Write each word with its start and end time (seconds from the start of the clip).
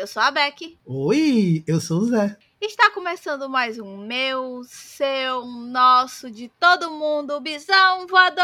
Eu 0.00 0.06
sou 0.06 0.22
a 0.22 0.30
Beck. 0.30 0.78
Oi, 0.86 1.62
eu 1.66 1.78
sou 1.78 1.98
o 1.98 2.06
Zé. 2.06 2.34
Está 2.58 2.90
começando 2.90 3.50
mais 3.50 3.78
um 3.78 3.98
meu, 3.98 4.62
seu, 4.64 5.44
nosso, 5.44 6.30
de 6.30 6.48
todo 6.58 6.90
mundo, 6.90 7.38
Bisão 7.38 8.06
Voador! 8.06 8.40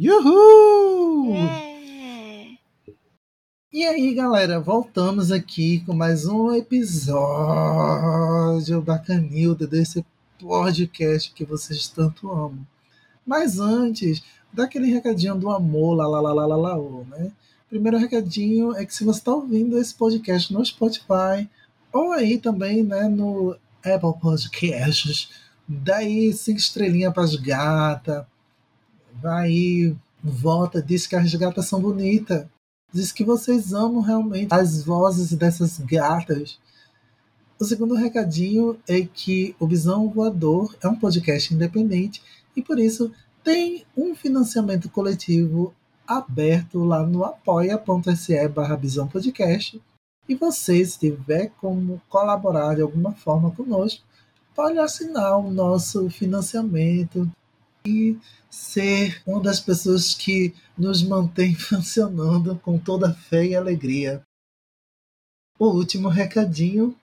Uhul! 0.00 1.34
É. 1.34 1.67
E 3.70 3.84
aí, 3.84 4.14
galera, 4.14 4.58
voltamos 4.58 5.30
aqui 5.30 5.80
com 5.84 5.92
mais 5.92 6.24
um 6.24 6.54
episódio 6.54 7.20
bacanilda 8.80 9.66
desse 9.66 10.02
podcast 10.40 11.30
que 11.34 11.44
vocês 11.44 11.86
tanto 11.86 12.32
amam. 12.32 12.66
Mas 13.26 13.60
antes, 13.60 14.22
dá 14.50 14.64
aquele 14.64 14.90
recadinho 14.90 15.34
do 15.34 15.50
amor, 15.50 15.94
lá, 15.94 16.08
lá, 16.08 16.18
lá, 16.18 16.32
lá, 16.32 16.46
lá, 16.46 16.56
lá, 16.56 16.78
né? 17.10 17.30
Primeiro 17.68 17.98
recadinho 17.98 18.74
é 18.74 18.86
que 18.86 18.94
se 18.94 19.04
você 19.04 19.18
está 19.18 19.34
ouvindo 19.34 19.78
esse 19.78 19.94
podcast 19.94 20.50
no 20.50 20.64
Spotify 20.64 21.46
ou 21.92 22.12
aí 22.12 22.38
também, 22.38 22.82
né, 22.82 23.06
no 23.06 23.54
Apple 23.84 24.18
Podcasts, 24.18 25.28
daí 25.68 26.32
cinco 26.32 26.58
estrelinhas 26.58 27.12
para 27.12 27.24
as 27.24 27.36
gatas, 27.36 28.24
vai 29.20 29.94
volta, 30.24 30.80
diz 30.80 31.06
que 31.06 31.16
as 31.16 31.34
gatas 31.34 31.66
são 31.66 31.82
bonitas. 31.82 32.46
Diz 32.92 33.12
que 33.12 33.24
vocês 33.24 33.72
amam 33.72 34.00
realmente 34.00 34.52
as 34.52 34.82
vozes 34.82 35.32
dessas 35.32 35.78
gatas. 35.78 36.58
O 37.60 37.64
segundo 37.64 37.94
recadinho 37.94 38.78
é 38.88 39.02
que 39.02 39.54
o 39.60 39.66
Bisão 39.66 40.08
Voador 40.08 40.74
é 40.82 40.88
um 40.88 40.98
podcast 40.98 41.52
independente 41.52 42.22
e 42.56 42.62
por 42.62 42.78
isso 42.78 43.12
tem 43.44 43.84
um 43.96 44.14
financiamento 44.14 44.88
coletivo 44.88 45.74
aberto 46.06 46.82
lá 46.82 47.04
no 47.04 47.24
apoia.se 47.24 48.48
barra 48.48 48.76
Bisão 48.76 49.06
Podcast. 49.06 49.80
E 50.26 50.34
você, 50.34 50.84
se 50.84 50.98
tiver 50.98 51.52
como 51.60 52.00
colaborar 52.08 52.74
de 52.74 52.82
alguma 52.82 53.12
forma 53.12 53.50
conosco, 53.50 54.02
pode 54.54 54.78
assinar 54.78 55.38
o 55.38 55.50
nosso 55.50 56.08
financiamento 56.08 57.30
e 57.88 58.18
ser 58.50 59.22
uma 59.26 59.40
das 59.40 59.60
pessoas 59.60 60.14
que 60.14 60.54
nos 60.76 61.02
mantém 61.02 61.54
funcionando 61.56 62.58
com 62.62 62.78
toda 62.78 63.14
fé 63.14 63.46
e 63.46 63.56
alegria. 63.56 64.22
O 65.58 65.66
último 65.66 66.08
recadinho 66.08 66.96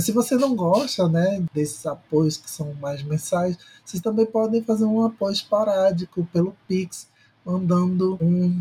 se 0.00 0.10
você 0.10 0.36
não 0.36 0.56
gosta 0.56 1.06
né, 1.06 1.44
desses 1.52 1.84
apoios 1.84 2.38
que 2.38 2.50
são 2.50 2.72
mais 2.74 3.02
mensais, 3.02 3.58
vocês 3.84 4.02
também 4.02 4.24
podem 4.24 4.62
fazer 4.62 4.86
um 4.86 5.04
apoio 5.04 5.34
esporádico 5.34 6.26
pelo 6.32 6.56
Pix, 6.66 7.08
mandando 7.44 8.16
um 8.22 8.58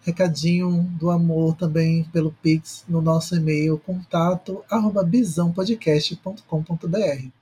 recadinho 0.00 0.84
do 0.98 1.10
amor 1.10 1.54
também 1.54 2.04
pelo 2.04 2.32
Pix 2.32 2.82
no 2.88 3.02
nosso 3.02 3.36
e-mail 3.36 3.78
contato 3.78 4.64
arroba 4.70 5.04
bisãopodcast.com.br. 5.04 7.39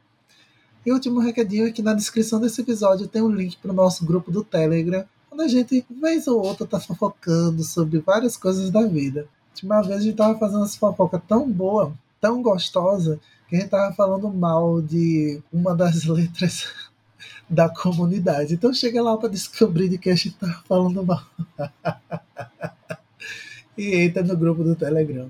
E 0.88 0.90
o 0.90 0.94
último 0.94 1.20
recadinho 1.20 1.66
é 1.66 1.70
que 1.70 1.82
na 1.82 1.92
descrição 1.92 2.40
desse 2.40 2.62
episódio 2.62 3.06
tem 3.06 3.20
um 3.20 3.28
link 3.28 3.58
para 3.58 3.70
o 3.70 3.74
nosso 3.74 4.06
grupo 4.06 4.32
do 4.32 4.42
Telegram, 4.42 5.04
onde 5.30 5.42
a 5.42 5.46
gente, 5.46 5.84
vez 5.90 6.26
ou 6.26 6.42
outra, 6.42 6.66
tá 6.66 6.80
fofocando 6.80 7.62
sobre 7.62 7.98
várias 7.98 8.38
coisas 8.38 8.70
da 8.70 8.86
vida. 8.86 9.28
Uma 9.62 9.82
vez 9.82 9.98
a 9.98 10.00
gente 10.00 10.16
tava 10.16 10.38
fazendo 10.38 10.64
essa 10.64 10.78
fofoca 10.78 11.22
tão 11.28 11.46
boa, 11.46 11.92
tão 12.18 12.40
gostosa, 12.40 13.20
que 13.46 13.56
a 13.56 13.60
gente 13.60 13.68
tava 13.68 13.94
falando 13.94 14.30
mal 14.30 14.80
de 14.80 15.42
uma 15.52 15.76
das 15.76 16.04
letras 16.08 16.72
da 17.46 17.68
comunidade. 17.68 18.54
Então 18.54 18.72
chega 18.72 19.02
lá 19.02 19.14
para 19.14 19.28
descobrir 19.28 19.90
de 19.90 19.98
que 19.98 20.08
a 20.08 20.16
gente 20.16 20.36
tava 20.36 20.62
falando 20.66 21.04
mal. 21.04 21.22
e 23.76 23.94
entra 23.94 24.22
no 24.22 24.38
grupo 24.38 24.64
do 24.64 24.74
Telegram. 24.74 25.28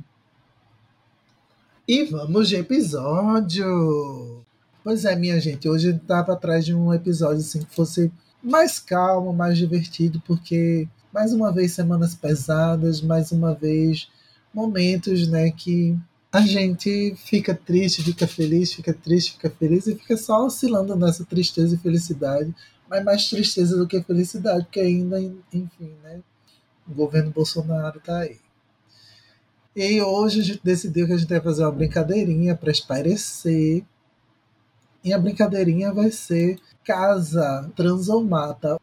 E 1.88 2.04
vamos 2.04 2.48
de 2.48 2.54
episódio! 2.54 4.46
Pois 4.84 5.04
é, 5.04 5.14
minha 5.16 5.40
gente, 5.40 5.68
hoje 5.68 5.90
eu 5.90 5.98
tava 5.98 6.32
atrás 6.32 6.64
de 6.64 6.74
um 6.74 6.94
episódio 6.94 7.38
assim 7.38 7.60
que 7.60 7.74
fosse 7.74 8.12
mais 8.42 8.78
calmo, 8.78 9.32
mais 9.32 9.58
divertido, 9.58 10.22
porque 10.24 10.88
mais 11.12 11.32
uma 11.32 11.52
vez 11.52 11.72
semanas 11.72 12.14
pesadas, 12.14 13.00
mais 13.00 13.32
uma 13.32 13.54
vez 13.54 14.08
momentos, 14.54 15.26
né, 15.28 15.50
que 15.50 15.98
a 16.32 16.40
gente 16.42 17.14
fica 17.16 17.54
triste, 17.54 18.02
fica 18.02 18.26
feliz, 18.26 18.72
fica 18.72 18.94
triste, 18.94 19.32
fica 19.32 19.50
feliz 19.50 19.86
e 19.86 19.96
fica 19.96 20.16
só 20.16 20.46
oscilando 20.46 20.94
nessa 20.94 21.24
tristeza 21.24 21.74
e 21.74 21.78
felicidade, 21.78 22.54
mas 22.88 23.04
mais 23.04 23.28
tristeza 23.28 23.76
do 23.76 23.86
que 23.86 24.00
felicidade, 24.02 24.64
porque 24.64 24.80
ainda, 24.80 25.20
enfim, 25.20 25.92
né, 26.02 26.20
o 26.86 26.94
governo 26.94 27.30
Bolsonaro 27.32 28.00
tá 28.00 28.20
aí. 28.20 28.38
E 29.74 30.00
hoje 30.00 30.40
a 30.40 30.44
gente 30.44 30.60
decidiu 30.62 31.06
que 31.06 31.12
a 31.12 31.16
gente 31.16 31.28
vai 31.28 31.40
fazer 31.40 31.62
uma 31.64 31.72
brincadeirinha 31.72 32.54
para 32.54 32.70
espairecer 32.70 33.84
e 35.08 35.12
a 35.12 35.18
brincadeirinha 35.18 35.92
vai 35.92 36.10
ser 36.10 36.58
casa, 36.84 37.70
trans 37.74 38.08
ou 38.08 38.22
mata. 38.22 38.78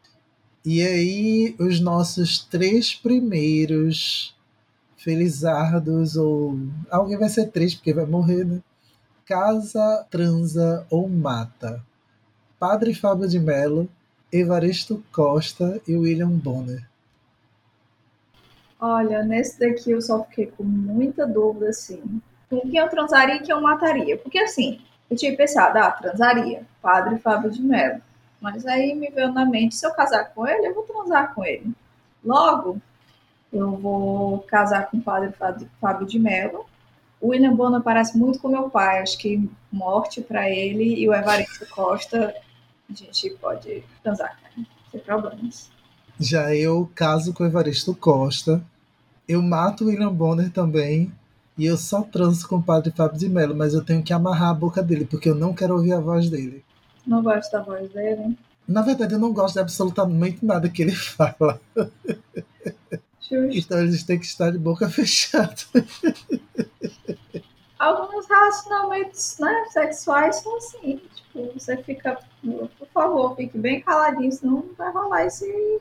E 0.64 0.82
aí, 0.82 1.54
os 1.58 1.78
nossos 1.78 2.40
três 2.40 2.94
primeiros 2.94 4.36
felizardos, 4.96 6.16
ou 6.16 6.58
alguém 6.90 7.16
vai 7.16 7.28
ser 7.28 7.46
triste 7.52 7.76
porque 7.76 7.94
vai 7.94 8.06
morrer, 8.06 8.44
né? 8.44 8.60
Casa, 9.24 10.04
transa 10.10 10.84
ou 10.90 11.08
mata. 11.08 11.80
Padre 12.58 12.92
Fábio 12.92 13.28
de 13.28 13.38
Mello, 13.38 13.88
Evaristo 14.32 15.04
Costa 15.12 15.80
e 15.86 15.94
William 15.94 16.30
Bonner. 16.30 16.88
Olha, 18.80 19.22
nesse 19.22 19.60
daqui 19.60 19.92
eu 19.92 20.02
só 20.02 20.24
fiquei 20.24 20.46
com 20.46 20.64
muita 20.64 21.24
dúvida, 21.24 21.68
assim. 21.68 22.20
Com 22.50 22.60
quem 22.62 22.78
eu 22.78 22.88
transaria 22.88 23.36
e 23.36 23.40
quem 23.40 23.54
eu 23.54 23.60
mataria? 23.60 24.18
Porque, 24.18 24.38
assim, 24.38 24.80
eu 25.10 25.16
tinha 25.16 25.36
pensado, 25.36 25.78
ah, 25.78 25.90
transaria, 25.90 26.62
padre 26.82 27.18
Fábio 27.18 27.50
de 27.50 27.62
Mello. 27.62 28.00
Mas 28.40 28.66
aí 28.66 28.94
me 28.94 29.10
veio 29.10 29.32
na 29.32 29.44
mente, 29.44 29.74
se 29.74 29.86
eu 29.86 29.92
casar 29.92 30.32
com 30.34 30.46
ele, 30.46 30.68
eu 30.68 30.74
vou 30.74 30.84
transar 30.84 31.34
com 31.34 31.44
ele. 31.44 31.72
Logo, 32.24 32.80
eu 33.52 33.76
vou 33.76 34.40
casar 34.40 34.90
com 34.90 34.98
o 34.98 35.02
padre 35.02 35.32
Fábio 35.80 36.06
de 36.06 36.18
Mello. 36.18 36.66
O 37.20 37.28
William 37.28 37.54
Bonner 37.54 37.80
parece 37.80 38.18
muito 38.18 38.38
com 38.38 38.48
meu 38.48 38.68
pai, 38.68 39.00
acho 39.00 39.16
que 39.18 39.48
morte 39.72 40.20
para 40.20 40.50
ele 40.50 41.00
e 41.00 41.08
o 41.08 41.14
Evaristo 41.14 41.66
Costa, 41.70 42.34
a 42.88 42.92
gente 42.92 43.30
pode 43.40 43.82
transar, 44.02 44.36
né? 44.56 44.66
sem 44.90 45.00
problemas. 45.00 45.70
Já 46.18 46.54
eu 46.54 46.90
caso 46.94 47.32
com 47.32 47.42
o 47.42 47.46
Evaristo 47.46 47.94
Costa, 47.94 48.62
eu 49.26 49.42
mato 49.42 49.84
o 49.84 49.86
William 49.88 50.12
Bonner 50.12 50.50
também, 50.50 51.12
e 51.58 51.64
eu 51.66 51.76
só 51.76 52.02
transo 52.02 52.46
com 52.48 52.56
o 52.56 52.62
padre 52.62 52.92
Fábio 52.94 53.18
de 53.18 53.28
Mello, 53.28 53.54
mas 53.54 53.72
eu 53.72 53.84
tenho 53.84 54.02
que 54.02 54.12
amarrar 54.12 54.50
a 54.50 54.54
boca 54.54 54.82
dele, 54.82 55.06
porque 55.06 55.28
eu 55.28 55.34
não 55.34 55.54
quero 55.54 55.74
ouvir 55.74 55.92
a 55.92 56.00
voz 56.00 56.28
dele. 56.28 56.64
Não 57.06 57.22
gosto 57.22 57.52
da 57.52 57.62
voz 57.62 57.90
dele? 57.90 58.36
Na 58.68 58.82
verdade, 58.82 59.14
eu 59.14 59.18
não 59.18 59.32
gosto 59.32 59.54
de 59.54 59.60
absolutamente 59.60 60.44
nada 60.44 60.68
que 60.68 60.82
ele 60.82 60.92
fala. 60.94 61.60
Justo. 63.20 63.58
Então 63.58 63.78
eles 63.80 64.04
têm 64.04 64.18
que 64.18 64.26
estar 64.26 64.50
de 64.50 64.58
boca 64.58 64.88
fechada. 64.90 65.56
Alguns 67.78 68.26
relacionamentos 68.26 69.38
né, 69.38 69.64
sexuais 69.70 70.36
são 70.36 70.56
assim. 70.56 71.00
Tipo, 71.14 71.52
você 71.54 71.76
fica, 71.78 72.18
por 72.42 72.88
favor, 72.92 73.36
fique 73.36 73.58
bem 73.58 73.80
caladinho, 73.80 74.32
senão 74.32 74.54
não 74.54 74.74
vai 74.76 74.92
rolar 74.92 75.26
esse. 75.26 75.80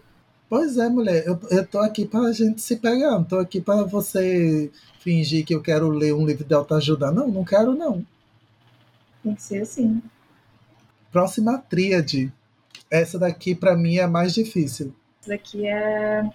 Pois 0.49 0.77
é, 0.77 0.87
mulher, 0.87 1.25
eu, 1.25 1.39
eu 1.49 1.65
tô 1.65 1.79
aqui 1.79 2.05
pra 2.05 2.31
gente 2.31 2.61
se 2.61 2.75
pegar, 2.75 3.11
não 3.11 3.23
tô 3.23 3.39
aqui 3.39 3.59
para 3.59 3.83
você 3.83 4.71
fingir 4.99 5.45
que 5.45 5.55
eu 5.55 5.61
quero 5.61 5.89
ler 5.89 6.13
um 6.13 6.25
livro 6.25 6.43
de 6.43 6.53
autoajuda. 6.53 7.11
Não, 7.11 7.27
não 7.27 7.43
quero, 7.43 7.73
não. 7.73 8.05
Tem 9.23 9.33
que 9.33 9.41
ser 9.41 9.61
assim. 9.61 10.01
Próxima 11.11 11.57
tríade. 11.57 12.31
Essa 12.91 13.17
daqui, 13.17 13.55
para 13.55 13.75
mim, 13.75 13.97
é 13.97 14.03
a 14.03 14.07
mais 14.07 14.33
difícil. 14.33 14.93
Essa 15.21 15.31
daqui 15.31 15.65
é. 15.65 16.29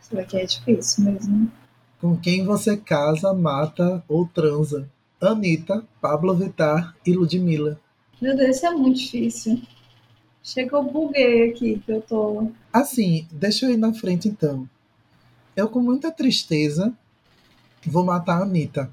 Essa 0.00 0.16
daqui 0.16 0.38
é 0.38 0.44
difícil 0.46 1.04
mesmo. 1.04 1.52
Com 2.00 2.16
quem 2.16 2.44
você 2.44 2.78
casa, 2.78 3.34
mata 3.34 4.02
ou 4.08 4.26
transa? 4.26 4.88
Anitta, 5.20 5.84
Pablo 6.00 6.34
Vittar 6.34 6.96
e 7.04 7.12
Ludmilla. 7.12 7.78
Meu 8.22 8.34
Deus, 8.34 8.56
isso 8.56 8.66
é 8.66 8.70
muito 8.70 8.98
difícil. 8.98 9.62
Chega, 10.42 10.76
eu 10.76 10.82
buguei 10.82 11.50
aqui, 11.50 11.78
que 11.84 11.92
eu 11.92 12.00
tô. 12.00 12.50
Assim, 12.72 13.26
deixa 13.30 13.66
eu 13.66 13.72
ir 13.72 13.76
na 13.76 13.92
frente 13.92 14.28
então. 14.28 14.68
Eu, 15.54 15.68
com 15.68 15.80
muita 15.80 16.10
tristeza, 16.10 16.92
vou 17.86 18.04
matar 18.04 18.38
a 18.38 18.42
Anitta. 18.42 18.90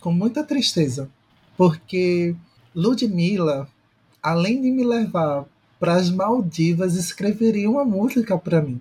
Com 0.00 0.12
muita 0.12 0.44
tristeza. 0.44 1.10
Porque 1.56 2.36
Ludmilla, 2.74 3.68
além 4.22 4.62
de 4.62 4.70
me 4.70 4.84
levar 4.84 5.46
para 5.78 5.94
as 5.94 6.10
Maldivas, 6.10 6.94
escreveria 6.94 7.68
uma 7.68 7.84
música 7.84 8.38
para 8.38 8.62
mim. 8.62 8.80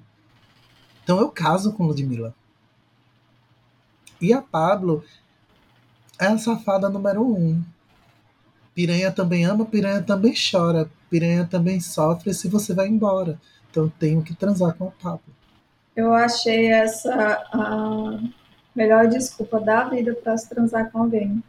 Então 1.04 1.20
eu 1.20 1.30
caso 1.30 1.74
com 1.74 1.88
Ludmilla. 1.88 2.36
E 4.22 4.32
a 4.32 4.42
Pablo 4.42 5.04
é 6.20 6.28
a 6.28 6.38
safada 6.38 6.90
número 6.90 7.24
um. 7.24 7.64
Piranha 8.80 9.12
também 9.12 9.44
ama, 9.44 9.66
piranha 9.66 10.02
também 10.02 10.34
chora, 10.34 10.90
piranha 11.10 11.46
também 11.46 11.82
sofre 11.82 12.34
se 12.34 12.48
você 12.48 12.74
vai 12.74 12.88
embora. 12.88 13.38
Então 13.70 13.92
tenho 14.00 14.24
que 14.24 14.34
transar 14.34 14.74
com 14.74 14.88
a 14.88 14.92
Pablo. 14.92 15.36
Eu 15.94 16.14
achei 16.14 16.72
essa 16.72 17.14
a 17.52 18.22
melhor 18.74 19.10
desculpa 19.10 19.60
da 19.60 19.84
vida 19.84 20.14
para 20.14 20.38
se 20.38 20.48
transar 20.48 20.90
com 20.94 21.00
alguém. 21.00 21.44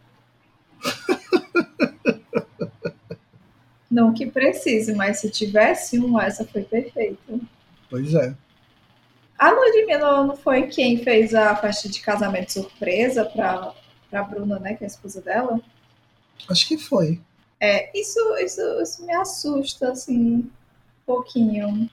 Não 3.89 4.13
que 4.13 4.27
precise, 4.27 4.93
mas 4.93 5.21
se 5.21 5.31
tivesse 5.31 6.01
um, 6.01 6.21
essa 6.21 6.45
foi 6.45 6.65
perfeita. 6.65 7.39
Pois 7.89 8.13
é. 8.13 8.35
A 9.39 9.53
Ludmilla 9.53 10.27
não 10.27 10.37
foi 10.37 10.67
quem 10.67 11.05
fez 11.05 11.33
a 11.33 11.55
festa 11.55 11.89
de 11.89 12.01
casamento 12.01 12.53
surpresa 12.53 13.25
para 13.25 13.73
Bruna, 14.25 14.59
né, 14.59 14.75
que 14.75 14.83
é 14.83 14.87
a 14.87 14.89
esposa 14.89 15.21
dela? 15.21 15.61
Acho 16.49 16.69
que 16.69 16.79
foi. 16.79 17.21
É, 17.61 17.97
isso, 17.99 18.19
isso, 18.39 18.61
isso 18.81 19.05
me 19.05 19.15
assusta, 19.15 19.93
assim, 19.93 20.17
um 20.17 20.51
pouquinho. 21.05 21.91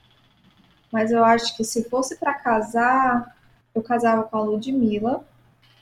Mas 0.90 1.10
eu 1.10 1.24
acho 1.24 1.56
que 1.56 1.64
se 1.64 1.88
fosse 1.88 2.16
para 2.16 2.34
casar, 2.34 3.36
eu 3.74 3.82
casava 3.82 4.22
com 4.24 4.36
a 4.36 4.42
Ludmilla, 4.42 5.24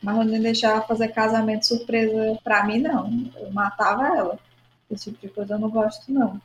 mas 0.02 0.16
eu 0.18 0.24
não 0.24 0.40
deixava 0.40 0.86
fazer 0.86 1.08
casamento 1.08 1.66
surpresa 1.66 2.38
para 2.42 2.64
mim, 2.64 2.78
não. 2.78 3.30
Eu 3.36 3.50
matava 3.52 4.06
ela. 4.16 4.38
Esse 4.90 5.10
tipo 5.10 5.26
de 5.26 5.32
coisa 5.32 5.54
eu 5.54 5.58
não 5.58 5.70
gosto, 5.70 6.12
não. 6.12 6.40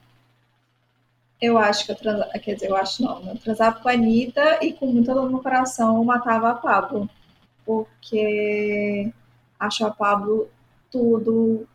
Eu 1.42 1.58
acho 1.58 1.86
que 1.86 1.92
eu 1.92 1.96
transava, 1.96 2.32
quer 2.40 2.54
dizer, 2.54 2.70
eu 2.70 2.76
acho 2.76 3.02
não, 3.04 3.28
eu 3.28 3.38
transava 3.38 3.80
com 3.80 3.90
a 3.90 3.94
Anitta 3.94 4.64
e 4.64 4.74
com 4.74 4.86
muita 4.86 5.14
dor 5.14 5.30
no 5.30 5.42
coração 5.42 5.98
eu 5.98 6.04
matava 6.04 6.52
a 6.52 6.56
Pablo. 6.56 7.10
Porque 7.66 9.12
acho 9.60 9.86
a 9.86 9.92
Pablo 9.92 10.50
tudo, 10.92 11.68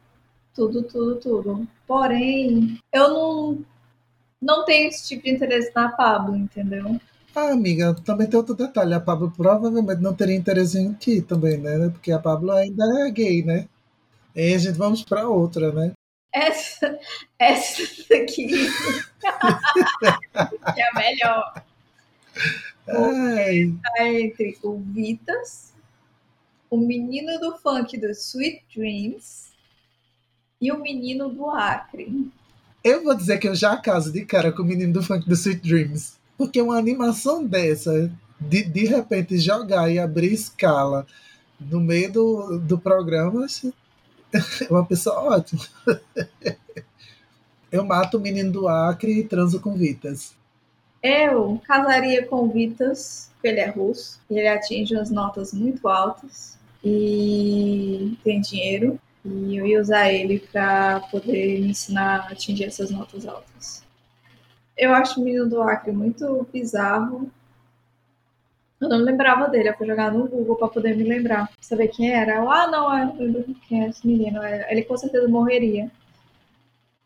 tudo, 0.56 0.82
tudo, 0.82 1.16
tudo. 1.16 1.68
Porém, 1.86 2.80
eu 2.90 3.08
não, 3.10 3.64
não 4.40 4.64
tenho 4.64 4.88
esse 4.88 5.06
tipo 5.06 5.24
de 5.24 5.30
interesse 5.30 5.70
na 5.74 5.90
Pablo, 5.90 6.34
entendeu? 6.34 6.98
Ah, 7.34 7.52
amiga, 7.52 7.94
também 8.02 8.26
tem 8.26 8.38
outro 8.38 8.54
detalhe. 8.54 8.94
A 8.94 9.00
Pablo 9.00 9.30
provavelmente 9.30 10.00
não 10.00 10.14
teria 10.14 10.34
interesse 10.34 10.78
em 10.78 10.94
ti 10.94 11.20
também, 11.20 11.58
né? 11.58 11.90
Porque 11.90 12.10
a 12.10 12.18
Pablo 12.18 12.50
ainda 12.50 12.84
é 13.06 13.10
gay, 13.10 13.44
né? 13.44 13.68
E 14.34 14.54
a 14.54 14.58
gente 14.58 14.78
vamos 14.78 15.04
para 15.04 15.28
outra, 15.28 15.70
né? 15.70 15.92
Essa, 16.32 16.98
essa 17.38 17.82
daqui 18.08 18.46
que 20.74 20.80
é 20.80 20.90
a 20.90 20.94
melhor. 20.94 21.62
Ai, 22.88 23.74
Tá 23.82 24.08
entre 24.08 24.58
o 24.62 24.78
Vitas, 24.78 25.74
o 26.70 26.76
menino 26.76 27.38
do 27.38 27.56
funk 27.58 27.98
do 27.98 28.10
Sweet 28.10 28.64
Dreams 28.74 29.46
e 30.60 30.72
o 30.72 30.80
menino 30.80 31.28
do 31.28 31.50
Acre. 31.50 32.30
eu 32.82 33.02
vou 33.02 33.14
dizer 33.14 33.38
que 33.38 33.48
eu 33.48 33.54
já 33.54 33.76
caso 33.76 34.12
de 34.12 34.24
cara 34.24 34.52
com 34.52 34.62
o 34.62 34.66
menino 34.66 34.92
do 34.92 35.02
funk 35.02 35.26
do 35.28 35.34
Sweet 35.34 35.60
Dreams. 35.66 36.16
Porque 36.36 36.60
uma 36.60 36.76
animação 36.76 37.44
dessa, 37.44 38.10
de, 38.38 38.62
de 38.62 38.86
repente 38.86 39.38
jogar 39.38 39.90
e 39.90 39.98
abrir 39.98 40.32
escala 40.32 41.06
no 41.58 41.80
meio 41.80 42.12
do, 42.12 42.58
do 42.58 42.78
programa, 42.78 43.46
assim, 43.46 43.72
é 44.32 44.70
uma 44.70 44.84
pessoa 44.84 45.36
ótima. 45.36 45.62
Eu 47.72 47.84
mato 47.84 48.16
o 48.16 48.20
menino 48.20 48.52
do 48.52 48.68
Acre 48.68 49.18
e 49.18 49.24
transo 49.24 49.60
com 49.60 49.74
Vitas. 49.74 50.34
Eu 51.02 51.60
casaria 51.64 52.24
com 52.24 52.48
Vitas, 52.48 53.30
porque 53.34 53.48
ele 53.48 53.60
é 53.60 53.68
russo, 53.68 54.20
e 54.30 54.38
ele 54.38 54.48
atinge 54.48 54.94
umas 54.94 55.10
notas 55.10 55.52
muito 55.52 55.86
altas 55.88 56.56
e 56.82 58.16
tem 58.22 58.40
dinheiro. 58.40 58.98
E 59.26 59.56
eu 59.56 59.66
ia 59.66 59.80
usar 59.80 60.12
ele 60.12 60.38
para 60.38 61.00
poder 61.10 61.60
me 61.60 61.70
ensinar 61.70 62.20
a 62.20 62.32
atingir 62.32 62.64
essas 62.64 62.90
notas 62.90 63.26
altas. 63.26 63.84
Eu 64.76 64.94
acho 64.94 65.20
o 65.20 65.24
menino 65.24 65.48
do 65.48 65.62
Acre 65.62 65.90
muito 65.90 66.46
bizarro. 66.52 67.30
Eu 68.80 68.88
não 68.88 68.98
lembrava 68.98 69.48
dele, 69.48 69.70
eu 69.70 69.76
fui 69.76 69.86
jogar 69.86 70.12
no 70.12 70.28
Google 70.28 70.56
para 70.56 70.68
poder 70.68 70.94
me 70.96 71.02
lembrar, 71.02 71.50
saber 71.60 71.88
quem 71.88 72.12
era. 72.12 72.36
Eu, 72.36 72.50
ah, 72.50 72.66
não, 72.66 73.18
eu 73.18 73.26
lembro 73.26 73.54
quem 73.66 73.84
é 73.84 73.88
esse 73.88 74.06
menino. 74.06 74.42
é, 74.42 74.70
Ele 74.70 74.82
com 74.82 74.96
certeza 74.96 75.26
morreria. 75.26 75.90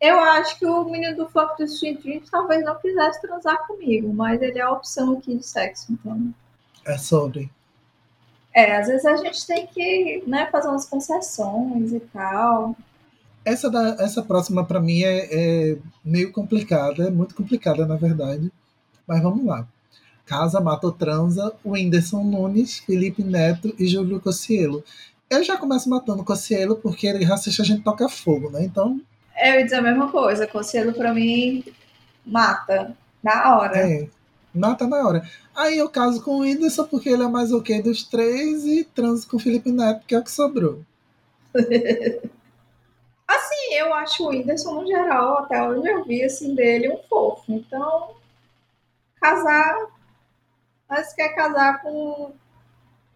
Eu 0.01 0.19
acho 0.19 0.59
que 0.59 0.67
o 0.67 0.85
menino 0.85 1.17
do 1.17 1.29
Funk 1.29 1.57
do 1.59 1.65
Street 1.65 2.01
Dreams 2.03 2.31
talvez 2.31 2.65
não 2.65 2.75
quisesse 2.81 3.21
transar 3.21 3.67
comigo, 3.67 4.13
mas 4.13 4.43
ele 4.43 4.59
é 4.59 4.63
a 4.63 4.73
opção 4.73 5.13
aqui 5.13 5.37
de 5.37 5.47
sexo, 5.47 5.93
então. 5.93 6.35
É 6.87 6.99
sobre. 6.99 7.51
É, 8.55 8.77
às 8.77 8.89
vezes 8.89 9.07
a 9.07 9.17
gente 9.17 9.47
tem 9.47 9.67
que 9.67 10.25
né, 10.27 10.49
fazer 10.51 10.69
umas 10.69 10.85
concessões 10.85 11.93
e 11.93 12.01
tal. 12.01 12.77
Essa, 13.45 13.71
da, 13.71 13.97
essa 14.01 14.23
próxima 14.23 14.65
para 14.65 14.81
mim 14.81 15.03
é, 15.03 15.29
é 15.73 15.77
meio 16.05 16.31
complicada, 16.33 17.05
é 17.05 17.11
muito 17.11 17.35
complicada 17.35 17.87
na 17.87 17.97
verdade. 17.97 18.51
Mas 19.07 19.23
vamos 19.23 19.45
lá. 19.45 19.67
Casa, 20.27 20.61
mata 20.61 20.87
ou 20.87 20.93
transa, 20.93 21.53
Whindersson 21.65 22.23
Nunes, 22.23 22.79
Felipe 22.79 23.23
Neto 23.23 23.75
e 23.79 23.87
Júlio 23.87 24.21
Cossielo. 24.21 24.85
Eu 25.29 25.43
já 25.43 25.57
começo 25.57 25.89
matando 25.89 26.23
o 26.23 26.25
Cossielo 26.25 26.77
porque 26.77 27.07
ele 27.07 27.25
racista 27.25 27.63
a 27.63 27.65
gente 27.65 27.83
toca 27.83 28.09
fogo, 28.09 28.51
né? 28.51 28.65
Então, 28.65 29.01
É, 29.35 29.51
Eu 29.55 29.59
ia 29.61 29.65
dizer 29.65 29.77
a 29.77 29.83
mesma 29.83 30.11
coisa, 30.11 30.47
conselho 30.47 30.93
pra 30.93 31.15
mim 31.15 31.65
mata 32.27 32.95
na 33.23 33.57
hora. 33.59 33.79
é, 33.79 34.09
mata 34.55 34.87
na 34.87 35.07
hora. 35.07 35.29
Aí 35.55 35.79
eu 35.79 35.89
caso 35.89 36.23
com 36.23 36.37
o 36.37 36.41
Whindersson 36.41 36.85
porque 36.87 37.09
ele 37.09 37.23
é 37.23 37.29
mais 37.29 37.53
ok 37.53 37.83
dos 37.83 38.05
três 38.05 38.65
e 38.65 38.85
transo 38.85 39.29
com 39.29 39.37
o 39.37 39.41
Felipe 39.41 39.71
Neto, 39.71 40.07
que 40.07 40.15
é 40.15 40.19
o 40.19 40.25
que 40.25 40.31
sobrou. 40.31 40.85
Assim, 43.27 43.75
eu 43.75 43.95
acho 43.95 44.25
o 44.25 44.29
Whindersson, 44.31 44.81
no 44.81 44.87
geral, 44.87 45.39
até 45.39 45.63
onde 45.63 45.89
eu 45.89 46.05
vi 46.05 46.25
assim, 46.25 46.53
dele, 46.53 46.93
um 46.93 46.99
fofo. 47.09 47.53
Então, 47.53 48.17
casar, 49.21 49.87
mas 50.89 51.13
quer 51.13 51.29
casar 51.37 51.81
com 51.81 52.33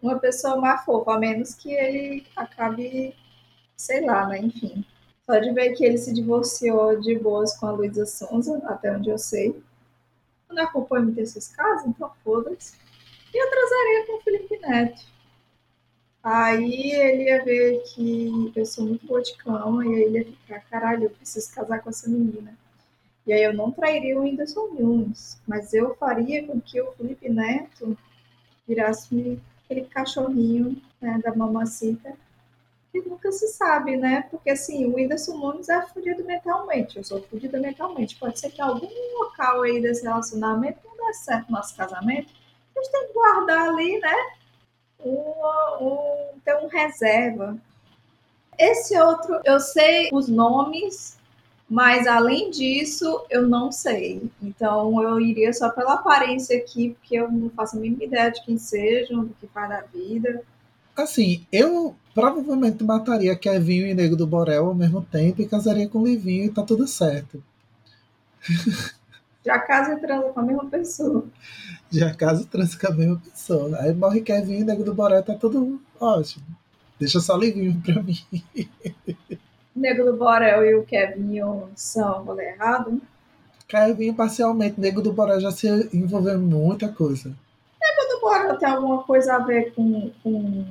uma 0.01 0.17
pessoa 0.17 0.55
mais 0.55 0.85
fofa, 0.85 1.15
a 1.15 1.19
menos 1.19 1.53
que 1.53 1.73
ele 1.73 2.25
acabe, 2.33 3.13
sei 3.75 4.05
lá, 4.05 4.27
né? 4.27 4.39
Enfim. 4.39 4.85
Só 5.25 5.37
de 5.37 5.51
ver 5.51 5.73
que 5.73 5.83
ele 5.83 5.97
se 5.97 6.13
divorciou 6.13 7.01
de 7.01 7.19
boas 7.19 7.57
com 7.57 7.65
a 7.65 7.71
Luísa 7.71 8.05
Sonza, 8.05 8.61
até 8.67 8.95
onde 8.95 9.09
eu 9.09 9.17
sei. 9.17 9.61
Não 10.55 10.63
acompanho 10.63 11.05
muito 11.05 11.19
esses 11.19 11.49
casos, 11.49 11.85
então 11.85 12.09
foda-se. 12.23 12.73
E 13.33 13.37
eu 13.37 13.49
transaria 13.49 14.07
com 14.07 14.17
o 14.17 14.21
Felipe 14.21 14.57
Neto. 14.59 15.01
Aí 16.23 16.91
ele 16.91 17.23
ia 17.25 17.43
ver 17.43 17.83
que 17.83 18.51
eu 18.55 18.65
sou 18.65 18.85
muito 18.85 19.05
boa 19.05 19.21
de 19.21 19.35
cama, 19.35 19.85
e 19.85 19.89
aí 19.89 20.03
ele 20.03 20.17
ia 20.19 20.25
ficar, 20.25 20.61
caralho, 20.61 21.03
eu 21.03 21.09
preciso 21.09 21.53
casar 21.53 21.81
com 21.81 21.89
essa 21.89 22.09
menina. 22.09 22.57
E 23.27 23.33
aí 23.33 23.43
eu 23.43 23.53
não 23.53 23.69
trairia 23.71 24.17
o 24.17 24.21
Whindersson 24.21 24.67
Nunes, 24.79 25.41
mas 25.45 25.73
eu 25.73 25.93
faria 25.95 26.47
com 26.47 26.59
que 26.61 26.79
o 26.79 26.91
Felipe 26.93 27.27
Neto 27.29 27.97
virasse 28.67 29.39
aquele 29.65 29.85
cachorrinho 29.85 30.81
né, 31.01 31.19
da 31.23 31.35
mamacita, 31.35 32.15
nunca 33.01 33.31
se 33.31 33.47
sabe, 33.47 33.97
né? 33.97 34.23
Porque 34.31 34.49
assim, 34.51 34.85
o 34.85 34.95
Whindersson 34.95 35.37
Nunes 35.37 35.69
é 35.69 35.81
fudido 35.87 36.23
mentalmente, 36.23 36.97
eu 36.97 37.03
sou 37.03 37.21
fudida 37.23 37.59
mentalmente. 37.59 38.15
Pode 38.17 38.39
ser 38.39 38.51
que 38.51 38.61
algum 38.61 38.87
local 39.19 39.61
aí 39.63 39.81
desse 39.81 40.03
relacionamento 40.03 40.79
não 40.85 41.07
dê 41.07 41.13
certo 41.13 41.51
nosso 41.51 41.75
casamento, 41.75 42.29
a 42.75 42.79
gente 42.81 42.91
tem 42.91 43.07
que 43.07 43.13
guardar 43.13 43.69
ali, 43.69 43.99
né? 43.99 44.13
uma- 44.99 45.77
um, 45.81 46.39
ter 46.43 46.55
um 46.57 46.67
reserva. 46.67 47.57
Esse 48.57 48.97
outro, 48.99 49.39
eu 49.43 49.59
sei 49.59 50.09
os 50.13 50.27
nomes, 50.27 51.17
mas 51.69 52.07
além 52.07 52.49
disso, 52.51 53.25
eu 53.29 53.47
não 53.47 53.71
sei. 53.71 54.29
Então 54.41 55.01
eu 55.03 55.19
iria 55.19 55.51
só 55.53 55.69
pela 55.69 55.95
aparência 55.95 56.57
aqui, 56.57 56.91
porque 56.91 57.15
eu 57.15 57.29
não 57.31 57.49
faço 57.49 57.77
a 57.77 57.79
mínima 57.79 58.03
ideia 58.03 58.31
de 58.31 58.43
quem 58.45 58.57
sejam, 58.57 59.25
do 59.25 59.33
que 59.35 59.47
faz 59.47 59.69
da 59.69 59.81
vida. 59.81 60.41
Assim, 60.95 61.45
eu 61.51 61.95
provavelmente 62.13 62.83
mataria 62.83 63.35
Kevinho 63.35 63.85
e 63.85 63.93
Nego 63.93 64.15
do 64.15 64.25
Borel 64.25 64.67
ao 64.67 64.73
mesmo 64.73 65.01
tempo 65.01 65.41
e 65.41 65.47
casaria 65.47 65.89
com 65.89 65.99
o 65.99 66.07
Livinho 66.07 66.45
e 66.45 66.49
tá 66.49 66.63
tudo 66.63 66.87
certo. 66.87 67.43
Já 69.45 69.59
casa 69.59 69.93
e 69.93 69.99
transa 69.99 70.29
com 70.29 70.39
a 70.39 70.43
mesma 70.43 70.65
pessoa. 70.65 71.25
Já 71.91 72.13
caso 72.13 72.47
transa 72.47 72.79
com 72.79 72.87
a 72.87 72.95
mesma 72.95 73.17
pessoa. 73.17 73.77
Aí 73.79 73.93
morre 73.93 74.21
Kevinho 74.21 74.61
e 74.61 74.63
Nego 74.63 74.83
do 74.83 74.93
Borel 74.93 75.21
tá 75.21 75.35
tudo 75.35 75.81
ótimo. 75.99 76.45
Deixa 76.97 77.19
só 77.19 77.35
Livinho 77.35 77.81
pra 77.85 78.01
mim. 78.01 78.17
O 79.75 79.79
Nego 79.79 80.05
do 80.05 80.15
Borel 80.15 80.65
e 80.65 80.75
o 80.75 80.85
Kevinho 80.85 81.69
são 81.75 82.23
rolê 82.23 82.51
errado. 82.51 83.01
Kevinho 83.67 84.13
parcialmente, 84.13 84.79
Nego 84.79 85.01
do 85.01 85.11
Borel 85.11 85.41
já 85.41 85.51
se 85.51 85.67
envolveu 85.93 86.35
em 86.35 86.41
muita 86.41 86.87
coisa. 86.87 87.35
Borel 88.25 88.57
tem 88.57 88.67
alguma 88.67 89.03
coisa 89.03 89.35
a 89.35 89.39
ver 89.39 89.71
com, 89.75 90.11
com 90.23 90.65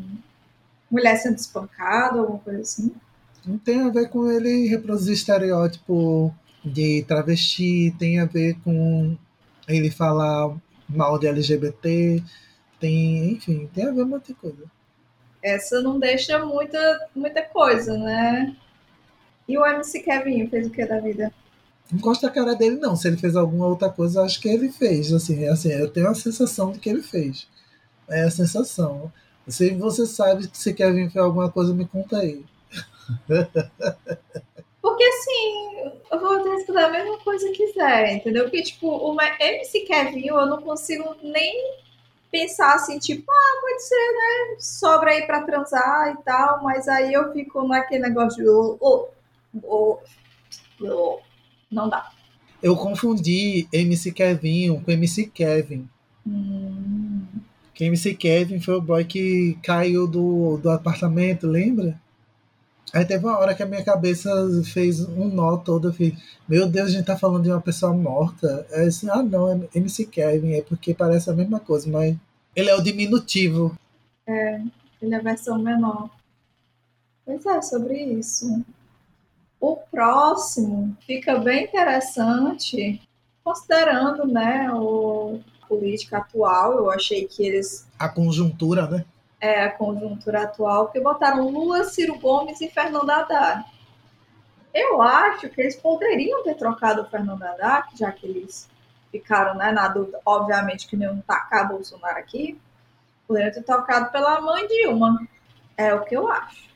mulher 0.90 1.16
sendo 1.16 1.36
espancada, 1.36 2.18
alguma 2.18 2.40
coisa 2.40 2.62
assim. 2.62 2.92
Não 3.46 3.56
tem 3.56 3.80
a 3.82 3.90
ver 3.90 4.08
com 4.08 4.28
ele 4.28 4.66
reproduzir 4.66 5.14
estereótipo 5.14 6.34
de 6.64 7.04
travesti, 7.06 7.94
tem 7.96 8.18
a 8.18 8.24
ver 8.24 8.56
com 8.64 9.16
ele 9.68 9.88
falar 9.88 10.56
mal 10.88 11.16
de 11.16 11.28
LGBT, 11.28 12.20
tem, 12.80 13.32
enfim, 13.32 13.70
tem 13.72 13.86
a 13.86 13.92
ver 13.92 14.02
um 14.02 14.08
monte 14.08 14.28
de 14.28 14.34
coisa. 14.34 14.64
Essa 15.40 15.80
não 15.80 16.00
deixa 16.00 16.44
muita, 16.44 17.08
muita 17.14 17.42
coisa, 17.42 17.96
né? 17.96 18.56
E 19.46 19.56
o 19.56 19.64
MC 19.64 20.00
Kevin 20.00 20.48
fez 20.48 20.66
o 20.66 20.70
que 20.70 20.84
da 20.84 20.98
vida? 20.98 21.32
Gosto 21.92 22.22
da 22.22 22.30
cara 22.30 22.54
dele, 22.54 22.76
não. 22.76 22.96
Se 22.96 23.08
ele 23.08 23.16
fez 23.16 23.36
alguma 23.36 23.66
outra 23.66 23.90
coisa, 23.90 24.22
acho 24.22 24.40
que 24.40 24.48
ele 24.48 24.70
fez. 24.70 25.12
Assim, 25.12 25.46
assim, 25.46 25.70
eu 25.70 25.90
tenho 25.90 26.08
a 26.08 26.14
sensação 26.14 26.72
de 26.72 26.78
que 26.78 26.88
ele 26.88 27.02
fez. 27.02 27.46
É 28.08 28.22
a 28.22 28.30
sensação. 28.30 29.12
Se 29.46 29.70
você 29.74 30.06
sabe 30.06 30.48
que 30.48 30.56
se 30.56 30.72
Kevin 30.72 31.10
fez 31.10 31.22
alguma 31.24 31.50
coisa, 31.50 31.74
me 31.74 31.86
conta 31.86 32.18
aí. 32.18 32.44
Porque 34.80 35.04
assim, 35.04 35.90
eu 36.12 36.20
vou 36.20 36.42
responder 36.56 36.84
a 36.84 36.90
mesma 36.90 37.18
coisa 37.20 37.46
que 37.48 37.66
quiser, 37.66 38.16
entendeu? 38.16 38.44
Porque, 38.44 38.62
tipo, 38.62 38.86
o 38.86 39.16
MC 39.20 39.80
Kevin, 39.80 40.26
eu 40.26 40.46
não 40.46 40.60
consigo 40.62 41.16
nem 41.22 41.74
pensar 42.30 42.74
assim, 42.74 42.98
tipo, 42.98 43.30
ah, 43.30 43.60
pode 43.60 43.82
ser, 43.82 43.94
né? 43.94 44.56
Sobra 44.58 45.10
aí 45.10 45.26
pra 45.26 45.42
transar 45.42 46.12
e 46.12 46.22
tal, 46.22 46.62
mas 46.62 46.88
aí 46.88 47.12
eu 47.12 47.32
fico 47.32 47.66
naquele 47.66 48.02
negócio 48.02 48.42
de. 48.42 48.48
Oh, 48.48 48.76
oh, 48.80 49.08
oh, 49.62 49.98
oh. 50.82 51.33
Não 51.74 51.88
dá. 51.88 52.10
Eu 52.62 52.76
confundi 52.76 53.68
MC 53.72 54.12
Kevin 54.12 54.80
com 54.80 54.90
MC 54.90 55.26
Kevin. 55.26 55.88
Hum. 56.26 57.22
Que 57.74 57.84
MC 57.84 58.14
Kevin 58.14 58.60
foi 58.60 58.74
o 58.74 58.80
boy 58.80 59.04
que 59.04 59.58
caiu 59.62 60.06
do, 60.06 60.56
do 60.58 60.70
apartamento, 60.70 61.46
lembra? 61.46 62.00
Aí 62.92 63.04
teve 63.04 63.26
uma 63.26 63.36
hora 63.38 63.54
que 63.54 63.62
a 63.62 63.66
minha 63.66 63.82
cabeça 63.82 64.30
fez 64.72 65.00
um 65.00 65.28
nó 65.28 65.56
todo. 65.56 65.88
Eu 65.88 65.92
fiz, 65.92 66.14
meu 66.48 66.68
Deus, 66.68 66.88
a 66.88 66.92
gente 66.92 67.04
tá 67.04 67.18
falando 67.18 67.42
de 67.42 67.50
uma 67.50 67.60
pessoa 67.60 67.92
morta. 67.92 68.64
É 68.70 68.84
assim, 68.84 69.08
ah, 69.10 69.22
não, 69.22 69.50
é 69.50 69.58
MC 69.74 70.06
Kevin, 70.06 70.52
é 70.52 70.62
porque 70.62 70.94
parece 70.94 71.28
a 71.28 71.32
mesma 71.32 71.58
coisa, 71.58 71.90
mas 71.90 72.16
ele 72.54 72.70
é 72.70 72.76
o 72.76 72.80
diminutivo. 72.80 73.76
É, 74.26 74.60
ele 75.02 75.12
é 75.12 75.18
a 75.18 75.22
versão 75.22 75.58
menor. 75.58 76.08
Pois 77.26 77.44
é, 77.44 77.60
sobre 77.60 78.00
isso. 78.00 78.64
O 79.64 79.76
próximo 79.76 80.94
fica 81.06 81.38
bem 81.38 81.64
interessante, 81.64 83.00
considerando 83.42 84.26
né, 84.26 84.70
o 84.70 85.40
política 85.66 86.18
atual. 86.18 86.74
Eu 86.74 86.90
achei 86.90 87.26
que 87.26 87.46
eles. 87.46 87.88
A 87.98 88.06
conjuntura, 88.06 88.86
né? 88.86 89.06
É, 89.40 89.64
a 89.64 89.70
conjuntura 89.70 90.42
atual, 90.42 90.84
porque 90.84 91.00
botaram 91.00 91.48
Lula, 91.48 91.82
Ciro 91.84 92.18
Gomes 92.18 92.60
e 92.60 92.68
Fernando 92.68 93.08
Haddad. 93.08 93.64
Eu 94.74 95.00
acho 95.00 95.48
que 95.48 95.62
eles 95.62 95.76
poderiam 95.76 96.44
ter 96.44 96.56
trocado 96.56 97.00
o 97.00 97.06
Fernando 97.06 97.42
Haddad, 97.42 97.88
já 97.98 98.12
que 98.12 98.26
eles 98.26 98.68
ficaram 99.10 99.54
né, 99.54 99.72
na 99.72 99.88
dúvida, 99.88 100.20
obviamente 100.26 100.86
que 100.86 100.94
nenhum 100.94 101.22
tacar 101.22 101.68
Bolsonaro 101.68 102.18
aqui, 102.18 102.60
poderiam 103.26 103.50
ter 103.50 103.62
trocado 103.62 104.12
pela 104.12 104.42
mãe 104.42 104.68
Dilma. 104.68 105.26
É 105.74 105.94
o 105.94 106.04
que 106.04 106.14
eu 106.14 106.30
acho. 106.30 106.68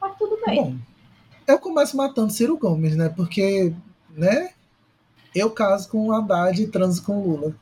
Mas 0.00 0.16
tudo 0.16 0.40
bem. 0.46 0.62
Bom, 0.62 0.88
eu 1.48 1.58
começo 1.58 1.96
matando 1.96 2.30
Ciro 2.30 2.58
Gomes, 2.58 2.94
né? 2.94 3.08
Porque, 3.08 3.72
né? 4.10 4.50
Eu 5.34 5.50
caso 5.50 5.88
com 5.88 6.08
o 6.08 6.12
Haddad 6.12 6.62
e 6.62 6.68
transo 6.68 7.02
com 7.02 7.22
Lula. 7.22 7.54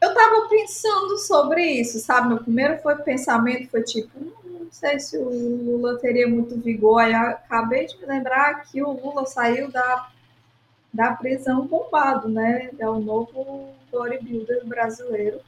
Eu 0.00 0.12
tava 0.12 0.48
pensando 0.48 1.16
sobre 1.18 1.64
isso, 1.64 2.00
sabe? 2.00 2.28
Meu 2.28 2.38
primeiro 2.38 2.82
foi 2.82 2.96
pensamento 2.96 3.70
foi 3.70 3.82
tipo, 3.82 4.10
hum, 4.18 4.32
não 4.44 4.72
sei 4.72 4.98
se 4.98 5.16
o 5.16 5.28
Lula 5.28 5.98
teria 5.98 6.28
muito 6.28 6.60
vigor. 6.60 7.00
Aí 7.00 7.14
acabei 7.14 7.86
de 7.86 7.96
me 7.98 8.06
lembrar 8.06 8.64
que 8.64 8.82
o 8.82 8.90
Lula 8.90 9.24
saiu 9.24 9.70
da, 9.70 10.08
da 10.92 11.12
prisão 11.12 11.64
bombado, 11.64 12.28
né? 12.28 12.70
É 12.76 12.88
o 12.88 12.98
novo 12.98 13.68
bodybuilder 13.90 14.66
brasileiro. 14.66 15.40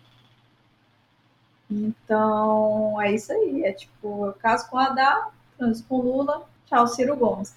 Então, 1.69 3.01
é 3.01 3.13
isso 3.13 3.33
aí. 3.33 3.65
É 3.65 3.73
tipo, 3.73 4.27
eu 4.27 4.33
caso 4.35 4.69
com 4.69 4.79
a 4.79 4.87
Haddad, 4.87 5.33
transo 5.59 5.85
com 5.89 6.01
Lula, 6.01 6.47
tchau, 6.67 6.87
Ciro 6.87 7.17
Gomes. 7.17 7.53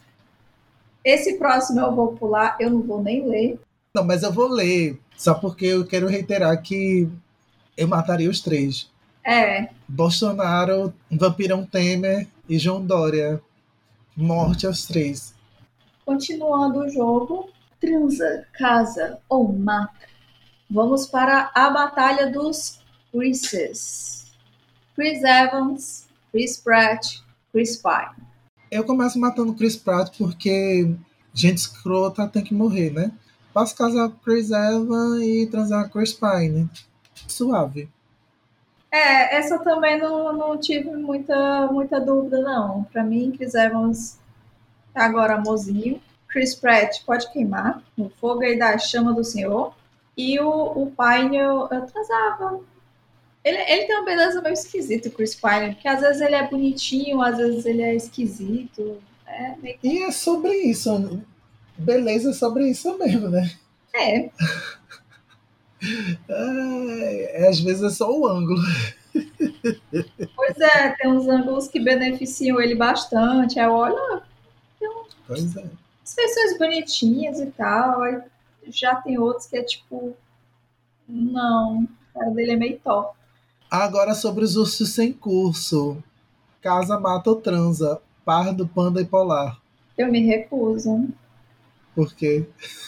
Esse 1.03 1.37
próximo 1.37 1.79
eu 1.81 1.93
vou 1.93 2.15
pular, 2.15 2.55
eu 2.59 2.69
não 2.69 2.81
vou 2.81 3.01
nem 3.01 3.27
ler. 3.27 3.59
Não, 3.95 4.03
mas 4.03 4.23
eu 4.23 4.31
vou 4.31 4.47
ler, 4.47 4.99
só 5.17 5.33
porque 5.33 5.65
eu 5.65 5.85
quero 5.85 6.07
reiterar 6.07 6.61
que 6.61 7.07
eu 7.77 7.87
mataria 7.87 8.29
os 8.29 8.41
três. 8.41 8.89
É. 9.25 9.69
Bolsonaro, 9.87 10.93
Vampirão 11.11 11.65
Temer 11.65 12.27
e 12.47 12.57
João 12.57 12.85
Dória. 12.85 13.41
Morte 14.15 14.67
aos 14.67 14.85
três. 14.85 15.33
Continuando 16.05 16.79
o 16.79 16.89
jogo, 16.89 17.49
transa, 17.79 18.45
casa 18.53 19.19
ou 19.29 19.51
mata. 19.51 20.07
Vamos 20.69 21.07
para 21.07 21.51
a 21.53 21.69
batalha 21.69 22.31
dos 22.31 22.79
Chris's. 23.11 24.31
Chris 24.95 25.23
Evans, 25.23 26.07
Chris 26.31 26.57
Pratt, 26.57 27.19
Chris 27.51 27.81
Pine. 27.81 28.27
Eu 28.73 28.83
começo 28.83 29.19
matando 29.19 29.53
Chris 29.53 29.75
Pratt 29.75 30.17
porque 30.17 30.95
gente 31.31 31.57
escrota 31.57 32.27
tem 32.27 32.43
que 32.43 32.55
morrer, 32.55 32.91
né? 32.91 33.11
Posso 33.53 33.75
casar 33.75 34.09
com 34.09 34.17
Chris 34.17 34.49
Evans 34.49 35.21
e 35.21 35.45
transar 35.45 35.83
com 35.85 35.99
Chris 35.99 36.11
Pine. 36.11 36.67
Suave. 37.27 37.87
É, 38.91 39.37
essa 39.37 39.59
também 39.59 39.99
não, 39.99 40.33
não 40.33 40.57
tive 40.57 40.89
muita, 40.89 41.67
muita 41.71 41.99
dúvida, 41.99 42.41
não. 42.41 42.83
Para 42.85 43.03
mim, 43.03 43.31
Chris 43.37 43.53
Evans 43.53 44.19
tá 44.91 45.05
agora 45.05 45.35
amorzinho. 45.35 46.01
Chris 46.27 46.55
Pratt 46.55 47.03
pode 47.05 47.31
queimar 47.31 47.79
no 47.95 48.09
fogo 48.09 48.41
aí 48.41 48.57
da 48.57 48.75
chama 48.79 49.13
do 49.13 49.23
Senhor. 49.23 49.75
E 50.17 50.39
o, 50.39 50.49
o 50.49 50.91
Pine 50.91 51.37
eu, 51.37 51.67
eu 51.71 51.85
transava. 51.85 52.59
Ele, 53.43 53.57
ele 53.57 53.85
tem 53.85 53.95
uma 53.95 54.05
beleza 54.05 54.41
meio 54.41 54.53
esquisita, 54.53 55.09
o 55.09 55.11
Chris 55.11 55.35
Pine, 55.35 55.73
porque 55.73 55.87
às 55.87 55.99
vezes 55.99 56.21
ele 56.21 56.35
é 56.35 56.47
bonitinho, 56.47 57.21
às 57.21 57.37
vezes 57.37 57.65
ele 57.65 57.81
é 57.81 57.93
esquisito. 57.93 59.01
É 59.27 59.55
meio... 59.57 59.77
E 59.83 60.03
é 60.03 60.11
sobre 60.11 60.53
isso. 60.53 61.21
Beleza 61.77 62.29
é 62.29 62.33
sobre 62.33 62.69
isso 62.69 62.97
mesmo, 62.97 63.29
né? 63.29 63.51
É. 63.95 64.31
é. 66.27 67.47
Às 67.47 67.59
vezes 67.59 67.83
é 67.83 67.89
só 67.91 68.11
o 68.11 68.27
ângulo. 68.27 68.61
Pois 70.35 70.59
é, 70.59 70.89
tem 70.97 71.11
uns 71.11 71.27
ângulos 71.27 71.67
que 71.67 71.79
beneficiam 71.79 72.59
ele 72.59 72.73
bastante. 72.73 73.59
Aí 73.59 73.67
olha, 73.67 74.23
tem 74.79 74.89
um... 74.89 75.03
pois 75.27 75.55
é. 75.55 75.69
feições 76.03 76.57
bonitinhas 76.57 77.39
e 77.39 77.45
tal. 77.51 78.01
Aí 78.01 78.19
já 78.69 78.95
tem 78.95 79.19
outros 79.19 79.45
que 79.45 79.57
é 79.57 79.63
tipo, 79.63 80.17
não, 81.07 81.87
a 82.15 82.19
cara 82.19 82.31
dele 82.31 82.51
é 82.53 82.55
meio 82.55 82.79
top. 82.79 83.15
Agora 83.73 84.13
sobre 84.13 84.43
os 84.43 84.55
ursos 84.55 84.93
sem 84.93 85.11
curso. 85.11 85.97
Casa, 86.61 86.99
mata 86.99 87.31
ou 87.31 87.37
transa. 87.37 87.99
Pardo, 88.23 88.67
panda 88.67 89.01
e 89.01 89.05
polar. 89.05 89.59
Eu 89.97 90.11
me 90.11 90.19
recuso. 90.19 91.09
Por 91.95 92.13
quê? 92.13 92.45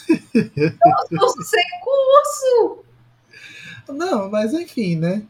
Eu 0.08 1.18
sou 1.18 1.42
sem 1.42 1.64
curso! 1.82 2.84
Não, 3.88 4.30
mas 4.30 4.54
enfim, 4.54 4.94
né? 4.94 5.24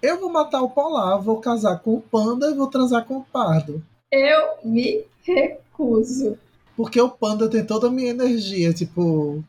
Eu 0.00 0.18
vou 0.18 0.32
matar 0.32 0.62
o 0.62 0.70
polar, 0.70 1.20
vou 1.20 1.38
casar 1.38 1.78
com 1.80 1.96
o 1.96 2.00
panda 2.00 2.50
e 2.50 2.54
vou 2.54 2.66
transar 2.66 3.04
com 3.04 3.18
o 3.18 3.24
pardo. 3.24 3.84
Eu 4.10 4.54
me 4.64 5.04
recuso. 5.22 6.38
Porque 6.74 6.98
o 6.98 7.10
panda 7.10 7.46
tem 7.46 7.62
toda 7.62 7.88
a 7.88 7.90
minha 7.90 8.08
energia, 8.08 8.72
tipo. 8.72 9.44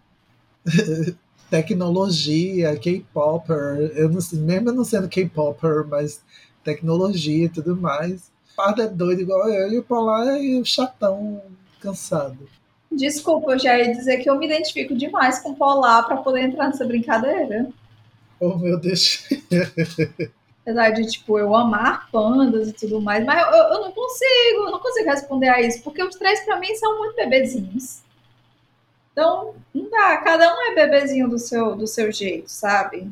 tecnologia, 1.53 2.75
K-Popper, 2.75 3.93
eu 3.95 4.09
não 4.09 4.19
sei, 4.19 4.39
mesmo 4.39 4.71
não 4.71 4.83
sendo 4.83 5.07
K-Popper, 5.07 5.85
mas 5.87 6.19
tecnologia 6.63 7.45
e 7.45 7.49
tudo 7.49 7.75
mais. 7.75 8.31
Pardo 8.57 8.81
é 8.81 8.87
doido 8.87 9.21
igual 9.21 9.47
eu 9.47 9.71
e 9.71 9.77
o 9.77 9.83
Polar 9.83 10.29
é 10.29 10.59
o 10.59 10.65
chatão 10.65 11.43
cansado. 11.79 12.49
Desculpa, 12.91 13.51
eu 13.51 13.59
já 13.59 13.77
ia 13.77 13.93
dizer 13.93 14.17
que 14.17 14.27
eu 14.27 14.39
me 14.39 14.47
identifico 14.47 14.95
demais 14.95 15.43
com 15.43 15.51
o 15.51 15.55
Polar 15.55 16.07
para 16.07 16.17
poder 16.17 16.41
entrar 16.41 16.69
nessa 16.69 16.85
brincadeira. 16.85 17.69
Oh, 18.39 18.57
meu 18.57 18.79
Deus. 18.79 19.29
Apesar 20.65 20.89
de, 20.89 21.05
tipo, 21.05 21.37
eu 21.37 21.53
amar 21.53 22.09
pandas 22.09 22.69
e 22.69 22.73
tudo 22.73 22.99
mais, 22.99 23.23
mas 23.23 23.39
eu, 23.39 23.53
eu 23.53 23.81
não 23.81 23.91
consigo, 23.91 24.65
eu 24.65 24.71
não 24.71 24.79
consigo 24.79 25.07
responder 25.07 25.49
a 25.49 25.61
isso, 25.61 25.83
porque 25.83 26.01
os 26.01 26.15
três 26.15 26.43
para 26.45 26.59
mim 26.59 26.73
são 26.75 26.97
muito 26.97 27.15
bebezinhos. 27.15 28.02
Então, 29.13 29.53
não 29.73 29.89
dá. 29.89 30.17
Cada 30.17 30.53
um 30.53 30.71
é 30.71 30.75
bebezinho 30.75 31.29
do 31.29 31.39
seu, 31.39 31.75
do 31.75 31.87
seu 31.87 32.11
jeito, 32.11 32.49
sabe? 32.49 33.09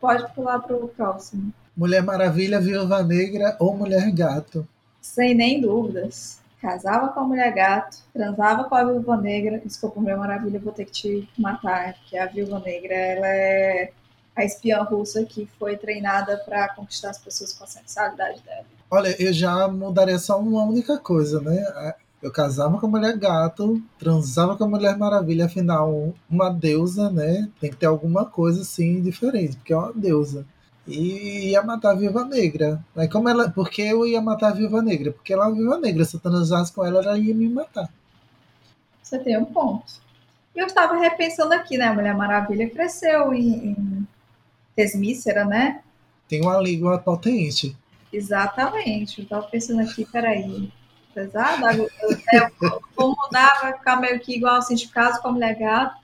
Pode 0.00 0.32
pular 0.32 0.60
para 0.60 0.74
o 0.74 0.88
próximo. 0.88 1.52
Mulher 1.76 2.02
Maravilha, 2.02 2.60
Viúva 2.60 3.02
Negra 3.02 3.56
ou 3.58 3.76
Mulher 3.76 4.10
Gato? 4.12 4.66
Sem 5.00 5.34
nem 5.34 5.60
dúvidas. 5.60 6.40
Casava 6.60 7.08
com 7.08 7.20
a 7.20 7.24
Mulher 7.24 7.52
Gato, 7.52 7.98
transava 8.12 8.64
com 8.64 8.74
a 8.74 8.84
Viúva 8.84 9.16
Negra. 9.16 9.60
Desculpa, 9.64 10.00
Mulher 10.00 10.16
Maravilha, 10.16 10.60
vou 10.60 10.72
ter 10.72 10.84
que 10.84 10.92
te 10.92 11.28
matar, 11.38 11.94
porque 11.94 12.16
a 12.16 12.26
Viúva 12.26 12.60
Negra, 12.60 12.94
ela 12.94 13.26
é 13.26 13.92
a 14.36 14.44
espiã 14.44 14.82
russa 14.82 15.24
que 15.24 15.48
foi 15.58 15.76
treinada 15.76 16.36
para 16.38 16.68
conquistar 16.74 17.10
as 17.10 17.18
pessoas 17.18 17.52
com 17.52 17.64
a 17.64 17.66
sensualidade 17.66 18.42
dela. 18.42 18.64
Olha, 18.90 19.14
eu 19.22 19.32
já 19.32 19.68
mudaria 19.68 20.18
só 20.18 20.38
uma 20.38 20.64
única 20.64 20.98
coisa, 20.98 21.40
né? 21.40 21.94
Eu 22.22 22.30
casava 22.30 22.78
com 22.78 22.86
a 22.86 22.90
mulher 22.90 23.16
gato, 23.16 23.82
transava 23.98 24.56
com 24.56 24.64
a 24.64 24.68
mulher 24.68 24.96
maravilha, 24.98 25.46
afinal, 25.46 26.12
uma 26.28 26.50
deusa, 26.50 27.10
né? 27.10 27.48
Tem 27.58 27.70
que 27.70 27.76
ter 27.76 27.86
alguma 27.86 28.26
coisa 28.26 28.60
assim 28.60 29.00
diferente, 29.00 29.56
porque 29.56 29.72
é 29.72 29.76
uma 29.76 29.92
deusa. 29.92 30.46
E 30.86 31.50
ia 31.50 31.62
matar 31.62 31.92
a 31.92 31.94
viúva 31.94 32.24
negra. 32.24 32.84
Aí 32.96 33.08
como 33.08 33.28
ela. 33.28 33.48
Por 33.50 33.70
que 33.70 33.82
eu 33.82 34.06
ia 34.06 34.20
matar 34.20 34.48
a 34.48 34.54
viúva 34.54 34.82
negra? 34.82 35.12
Porque 35.12 35.32
ela 35.32 35.44
é 35.44 35.48
uma 35.48 35.56
viúva 35.56 35.78
negra. 35.78 36.04
Se 36.04 36.16
eu 36.16 36.20
transasse 36.20 36.72
com 36.72 36.84
ela, 36.84 37.00
ela 37.00 37.18
ia 37.18 37.34
me 37.34 37.48
matar. 37.48 37.88
Você 39.02 39.18
tem 39.18 39.38
um 39.38 39.44
ponto. 39.44 40.00
E 40.54 40.58
eu 40.58 40.66
estava 40.66 40.96
repensando 40.96 41.54
aqui, 41.54 41.78
né? 41.78 41.86
A 41.86 41.94
Mulher 41.94 42.14
Maravilha 42.14 42.68
cresceu 42.68 43.32
em, 43.32 43.70
em 43.70 44.08
Tesmícera, 44.74 45.44
né? 45.44 45.80
Tem 46.28 46.42
uma 46.42 46.60
língua 46.60 46.98
potente. 46.98 47.76
Exatamente. 48.12 49.20
Eu 49.20 49.24
estava 49.24 49.46
pensando 49.46 49.80
aqui, 49.80 50.04
peraí. 50.04 50.70
Pesado? 51.14 51.66
Eu, 51.66 51.90
eu 52.62 52.82
vou 52.96 53.16
mudar, 53.16 53.60
vai 53.60 53.76
ficar 53.76 53.96
meio 53.96 54.20
que 54.20 54.36
igual 54.36 54.56
assim, 54.56 54.74
de 54.74 54.88
caso 54.88 55.20
com 55.20 55.28
a 55.28 55.32
Mulher 55.32 55.58
Gato, 55.58 55.96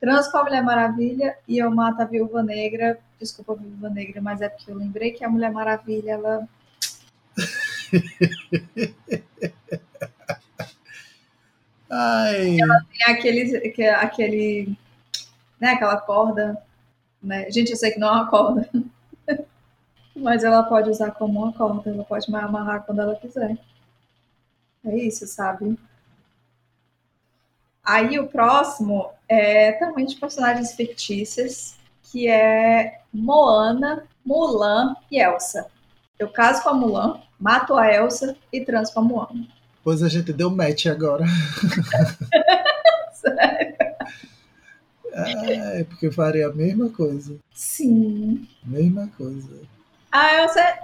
trans 0.00 0.28
com 0.28 0.38
a 0.38 0.44
Mulher 0.44 0.62
Maravilha 0.62 1.36
e 1.46 1.58
eu 1.58 1.70
mato 1.70 2.00
a 2.00 2.04
Viúva 2.04 2.42
Negra. 2.42 2.98
Desculpa 3.20 3.52
a 3.52 3.56
Viúva 3.56 3.90
Negra, 3.90 4.22
mas 4.22 4.40
é 4.40 4.48
porque 4.48 4.70
eu 4.70 4.76
lembrei 4.76 5.12
que 5.12 5.24
a 5.24 5.28
Mulher 5.28 5.52
Maravilha, 5.52 6.12
ela... 6.12 6.48
Ai. 11.90 12.58
Ela 12.60 12.80
tem 12.90 13.14
aquele, 13.14 13.74
aquele, 13.90 14.76
né, 15.60 15.70
aquela 15.70 15.98
corda, 15.98 16.60
né? 17.22 17.50
Gente, 17.50 17.70
eu 17.70 17.76
sei 17.76 17.92
que 17.92 18.00
não 18.00 18.08
é 18.08 18.12
uma 18.12 18.30
corda, 18.30 18.68
mas 20.16 20.42
ela 20.42 20.64
pode 20.64 20.90
usar 20.90 21.12
como 21.12 21.42
uma 21.42 21.52
corda, 21.52 21.90
ela 21.90 22.04
pode 22.04 22.34
amarrar 22.34 22.82
quando 22.82 23.00
ela 23.00 23.14
quiser. 23.14 23.56
É 24.84 24.96
isso, 24.96 25.26
sabe? 25.26 25.78
Aí 27.82 28.18
o 28.18 28.26
próximo 28.26 29.10
é 29.28 29.72
também 29.72 30.06
de 30.06 30.16
personagens 30.16 30.72
fictícias, 30.72 31.76
que 32.02 32.28
é 32.28 33.00
Moana, 33.12 34.04
Mulan 34.24 34.94
e 35.10 35.20
Elsa. 35.20 35.66
Eu 36.18 36.28
caso 36.28 36.62
com 36.62 36.70
a 36.70 36.74
Mulan, 36.74 37.20
mato 37.38 37.74
a 37.74 37.92
Elsa 37.92 38.36
e 38.52 38.64
transo 38.64 38.92
com 38.92 39.00
a 39.00 39.04
Moana. 39.04 39.46
Pois 39.82 40.02
a 40.02 40.08
gente 40.08 40.32
deu 40.32 40.50
match 40.50 40.86
agora. 40.86 41.24
Sério? 43.12 43.74
É, 45.12 45.84
porque 45.84 46.06
eu 46.06 46.12
faria 46.12 46.48
a 46.48 46.52
mesma 46.52 46.88
coisa. 46.88 47.36
Sim. 47.52 48.48
Mesma 48.64 49.08
coisa. 49.16 49.60
A 50.10 50.42
Elsa 50.42 50.60
é... 50.60 50.78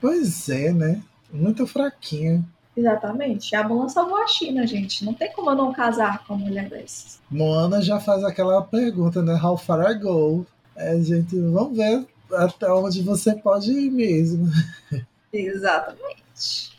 Pois 0.00 0.48
é, 0.48 0.72
né? 0.72 1.02
Muito 1.32 1.66
fraquinha. 1.66 2.44
Exatamente. 2.78 3.56
A 3.56 3.66
Mulan 3.66 3.88
salvou 3.88 4.22
a 4.22 4.28
China, 4.28 4.64
gente. 4.64 5.04
Não 5.04 5.12
tem 5.12 5.32
como 5.32 5.50
eu 5.50 5.56
não 5.56 5.72
casar 5.72 6.24
com 6.24 6.34
uma 6.34 6.46
mulher 6.46 6.68
dessas. 6.68 7.18
Moana 7.28 7.82
já 7.82 7.98
faz 7.98 8.22
aquela 8.22 8.62
pergunta, 8.62 9.20
né? 9.20 9.34
How 9.34 9.58
far 9.58 9.90
I 9.90 9.98
go? 9.98 10.46
É, 10.76 10.96
gente, 11.00 11.36
vamos 11.40 11.76
ver 11.76 12.06
até 12.32 12.72
onde 12.72 13.02
você 13.02 13.34
pode 13.34 13.72
ir 13.72 13.90
mesmo. 13.90 14.48
Exatamente. 15.32 16.78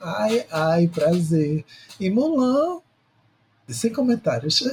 Ai, 0.00 0.46
ai, 0.52 0.86
prazer. 0.86 1.64
E 1.98 2.08
Mulan, 2.08 2.78
sem 3.68 3.92
comentários. 3.92 4.62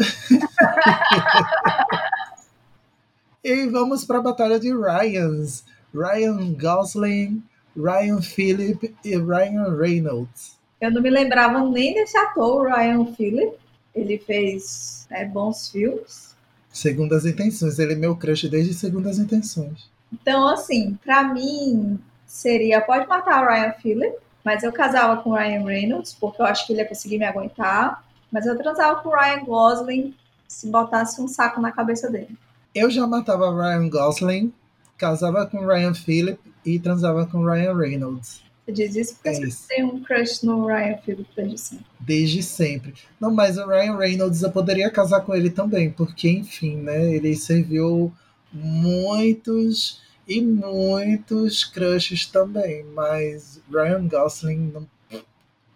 e 3.43 3.65
vamos 3.65 4.05
para 4.05 4.19
a 4.19 4.21
batalha 4.21 4.59
de 4.59 4.71
Ryans. 4.71 5.65
Ryan 5.91 6.53
Gosling, 6.53 7.43
Ryan 7.75 8.21
Phillip 8.21 8.95
e 9.03 9.17
Ryan 9.17 9.75
Reynolds. 9.75 10.56
Eu 10.79 10.91
não 10.91 11.01
me 11.01 11.09
lembrava 11.09 11.61
nem 11.69 11.93
desse 11.93 12.17
ator, 12.17 12.61
o 12.61 12.63
Ryan 12.63 13.05
Phillip. 13.13 13.55
Ele 13.95 14.17
fez 14.19 15.07
né, 15.09 15.25
bons 15.25 15.69
filmes. 15.69 16.35
Segundas 16.71 17.25
Intenções. 17.25 17.79
Ele 17.79 17.93
é 17.93 17.95
meu 17.95 18.15
crush 18.15 18.47
desde 18.47 18.73
Segundas 18.73 19.17
Intenções. 19.17 19.89
Então, 20.13 20.47
assim, 20.47 20.97
pra 21.03 21.23
mim 21.23 21.99
seria 22.25 22.81
pode 22.81 23.07
matar 23.07 23.43
o 23.43 23.47
Ryan 23.47 23.73
Phillip, 23.73 24.15
mas 24.43 24.63
eu 24.63 24.71
casava 24.71 25.21
com 25.21 25.31
o 25.31 25.35
Ryan 25.35 25.63
Reynolds, 25.63 26.13
porque 26.13 26.41
eu 26.41 26.45
acho 26.45 26.67
que 26.67 26.73
ele 26.73 26.81
ia 26.81 26.87
conseguir 26.87 27.17
me 27.17 27.25
aguentar. 27.25 28.05
Mas 28.31 28.45
eu 28.45 28.57
transava 28.57 29.01
com 29.01 29.09
o 29.09 29.15
Ryan 29.15 29.43
Gosling 29.43 30.15
se 30.47 30.69
botasse 30.69 31.21
um 31.21 31.27
saco 31.27 31.59
na 31.59 31.71
cabeça 31.71 32.09
dele. 32.09 32.37
Eu 32.73 32.89
já 32.89 33.05
matava 33.07 33.49
o 33.49 33.57
Ryan 33.57 33.89
Gosling, 33.89 34.53
casava 34.97 35.45
com 35.45 35.57
o 35.57 35.67
Ryan 35.67 35.93
Phillip 35.93 36.39
e 36.65 36.79
transava 36.79 37.25
com 37.25 37.39
o 37.39 37.45
Ryan 37.49 37.75
Reynolds. 37.75 38.41
Você 38.67 38.73
diz 38.73 38.95
isso 38.97 39.13
porque 39.15 39.29
É 39.29 39.33
você 39.35 39.47
isso. 39.47 39.67
tem 39.69 39.83
um 39.85 40.01
crush 40.03 40.43
no 40.43 40.65
Ryan 40.65 40.97
Phillip 40.97 41.29
desde 41.35 41.57
sempre. 41.57 41.85
Desde 42.01 42.43
sempre. 42.43 42.93
Não, 43.19 43.31
mas 43.31 43.57
o 43.57 43.65
Ryan 43.65 43.95
Reynolds 43.97 44.43
eu 44.43 44.51
poderia 44.51 44.91
casar 44.91 45.21
com 45.21 45.33
ele 45.33 45.49
também, 45.49 45.89
porque, 45.89 46.29
enfim, 46.29 46.75
né? 46.75 47.13
Ele 47.15 47.33
serviu 47.35 48.11
muitos 48.51 50.01
e 50.27 50.41
muitos 50.41 51.63
crushes 51.63 52.25
também, 52.25 52.83
mas 52.93 53.61
Ryan 53.71 54.05
Gosling 54.07 54.71
não, 54.73 54.87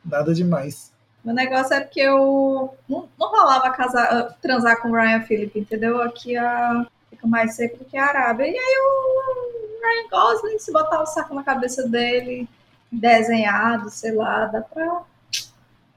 nada 0.04 0.34
demais. 0.34 0.92
Meu 1.24 1.34
negócio 1.34 1.74
é 1.74 1.80
porque 1.80 2.02
eu 2.02 2.76
não, 2.90 3.08
não 3.18 3.30
rolava 3.30 3.70
casar, 3.72 4.36
transar 4.42 4.82
com 4.82 4.90
o 4.90 4.94
Ryan 4.96 5.22
Phillip, 5.22 5.58
entendeu? 5.58 6.02
Aqui 6.02 6.36
a, 6.36 6.86
fica 7.10 7.26
mais 7.28 7.56
seco 7.56 7.78
do 7.78 7.86
que 7.86 7.96
a 7.96 8.06
Arábia. 8.06 8.48
E 8.48 8.58
aí 8.58 8.76
o 8.80 9.80
Ryan 9.82 10.10
Gosling, 10.10 10.60
se 10.60 10.74
botar 10.74 11.02
o 11.02 11.06
saco 11.06 11.34
na 11.34 11.44
cabeça 11.44 11.88
dele, 11.88 12.50
desenhado, 12.92 13.90
sei 13.90 14.12
lá, 14.12 14.46
dá 14.48 14.62
pra, 14.62 15.04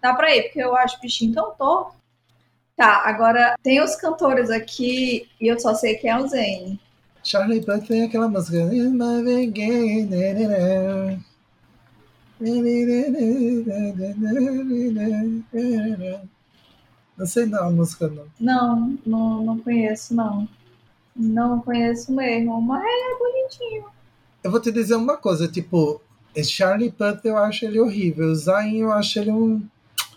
dá 0.01 0.15
pra 0.15 0.35
ir, 0.37 0.45
porque 0.45 0.61
eu 0.61 0.77
acho 0.77 0.97
o 0.97 1.01
bichinho 1.01 1.35
tão 1.35 1.53
torto. 1.55 1.95
Tá, 2.77 3.03
agora 3.05 3.57
tem 3.63 3.81
os 3.83 3.95
cantores 3.97 4.51
aqui, 4.51 5.29
e 5.41 5.47
eu 5.47 5.59
só 5.59 5.75
sei 5.75 5.95
que 5.97 6.09
é 6.09 6.17
o 6.19 6.27
Zayn. 6.27 6.79
Charlie 7.23 7.65
Puth 7.65 7.87
tem 7.87 8.05
aquela 8.05 8.29
música. 8.29 8.59
"It's 8.75 8.93
my 8.93 9.45
again, 9.47 10.07
né, 10.07 10.35
né, 10.35 10.49
né. 10.49 11.21
Não 17.17 17.27
sei 17.27 17.47
não 17.47 17.69
a 17.69 17.71
música 17.71 18.09
não. 18.09 18.27
Não, 18.41 18.99
não, 19.07 19.45
não 19.45 19.59
conheço, 19.61 20.15
não. 20.15 20.49
Não 21.15 21.61
conheço 21.61 22.13
mesmo, 22.13 22.61
mas 22.61 22.83
é 22.85 23.19
bonitinho. 23.19 23.85
Eu 24.43 24.51
vou 24.51 24.61
te 24.61 24.73
dizer 24.73 24.97
uma 24.97 25.17
coisa, 25.17 25.47
tipo, 25.47 26.03
esse 26.35 26.51
Charlie 26.51 26.90
Puth 26.90 27.25
eu 27.25 27.37
acho 27.37 27.64
ele 27.64 27.79
horrível, 27.81 28.29
o 28.29 28.35
Zayn 28.35 28.79
eu 28.81 28.92
acho 28.92 29.18
ele 29.18 29.31
um 29.31 29.62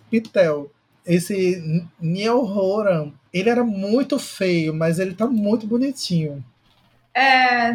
pitel. 0.10 0.72
Esse 1.06 1.84
Neil 2.00 2.44
Horan, 2.44 3.12
ele 3.34 3.50
era 3.50 3.64
muito 3.64 4.20
feio, 4.20 4.74
mas 4.74 5.00
ele 5.00 5.14
tá 5.14 5.26
muito 5.26 5.66
bonitinho. 5.66 6.44
É, 7.16 7.72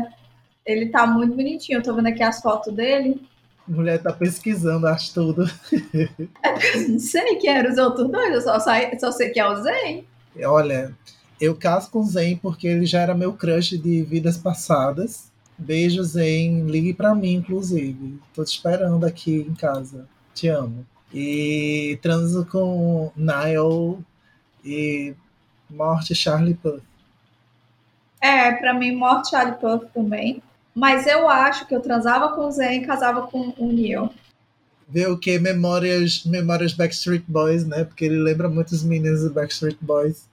ele 0.66 0.86
tá 0.90 1.06
muito 1.06 1.34
bonitinho. 1.34 1.78
Eu 1.78 1.82
tô 1.82 1.94
vendo 1.94 2.08
aqui 2.08 2.22
as 2.22 2.40
fotos 2.42 2.74
dele. 2.74 3.26
A 3.66 3.70
mulher 3.72 4.02
tá 4.02 4.12
pesquisando, 4.12 4.86
acho 4.86 5.14
tudo. 5.14 5.50
Não 6.90 6.98
sei 6.98 7.36
quem 7.36 7.50
eram 7.50 7.70
os 7.70 7.78
outros 7.78 8.10
dois, 8.10 8.34
eu 8.34 8.40
só, 8.42 8.58
sei- 8.60 8.98
só 8.98 9.10
sei 9.10 9.30
que 9.30 9.40
é 9.40 9.48
o 9.48 9.62
Zen. 9.62 10.04
Olha, 10.44 10.94
eu 11.40 11.54
caso 11.56 11.90
com 11.90 12.00
o 12.00 12.04
Zen 12.04 12.36
porque 12.36 12.66
ele 12.66 12.84
já 12.84 13.00
era 13.00 13.14
meu 13.14 13.32
crush 13.32 13.78
de 13.78 14.02
vidas 14.02 14.36
passadas. 14.36 15.31
Beijo, 15.62 16.02
Zen. 16.02 16.66
Ligue 16.66 16.92
pra 16.92 17.14
mim, 17.14 17.34
inclusive. 17.34 18.18
Tô 18.34 18.44
te 18.44 18.48
esperando 18.48 19.06
aqui 19.06 19.46
em 19.48 19.54
casa. 19.54 20.06
Te 20.34 20.48
amo. 20.48 20.84
E 21.12 21.98
transo 22.02 22.46
com 22.50 23.12
Niall 23.16 24.02
e 24.64 25.14
morte 25.70 26.14
Charlie 26.14 26.54
Puth. 26.54 26.82
É, 28.20 28.52
pra 28.52 28.74
mim, 28.74 28.94
morte 28.94 29.30
Charlie 29.30 29.58
Puth 29.58 29.88
também. 29.92 30.42
Mas 30.74 31.06
eu 31.06 31.28
acho 31.28 31.66
que 31.66 31.74
eu 31.74 31.80
transava 31.80 32.34
com 32.34 32.46
o 32.46 32.50
Zen 32.50 32.82
e 32.82 32.86
casava 32.86 33.26
com 33.26 33.52
o 33.56 33.72
Neil. 33.72 34.10
Vê 34.88 35.06
o 35.06 35.18
que? 35.18 35.38
Memórias, 35.38 36.24
memórias 36.24 36.72
Backstreet 36.72 37.24
Boys, 37.26 37.66
né? 37.66 37.84
Porque 37.84 38.04
ele 38.04 38.18
lembra 38.18 38.48
muito 38.48 38.72
os 38.72 38.82
meninos 38.82 39.22
do 39.22 39.30
Backstreet 39.30 39.76
Boys. 39.80 40.28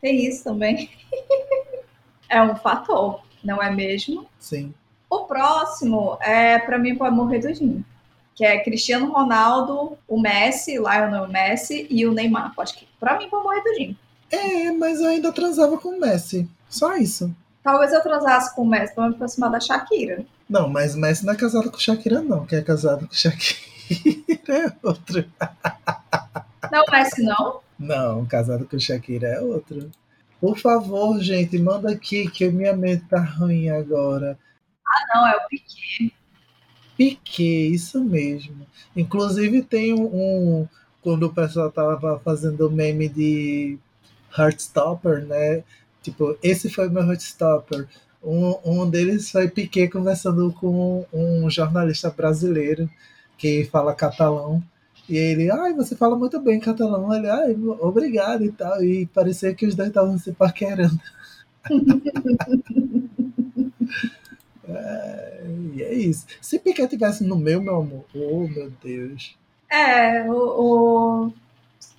Tem 0.00 0.26
isso 0.26 0.44
também. 0.44 0.90
é 2.28 2.42
um 2.42 2.56
fator, 2.56 3.22
não 3.44 3.62
é 3.62 3.70
mesmo? 3.70 4.26
Sim. 4.38 4.74
O 5.08 5.20
próximo 5.24 6.16
é, 6.20 6.58
pra 6.58 6.78
mim, 6.78 6.96
pode 6.96 7.14
morrer 7.14 7.40
do 7.40 7.52
Jim. 7.52 7.84
Que 8.34 8.44
é 8.44 8.62
Cristiano 8.62 9.12
Ronaldo, 9.12 9.98
o 10.08 10.20
Messi, 10.20 10.78
Lionel 10.78 11.28
Messi 11.28 11.86
e 11.90 12.06
o 12.06 12.12
Neymar. 12.12 12.54
Pode 12.54 12.72
que, 12.74 12.88
pra 12.98 13.18
mim, 13.18 13.28
pode 13.28 13.44
morrer 13.44 13.60
do 13.60 13.74
Jim. 13.74 13.96
É, 14.30 14.72
mas 14.72 15.00
eu 15.00 15.08
ainda 15.08 15.30
transava 15.30 15.76
com 15.76 15.90
o 15.90 16.00
Messi. 16.00 16.48
Só 16.68 16.96
isso. 16.96 17.34
Talvez 17.62 17.92
eu 17.92 18.02
transasse 18.02 18.54
com 18.54 18.62
o 18.62 18.66
Messi 18.66 18.94
pra 18.94 19.08
me 19.08 19.14
aproximar 19.14 19.50
da 19.50 19.60
Shakira. 19.60 20.24
Não, 20.48 20.68
mas 20.68 20.94
Messi 20.94 21.24
não 21.26 21.34
é 21.34 21.36
casado 21.36 21.70
com 21.70 21.78
Shakira, 21.78 22.22
não. 22.22 22.46
Quem 22.46 22.58
é 22.58 22.62
casado 22.62 23.06
com 23.06 23.14
Shakira 23.14 23.60
é 24.48 24.72
outro. 24.82 25.24
Não, 26.70 26.84
Messi 26.90 27.22
não? 27.22 27.60
Não, 27.78 28.24
casado 28.26 28.66
com 28.66 28.78
Shakira 28.78 29.28
é 29.28 29.40
outro. 29.40 29.90
Por 30.42 30.58
favor, 30.58 31.18
gente, 31.22 31.58
manda 31.58 31.90
aqui 31.90 32.28
que 32.30 32.50
minha 32.50 32.76
mente 32.76 33.06
tá 33.08 33.18
ruim 33.18 33.70
agora. 33.70 34.38
Não, 35.14 35.26
é 35.26 35.36
o 35.36 35.48
Piquet. 35.48 36.14
Piquet, 36.96 37.72
isso 37.74 38.02
mesmo. 38.04 38.66
Inclusive 38.96 39.62
tem 39.62 39.94
um, 39.94 40.04
um- 40.62 40.68
quando 41.02 41.24
o 41.24 41.34
pessoal 41.34 41.70
tava 41.72 42.18
fazendo 42.20 42.68
o 42.68 42.70
meme 42.70 43.08
de 43.08 43.78
Heartstopper, 44.36 45.26
né? 45.26 45.64
Tipo, 46.02 46.36
esse 46.42 46.70
foi 46.70 46.88
meu 46.88 47.02
Heartstopper. 47.04 47.88
Um, 48.22 48.54
um 48.82 48.90
deles 48.90 49.30
foi 49.30 49.48
Piquet 49.48 49.88
conversando 49.90 50.52
com 50.54 51.06
um 51.12 51.50
jornalista 51.50 52.10
brasileiro 52.10 52.90
que 53.38 53.64
fala 53.66 53.94
catalão. 53.94 54.62
E 55.12 55.16
ele, 55.18 55.50
ai, 55.50 55.74
você 55.74 55.94
fala 55.94 56.16
muito 56.16 56.40
bem 56.40 56.58
catalão. 56.58 57.14
Ele, 57.14 57.28
ai, 57.28 57.54
obrigado 57.80 58.46
e 58.46 58.50
tal. 58.50 58.82
E 58.82 59.04
parecia 59.04 59.54
que 59.54 59.66
os 59.66 59.74
dois 59.74 59.90
estavam 59.90 60.16
se 60.16 60.32
paquerando. 60.32 60.98
é, 64.66 65.44
e 65.74 65.82
é 65.82 65.92
isso. 65.92 66.24
Se 66.40 66.58
Piquet 66.58 66.88
tivesse 66.88 67.24
no 67.24 67.36
meu, 67.36 67.60
meu 67.60 67.76
amor, 67.76 68.06
oh 68.14 68.48
meu 68.48 68.72
Deus. 68.82 69.36
É, 69.68 70.24
o, 70.30 70.32
o... 70.32 71.30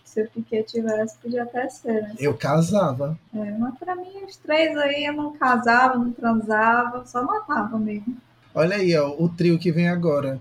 se 0.03 0.23
o 0.23 0.29
Piquet 0.31 0.63
tivesse, 0.63 1.15
podia 1.19 1.43
até 1.43 1.69
ser, 1.69 2.01
né? 2.01 2.15
Eu 2.17 2.33
casava. 2.33 3.15
É, 3.31 3.51
mas 3.51 3.77
pra 3.77 3.95
mim, 3.95 4.23
os 4.27 4.37
três 4.37 4.75
aí, 4.75 5.05
eu 5.05 5.13
não 5.13 5.33
casava, 5.33 5.99
não 5.99 6.11
transava, 6.11 7.05
só 7.05 7.23
matava 7.23 7.77
mesmo. 7.77 8.17
Olha 8.55 8.77
aí, 8.77 8.97
ó, 8.97 9.15
o 9.19 9.29
trio 9.29 9.59
que 9.59 9.71
vem 9.71 9.87
agora. 9.87 10.39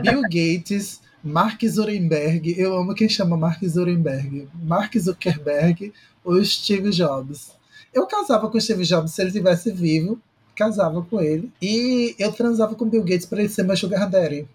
Bill 0.00 0.22
Gates, 0.32 1.02
Mark 1.22 1.60
Zuckerberg, 1.64 2.54
eu 2.58 2.76
amo 2.76 2.94
quem 2.94 3.08
chama 3.08 3.36
Mark 3.36 3.62
Zuckerberg, 3.64 4.48
Mark 4.62 4.96
Zuckerberg 4.96 5.92
ou 6.24 6.42
Steve 6.44 6.90
Jobs. 6.90 7.56
Eu 7.92 8.06
casava 8.06 8.48
com 8.48 8.60
Steve 8.60 8.84
Jobs 8.84 9.12
se 9.12 9.22
ele 9.22 9.32
tivesse 9.32 9.72
vivo, 9.72 10.20
casava 10.54 11.02
com 11.02 11.20
ele, 11.20 11.50
e 11.60 12.14
eu 12.18 12.32
transava 12.32 12.74
com 12.74 12.88
Bill 12.88 13.02
Gates 13.02 13.26
para 13.26 13.40
ele 13.40 13.48
ser 13.48 13.62
meu 13.62 13.76
sugar 13.76 14.08
daddy. 14.08 14.46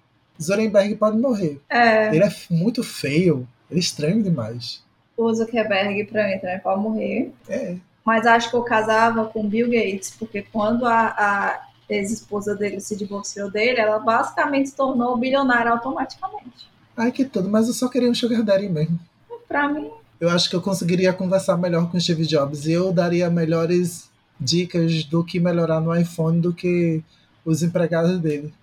Zuckerberg 0.41 0.95
pode 0.95 1.17
morrer. 1.17 1.59
É. 1.69 2.13
Ele 2.15 2.23
é 2.23 2.33
muito 2.49 2.83
feio, 2.83 3.47
ele 3.69 3.79
é 3.79 3.83
estranho 3.83 4.23
demais. 4.23 4.83
O 5.17 5.33
Zuckerberg, 5.33 6.05
pra 6.05 6.27
mim, 6.27 6.39
também 6.39 6.59
pode 6.59 6.81
morrer. 6.81 7.31
É. 7.47 7.75
Mas 8.03 8.25
acho 8.25 8.49
que 8.49 8.55
eu 8.55 8.63
casava 8.63 9.25
com 9.25 9.47
Bill 9.47 9.69
Gates, 9.69 10.15
porque 10.17 10.41
quando 10.51 10.85
a, 10.85 11.07
a 11.07 11.70
ex-esposa 11.95 12.55
dele 12.55 12.79
se 12.79 12.95
divorciou 12.95 13.49
dele, 13.51 13.79
ela 13.79 13.99
basicamente 13.99 14.69
se 14.69 14.75
tornou 14.75 15.17
bilionária 15.17 15.71
automaticamente. 15.71 16.69
Ai, 16.95 17.11
que 17.11 17.25
tudo, 17.25 17.49
mas 17.49 17.67
eu 17.67 17.73
só 17.73 17.87
queria 17.87 18.09
um 18.09 18.13
sugar 18.15 18.43
daddy 18.43 18.69
mesmo. 18.69 18.99
Pra 19.47 19.67
mim, 19.67 19.89
Eu 20.19 20.29
acho 20.29 20.49
que 20.49 20.55
eu 20.55 20.61
conseguiria 20.61 21.11
conversar 21.11 21.57
melhor 21.57 21.89
com 21.89 21.97
o 21.97 22.01
Steve 22.01 22.25
Jobs 22.25 22.65
e 22.67 22.71
eu 22.73 22.93
daria 22.93 23.29
melhores 23.29 24.09
dicas 24.39 25.03
do 25.03 25.23
que 25.23 25.39
melhorar 25.39 25.79
no 25.81 25.95
iPhone 25.95 26.39
do 26.39 26.53
que 26.53 27.03
os 27.43 27.61
empregados 27.63 28.19
dele. 28.19 28.53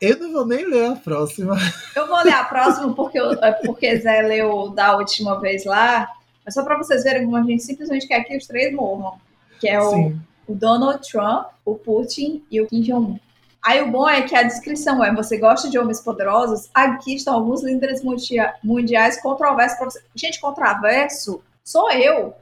Eu 0.00 0.18
não 0.18 0.32
vou 0.32 0.46
nem 0.46 0.66
ler 0.68 0.86
a 0.92 0.96
próxima. 0.96 1.56
eu 1.96 2.06
vou 2.06 2.22
ler 2.24 2.32
a 2.34 2.44
próxima 2.44 2.92
porque, 2.94 3.18
eu- 3.18 3.32
é 3.42 3.52
porque 3.52 3.98
Zé 4.00 4.22
leu 4.22 4.70
da 4.70 4.96
última 4.96 5.40
vez 5.40 5.64
lá, 5.64 6.08
mas 6.44 6.54
só 6.54 6.64
pra 6.64 6.76
vocês 6.76 7.04
verem 7.04 7.24
como 7.24 7.36
a 7.36 7.42
gente 7.42 7.62
simplesmente 7.62 8.06
quer 8.06 8.22
que 8.24 8.36
os 8.36 8.46
três 8.46 8.74
morram. 8.74 9.14
Que 9.60 9.68
é 9.68 9.80
o, 9.80 9.90
Sim. 9.90 10.20
O 10.52 10.54
Donald 10.54 11.08
Trump, 11.08 11.48
o 11.64 11.74
Putin 11.74 12.44
e 12.50 12.60
o 12.60 12.66
Kim 12.66 12.82
Jong-un. 12.82 13.18
Aí 13.62 13.80
o 13.80 13.90
bom 13.90 14.08
é 14.08 14.22
que 14.22 14.34
a 14.34 14.42
descrição 14.42 15.02
é: 15.02 15.14
você 15.14 15.38
gosta 15.38 15.70
de 15.70 15.78
homens 15.78 16.00
poderosos? 16.00 16.68
Aqui 16.74 17.14
estão 17.14 17.34
alguns 17.34 17.62
líderes 17.62 18.02
mundia- 18.02 18.54
mundiais 18.62 19.20
controversos 19.20 19.78
para 19.78 19.90
você. 19.90 20.02
Gente, 20.14 20.40
controverso 20.40 21.42
sou 21.64 21.90
eu. 21.92 22.34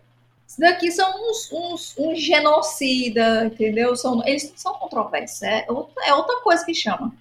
Isso 0.46 0.58
daqui 0.58 0.90
são 0.90 1.08
uns, 1.30 1.52
uns, 1.52 1.94
uns 1.96 2.20
genocida, 2.20 3.44
entendeu? 3.46 3.94
São, 3.94 4.26
eles 4.26 4.50
não 4.50 4.56
são 4.56 4.74
controversos, 4.74 5.42
é 5.42 5.64
outra, 5.68 6.04
é 6.06 6.14
outra 6.14 6.40
coisa 6.40 6.64
que 6.64 6.74
chama. 6.74 7.14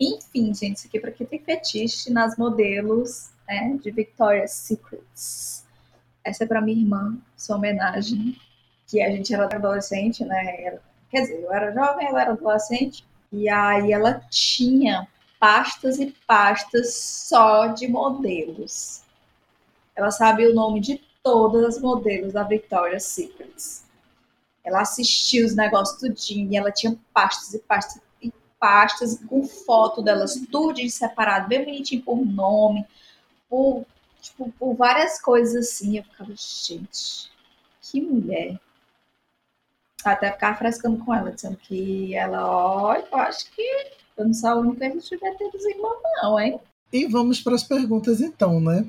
Enfim, 0.00 0.54
gente, 0.54 0.78
isso 0.78 0.86
aqui 0.86 0.98
para 0.98 1.10
quem 1.10 1.26
tem 1.26 1.38
fetiche 1.38 2.10
nas 2.10 2.38
modelos 2.38 3.30
né, 3.46 3.78
de 3.82 3.90
Victoria's 3.90 4.52
Secrets. 4.52 5.64
Essa 6.24 6.44
é 6.44 6.46
para 6.46 6.62
minha 6.62 6.80
irmã, 6.80 7.18
sua 7.36 7.56
homenagem 7.56 8.34
que 8.94 9.02
a 9.02 9.10
gente 9.10 9.34
era 9.34 9.44
adolescente, 9.46 10.24
né? 10.24 10.64
Ela- 10.64 10.80
Quer 11.10 11.22
dizer, 11.22 11.42
eu 11.42 11.52
era 11.52 11.72
jovem, 11.72 12.06
ela 12.06 12.22
era 12.22 12.32
adolescente. 12.32 13.04
E 13.32 13.48
aí 13.48 13.92
ela 13.92 14.20
tinha 14.30 15.06
pastas 15.40 15.98
e 15.98 16.14
pastas 16.26 16.94
só 16.94 17.66
de 17.68 17.88
modelos. 17.88 19.02
Ela 19.96 20.10
sabia 20.10 20.50
o 20.50 20.54
nome 20.54 20.80
de 20.80 21.00
todas 21.22 21.76
as 21.76 21.82
modelos 21.82 22.32
da 22.32 22.44
Victoria's 22.44 23.04
Secrets. 23.04 23.84
Ela 24.64 24.82
assistia 24.82 25.44
os 25.46 25.54
negócios 25.56 26.00
tudinho 26.00 26.52
e 26.52 26.56
ela 26.56 26.72
tinha 26.72 26.96
pastas 27.12 27.54
e 27.54 27.58
pastas 27.60 28.02
e 28.22 28.32
pastas 28.60 29.20
com 29.28 29.44
foto 29.46 30.02
delas, 30.02 30.40
tudo 30.52 30.88
separado, 30.90 31.48
bem 31.48 31.64
bonitinho 31.64 32.02
por 32.02 32.16
nome, 32.24 32.86
por, 33.48 33.84
tipo, 34.22 34.52
por 34.58 34.74
várias 34.74 35.20
coisas 35.20 35.56
assim. 35.68 35.98
Eu 35.98 36.04
ficava, 36.04 36.32
gente, 36.36 37.30
que 37.82 38.00
mulher. 38.00 38.58
Até 40.04 40.30
ficar 40.30 40.58
frescando 40.58 41.02
com 41.02 41.14
ela, 41.14 41.32
dizendo 41.32 41.56
que 41.56 42.14
ela, 42.14 42.46
ó, 42.46 42.94
eu 42.94 43.18
acho 43.18 43.50
que 43.52 43.62
eu 44.16 44.26
não 44.26 44.34
sou 44.34 44.50
a 44.50 44.54
única 44.56 44.90
que 44.90 44.98
tiver 44.98 45.34
ter 45.36 45.50
dos 45.50 45.64
irmãos, 45.64 45.96
não, 46.22 46.38
hein? 46.38 46.60
E 46.92 47.06
vamos 47.06 47.40
para 47.40 47.54
as 47.54 47.64
perguntas 47.64 48.20
então, 48.20 48.60
né? 48.60 48.86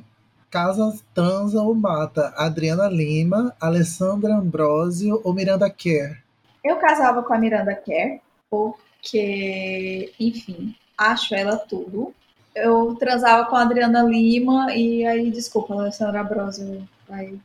Casa, 0.52 0.94
transa 1.14 1.62
ou 1.62 1.74
mata? 1.74 2.34
Adriana 2.38 2.88
Lima, 2.88 3.56
Alessandra 3.60 4.36
Ambrosio 4.36 5.22
ou 5.24 5.34
Miranda 5.34 5.70
Kerr? 5.70 6.22
Eu 6.64 6.78
casava 6.78 7.24
com 7.24 7.34
a 7.34 7.38
Miranda 7.38 7.74
Kerr, 7.74 8.20
porque, 8.50 10.14
enfim, 10.20 10.76
acho 10.98 11.34
ela 11.34 11.58
tudo. 11.58 12.14
Eu 12.54 12.96
transava 12.96 13.46
com 13.50 13.56
a 13.56 13.62
Adriana 13.62 14.04
Lima 14.04 14.74
e 14.74 15.06
aí, 15.06 15.32
desculpa, 15.32 15.74
Alessandra 15.74 16.22
Ambrosio, 16.22 16.88
aí 17.10 17.40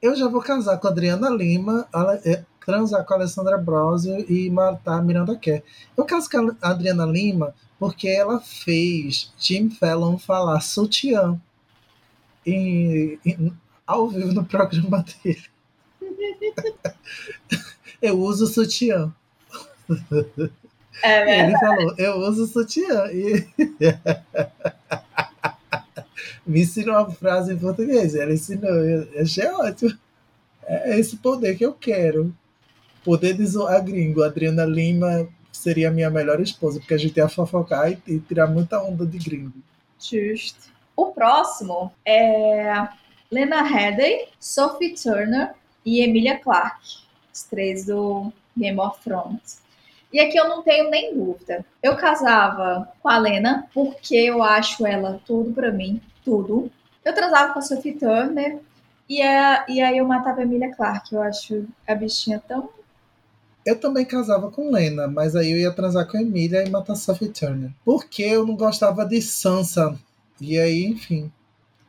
Eu 0.00 0.14
já 0.14 0.28
vou 0.28 0.40
casar 0.42 0.78
com 0.78 0.86
a 0.86 0.90
Adriana 0.90 1.28
Lima, 1.30 1.86
ale- 1.92 2.20
é, 2.24 2.44
transar 2.64 3.04
com 3.04 3.14
a 3.14 3.16
Alessandra 3.18 3.56
Ambrosio 3.56 4.24
e 4.30 4.50
matar 4.50 4.98
a 4.98 5.02
Miranda 5.02 5.36
Kerr. 5.36 5.62
Eu 5.96 6.04
caso 6.04 6.28
com 6.30 6.54
a 6.60 6.70
Adriana 6.70 7.04
Lima 7.06 7.54
porque 7.78 8.08
ela 8.08 8.40
fez 8.40 9.32
Jim 9.38 9.70
Fallon 9.70 10.18
falar 10.18 10.60
sutiã 10.60 11.40
em- 12.44 13.18
em- 13.24 13.52
ao 13.86 14.08
vivo 14.08 14.32
no 14.32 14.44
programa 14.44 15.04
dele. 15.22 15.44
Eu 18.02 18.18
uso 18.20 18.46
sutiã. 18.46 19.12
É, 21.02 21.40
E 21.40 21.44
ele 21.48 21.58
falou, 21.58 21.94
eu 21.98 22.16
uso 22.18 22.46
sutiã. 22.46 23.06
E... 23.12 23.46
Me 26.46 26.62
ensinou 26.62 26.96
uma 26.96 27.10
frase 27.10 27.52
em 27.52 27.58
português. 27.58 28.14
Ela 28.14 28.32
ensinou, 28.32 28.70
eu 28.70 29.22
achei 29.22 29.46
ótimo. 29.48 29.96
É 30.64 30.98
esse 30.98 31.16
poder 31.16 31.56
que 31.56 31.64
eu 31.64 31.72
quero. 31.72 32.34
Poder 33.04 33.34
de 33.34 33.46
zoar 33.46 33.84
gringo. 33.84 34.22
A 34.22 34.26
Adriana 34.26 34.64
Lima 34.64 35.28
seria 35.52 35.88
a 35.88 35.92
minha 35.92 36.10
melhor 36.10 36.40
esposa, 36.40 36.78
porque 36.78 36.94
a 36.94 36.98
gente 36.98 37.16
ia 37.16 37.28
fofocar 37.28 37.90
e, 37.90 37.98
e 38.06 38.20
tirar 38.20 38.46
muita 38.46 38.82
onda 38.82 39.06
de 39.06 39.18
gringo. 39.18 39.52
Justo. 39.98 40.70
O 40.94 41.06
próximo 41.06 41.92
é 42.04 42.88
Lena 43.30 43.62
Headey, 43.62 44.28
Sophie 44.38 44.94
Turner 44.94 45.52
e 45.84 46.00
Emilia 46.00 46.38
Clarke, 46.38 46.98
os 47.32 47.42
três 47.42 47.86
do 47.86 48.32
Game 48.56 48.78
of 48.80 48.98
Thrones. 49.02 49.60
E 50.12 50.20
aqui 50.20 50.38
eu 50.38 50.48
não 50.48 50.62
tenho 50.62 50.88
nem 50.88 51.14
dúvida. 51.14 51.64
Eu 51.82 51.96
casava 51.96 52.90
com 53.02 53.08
a 53.08 53.18
Lena 53.18 53.68
porque 53.74 54.14
eu 54.14 54.42
acho 54.42 54.86
ela 54.86 55.20
tudo 55.26 55.52
pra 55.52 55.70
mim, 55.70 56.00
tudo. 56.26 56.70
Eu 57.04 57.14
transava 57.14 57.52
com 57.52 57.60
a 57.60 57.62
Sophie 57.62 57.94
Turner 57.94 58.58
e, 59.08 59.22
a, 59.22 59.64
e 59.68 59.80
aí 59.80 59.98
eu 59.98 60.04
matava 60.04 60.40
a 60.40 60.42
Emilia 60.42 60.74
Clarke. 60.74 61.14
Eu 61.14 61.22
acho 61.22 61.64
a 61.86 61.94
bichinha 61.94 62.42
tão. 62.46 62.68
Eu 63.64 63.78
também 63.78 64.04
casava 64.04 64.50
com 64.50 64.70
Lena, 64.70 65.06
mas 65.06 65.36
aí 65.36 65.52
eu 65.52 65.58
ia 65.58 65.72
transar 65.72 66.06
com 66.06 66.16
a 66.16 66.22
Emília 66.22 66.64
e 66.64 66.70
matar 66.70 66.96
Sophie 66.96 67.28
Turner. 67.28 67.70
Porque 67.84 68.22
eu 68.22 68.44
não 68.44 68.56
gostava 68.56 69.06
de 69.06 69.22
Sansa. 69.22 69.96
E 70.40 70.58
aí, 70.58 70.84
enfim, 70.84 71.32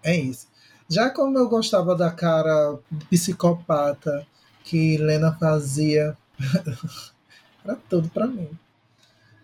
é 0.03 0.15
isso. 0.15 0.47
Já 0.87 1.09
como 1.09 1.37
eu 1.37 1.49
gostava 1.49 1.95
da 1.95 2.11
cara 2.11 2.79
psicopata 3.09 4.25
que 4.63 4.97
Lena 4.97 5.33
fazia, 5.33 6.15
era 7.65 7.77
tudo 7.89 8.09
pra 8.09 8.27
mim. 8.27 8.49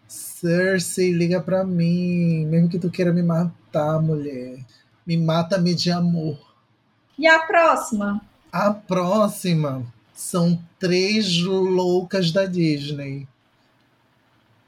Cersei, 0.08 1.12
liga 1.12 1.42
pra 1.42 1.64
mim, 1.64 2.46
mesmo 2.46 2.70
que 2.70 2.80
tu 2.80 2.90
queira 2.90 3.12
me 3.12 3.24
matar, 3.24 4.02
mulher. 4.02 4.60
Me 5.06 5.18
mata-me 5.18 5.76
de 5.76 5.92
amor. 5.92 6.38
E 7.18 7.28
a 7.28 7.40
próxima? 7.40 8.22
A 8.52 8.72
próxima 8.72 9.84
são 10.14 10.60
três 10.80 11.40
loucas 11.42 12.32
da 12.32 12.46
Disney. 12.46 13.28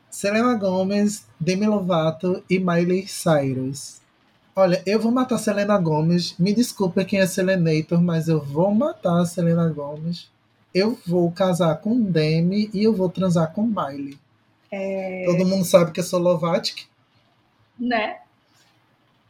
Selena 0.10 0.56
Gomez, 0.56 1.26
Demi 1.40 1.68
Lovato 1.68 2.44
e 2.50 2.58
Miley 2.60 3.08
Cyrus. 3.08 4.00
Olha, 4.56 4.82
eu 4.86 5.00
vou 5.00 5.12
matar 5.12 5.38
Selena 5.38 5.78
Gomez. 5.78 6.36
Me 6.40 6.54
desculpa 6.54 7.04
quem 7.04 7.20
é 7.20 7.28
Selenator, 7.28 8.02
mas 8.02 8.28
eu 8.30 8.42
vou 8.42 8.74
matar 8.74 9.22
a 9.22 9.26
Selena 9.26 9.68
Gomez. 9.70 10.30
Eu 10.74 10.98
vou 11.06 11.30
casar 11.32 11.76
com 11.78 12.02
Demi 12.02 12.70
e 12.74 12.84
eu 12.84 12.94
vou 12.94 13.10
transar 13.10 13.52
com 13.54 13.64
Miley. 13.64 14.18
Todo 15.26 15.46
mundo 15.46 15.64
sabe 15.66 15.92
que 15.92 16.00
eu 16.00 16.04
sou 16.04 16.20
Lovatic. 16.20 16.84
né? 17.80 18.20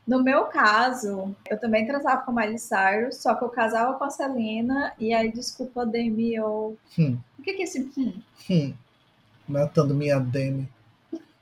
No 0.07 0.23
meu 0.23 0.45
caso, 0.45 1.35
eu 1.49 1.59
também 1.59 1.87
transava 1.87 2.21
com 2.21 2.31
a 2.31 2.33
Miley 2.41 2.59
Cyrus, 2.59 3.17
só 3.17 3.33
que 3.33 3.43
eu 3.43 3.49
casava 3.49 3.97
com 3.97 4.03
a 4.03 4.09
Selena, 4.09 4.93
e 4.99 5.13
aí, 5.13 5.31
desculpa, 5.31 5.85
Demi, 5.85 6.35
eu... 6.35 6.77
Hum, 6.97 7.17
O 7.39 7.41
que 7.41 7.53
que 7.53 7.61
é 7.61 7.65
esse... 7.65 7.91
Hum? 7.97 8.13
hum. 8.49 8.73
Matando 9.47 9.95
minha 9.95 10.19
Demi. 10.19 10.69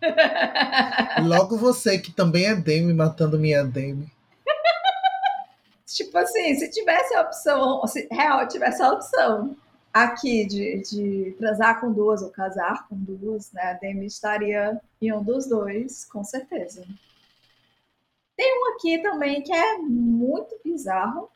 Logo 1.24 1.58
você 1.58 1.98
que 1.98 2.12
também 2.12 2.46
é 2.46 2.56
Demi 2.56 2.94
matando 2.94 3.38
minha 3.38 3.64
Demi. 3.64 4.12
Tipo 5.86 6.18
assim, 6.18 6.56
se 6.56 6.70
tivesse 6.70 7.14
a 7.16 7.22
opção, 7.22 7.86
se 7.88 8.08
real 8.12 8.48
tivesse 8.48 8.82
a 8.82 8.92
opção 8.92 9.56
aqui 9.94 10.46
de, 10.46 10.82
de 10.82 11.36
transar 11.38 11.80
com 11.80 11.92
duas 11.92 12.22
ou 12.22 12.30
casar 12.30 12.88
com 12.88 12.96
duas, 12.96 13.52
né? 13.52 13.62
A 13.62 13.74
Demi 13.74 14.06
estaria 14.06 14.82
em 15.02 15.14
um 15.14 15.24
dos 15.24 15.48
dois, 15.48 16.06
com 16.06 16.24
certeza. 16.24 16.84
Tem 18.36 18.60
um 18.60 18.74
aqui 18.74 18.98
também 19.00 19.42
que 19.42 19.54
é 19.54 19.78
muito 19.78 20.60
bizarro. 20.64 21.30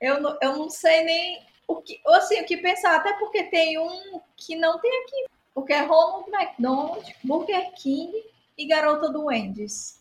Eu 0.00 0.20
não, 0.20 0.38
eu 0.40 0.56
não 0.56 0.70
sei 0.70 1.04
nem 1.04 1.42
o 1.66 1.76
que, 1.76 2.00
assim, 2.06 2.40
o 2.40 2.44
que 2.44 2.56
pensar, 2.56 2.96
até 2.96 3.12
porque 3.14 3.44
tem 3.44 3.78
um 3.78 4.20
que 4.36 4.56
não 4.56 4.78
tem 4.80 4.90
aqui, 5.02 5.26
porque 5.54 5.72
é 5.72 5.82
Ronald 5.82 6.28
McDonald, 6.28 7.16
Burger 7.22 7.72
King 7.74 8.12
e 8.58 8.66
Garota 8.66 9.08
do 9.08 9.26
Wendy's. 9.26 10.00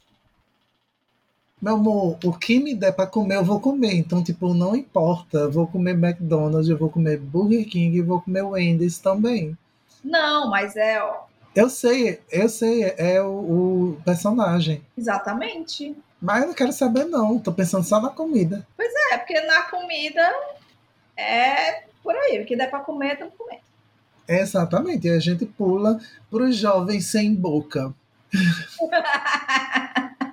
Meu 1.62 1.76
amor, 1.76 2.18
o 2.24 2.34
que 2.34 2.60
me 2.60 2.74
der 2.74 2.92
pra 2.92 3.06
comer, 3.06 3.36
eu 3.36 3.46
vou 3.46 3.60
comer. 3.60 3.94
Então, 3.94 4.24
tipo, 4.24 4.52
não 4.52 4.76
importa. 4.76 5.38
Eu 5.38 5.52
vou 5.52 5.68
comer 5.68 5.92
McDonald's, 5.92 6.68
eu 6.68 6.78
vou 6.78 6.90
comer 6.90 7.20
Burger 7.20 7.70
King 7.70 7.96
e 7.96 8.02
vou 8.02 8.20
comer 8.20 8.42
Wendy's 8.42 8.98
também. 8.98 9.56
Não, 10.04 10.50
mas 10.50 10.76
é, 10.76 11.00
ó. 11.04 11.31
Eu 11.54 11.70
sei, 11.70 12.22
eu 12.32 12.48
sei, 12.48 12.94
é 12.98 13.22
o, 13.22 13.98
o 13.98 14.02
personagem. 14.06 14.82
Exatamente. 14.98 15.96
Mas 16.22 16.42
eu 16.42 16.48
não 16.48 16.54
quero 16.54 16.72
saber, 16.72 17.06
não. 17.06 17.38
Tô 17.40 17.52
pensando 17.52 17.84
só 17.84 18.00
na 18.00 18.10
comida. 18.10 18.66
Pois 18.78 18.92
é, 19.12 19.18
porque 19.18 19.40
na 19.42 19.64
comida 19.64 20.32
é 21.18 21.84
por 22.02 22.16
aí. 22.16 22.42
O 22.42 22.46
que 22.46 22.56
der 22.56 22.70
pra 22.70 22.80
comer, 22.80 23.14
estamos 23.14 23.34
comendo. 23.38 23.62
Exatamente. 24.28 25.08
E 25.08 25.12
a 25.12 25.20
gente 25.20 25.46
pula 25.46 26.00
pros 26.30 26.56
jovens 26.56 27.08
sem 27.08 27.36
boca. 27.36 27.94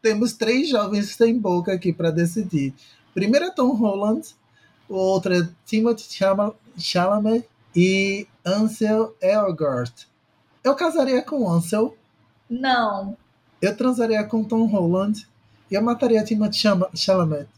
Temos 0.00 0.34
três 0.34 0.68
jovens 0.68 1.14
sem 1.14 1.38
boca 1.38 1.72
aqui 1.72 1.92
para 1.92 2.10
decidir. 2.10 2.74
Primeiro 3.14 3.46
é 3.46 3.50
Tom 3.50 3.74
Holland, 3.74 4.34
o 4.88 4.94
outro 4.94 5.34
é 5.34 5.48
Timothy 5.66 6.06
Chalamet 6.78 7.44
e 7.74 8.26
Ansel 8.44 9.16
Elgort. 9.20 10.06
Eu 10.64 10.74
casaria 10.74 11.22
com 11.22 11.50
Ansel. 11.50 11.96
Não. 12.48 13.16
Eu 13.60 13.76
transaria 13.76 14.22
com 14.24 14.44
Tom 14.44 14.66
Holland 14.66 15.26
e 15.70 15.74
eu 15.74 15.82
mataria 15.82 16.24
Timothy 16.24 16.68
Chalamet. 16.94 17.48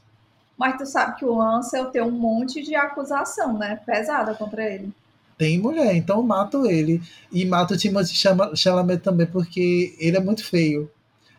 Mas 0.57 0.79
tu 0.79 0.87
sabe 0.87 1.17
que 1.17 1.25
o 1.25 1.41
Ansel 1.41 1.87
tem 1.87 2.03
um 2.03 2.11
monte 2.11 2.63
de 2.63 2.75
acusação, 2.75 3.59
né? 3.59 3.81
Pesada 3.85 4.35
contra 4.35 4.63
ele. 4.63 4.93
Tem 5.37 5.59
mulher, 5.59 5.97
então 5.97 6.19
eu 6.19 6.23
mato 6.23 6.65
ele. 6.65 7.03
E 7.33 7.45
mato 7.45 7.75
o 7.75 7.77
Timothy 7.77 8.15
Chalamet 8.57 9.03
também, 9.03 9.27
porque 9.27 9.97
ele 9.99 10.17
é 10.17 10.21
muito 10.21 10.45
feio. 10.45 10.89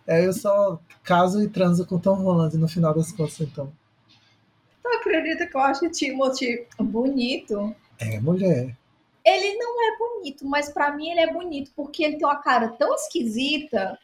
Aí 0.07 0.25
eu 0.25 0.33
só 0.33 0.79
caso 1.03 1.41
e 1.41 1.47
transo 1.47 1.85
com 1.85 1.97
Tom 1.97 2.15
Holland 2.15 2.57
no 2.57 2.67
final 2.67 2.93
das 2.93 3.11
contas, 3.11 3.39
então. 3.39 3.71
Tu 4.83 4.89
acredita 4.89 5.47
que 5.47 5.55
eu 5.55 5.61
acho 5.61 5.85
o 5.85 5.89
Timothy 5.89 6.67
bonito? 6.77 7.73
É 7.97 8.19
mulher. 8.19 8.75
Ele 9.25 9.55
não 9.57 9.83
é 9.83 9.97
bonito, 9.97 10.45
mas 10.45 10.69
para 10.69 10.91
mim 10.91 11.09
ele 11.09 11.21
é 11.21 11.33
bonito 11.33 11.71
porque 11.75 12.03
ele 12.03 12.17
tem 12.17 12.25
uma 12.25 12.41
cara 12.41 12.69
tão 12.69 12.93
esquisita 12.93 13.97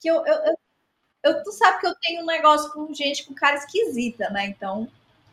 que 0.00 0.08
eu, 0.08 0.26
eu, 0.26 0.34
eu, 0.34 0.58
eu, 1.22 1.42
tu 1.42 1.52
sabe 1.52 1.80
que 1.80 1.86
eu 1.86 1.94
tenho 2.02 2.22
um 2.22 2.26
negócio 2.26 2.72
com 2.72 2.92
gente 2.92 3.24
com 3.24 3.34
cara 3.34 3.56
esquisita, 3.56 4.28
né? 4.30 4.46
Então. 4.46 4.88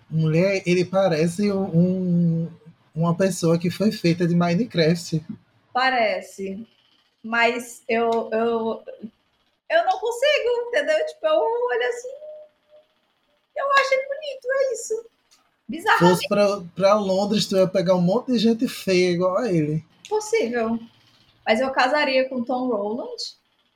Mulher, 0.10 0.62
ele 0.66 0.86
parece 0.86 1.52
um, 1.52 2.48
uma 2.94 3.16
pessoa 3.16 3.58
que 3.58 3.72
foi 3.72 3.92
feita 3.92 4.28
de 4.28 4.36
Minecraft. 4.36 5.26
Parece. 5.74 6.68
Mas 7.24 7.82
eu, 7.88 8.30
eu 8.32 8.84
eu 9.74 9.86
não 9.86 10.00
consigo, 10.00 10.68
entendeu? 10.68 11.06
Tipo, 11.08 11.26
eu 11.26 11.40
olho 11.40 11.90
assim, 11.90 12.10
eu 13.56 13.72
acho 13.80 13.94
ele 13.94 14.08
bonito, 14.08 14.48
é 14.52 14.74
isso. 14.74 15.06
Bizarro. 15.68 16.00
Fosse 16.00 16.28
pra, 16.28 16.62
pra 16.76 16.94
Londres, 16.96 17.48
tu 17.48 17.56
ia 17.56 17.68
pegar 17.68 17.96
um 17.96 18.02
monte 18.02 18.32
de 18.32 18.40
gente 18.40 18.68
feia 18.68 19.12
igual 19.12 19.38
a 19.38 19.52
ele. 19.52 19.84
Possível. 20.08 20.80
Mas 21.46 21.60
eu 21.60 21.72
casaria 21.72 22.28
com 22.30 22.44
Tom 22.44 22.68
Roland, 22.68 23.16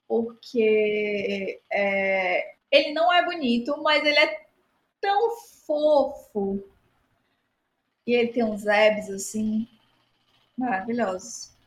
porque 0.07 1.59
é, 1.71 2.53
ele 2.71 2.93
não 2.93 3.11
é 3.11 3.25
bonito, 3.25 3.81
mas 3.81 4.05
ele 4.05 4.19
é 4.19 4.45
tão 5.01 5.35
fofo. 5.65 6.63
E 8.05 8.13
ele 8.13 8.29
tem 8.29 8.43
uns 8.43 8.65
abs 8.67 9.09
assim, 9.09 9.67
maravilhosos 10.57 11.57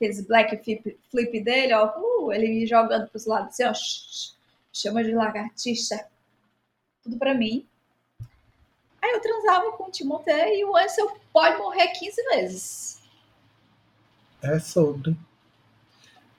aqueles 0.00 0.26
black 0.26 0.56
flip, 0.64 0.98
flip 1.10 1.40
dele, 1.44 1.74
ó, 1.74 1.92
uh, 1.98 2.32
ele 2.32 2.48
me 2.48 2.66
jogando 2.66 3.06
para 3.06 3.16
os 3.16 3.26
lados 3.26 3.60
assim, 3.60 3.64
ó, 3.64 3.72
chama 4.72 5.04
de 5.04 5.12
lagartixa, 5.12 6.08
tudo 7.02 7.18
para 7.18 7.34
mim. 7.34 7.68
Aí 9.02 9.12
eu 9.12 9.20
transava 9.20 9.72
com 9.72 9.84
o 9.84 9.90
Timothée 9.90 10.60
e 10.60 10.64
o 10.64 10.76
Ansel 10.76 11.10
pode 11.32 11.58
morrer 11.58 11.88
15 11.88 12.22
vezes. 12.24 13.02
É 14.42 14.58
sobre. 14.58 15.16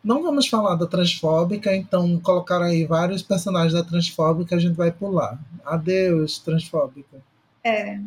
Não 0.03 0.23
vamos 0.23 0.47
falar 0.47 0.75
da 0.75 0.87
transfóbica, 0.87 1.75
então 1.75 2.19
colocaram 2.19 2.65
aí 2.65 2.85
vários 2.85 3.21
personagens 3.21 3.73
da 3.73 3.83
transfóbica, 3.83 4.55
a 4.55 4.59
gente 4.59 4.75
vai 4.75 4.91
pular. 4.91 5.39
Adeus, 5.63 6.39
transfóbica. 6.39 7.21
É. 7.63 7.99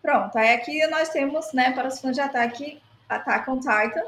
Pronto, 0.00 0.36
aí 0.36 0.54
aqui 0.54 0.86
nós 0.86 1.08
temos, 1.08 1.52
né, 1.52 1.72
para 1.72 1.88
os 1.88 2.00
fãs 2.00 2.14
de 2.14 2.20
ataque, 2.20 2.80
Attack 3.08 3.50
on 3.50 3.58
Titan, 3.58 4.04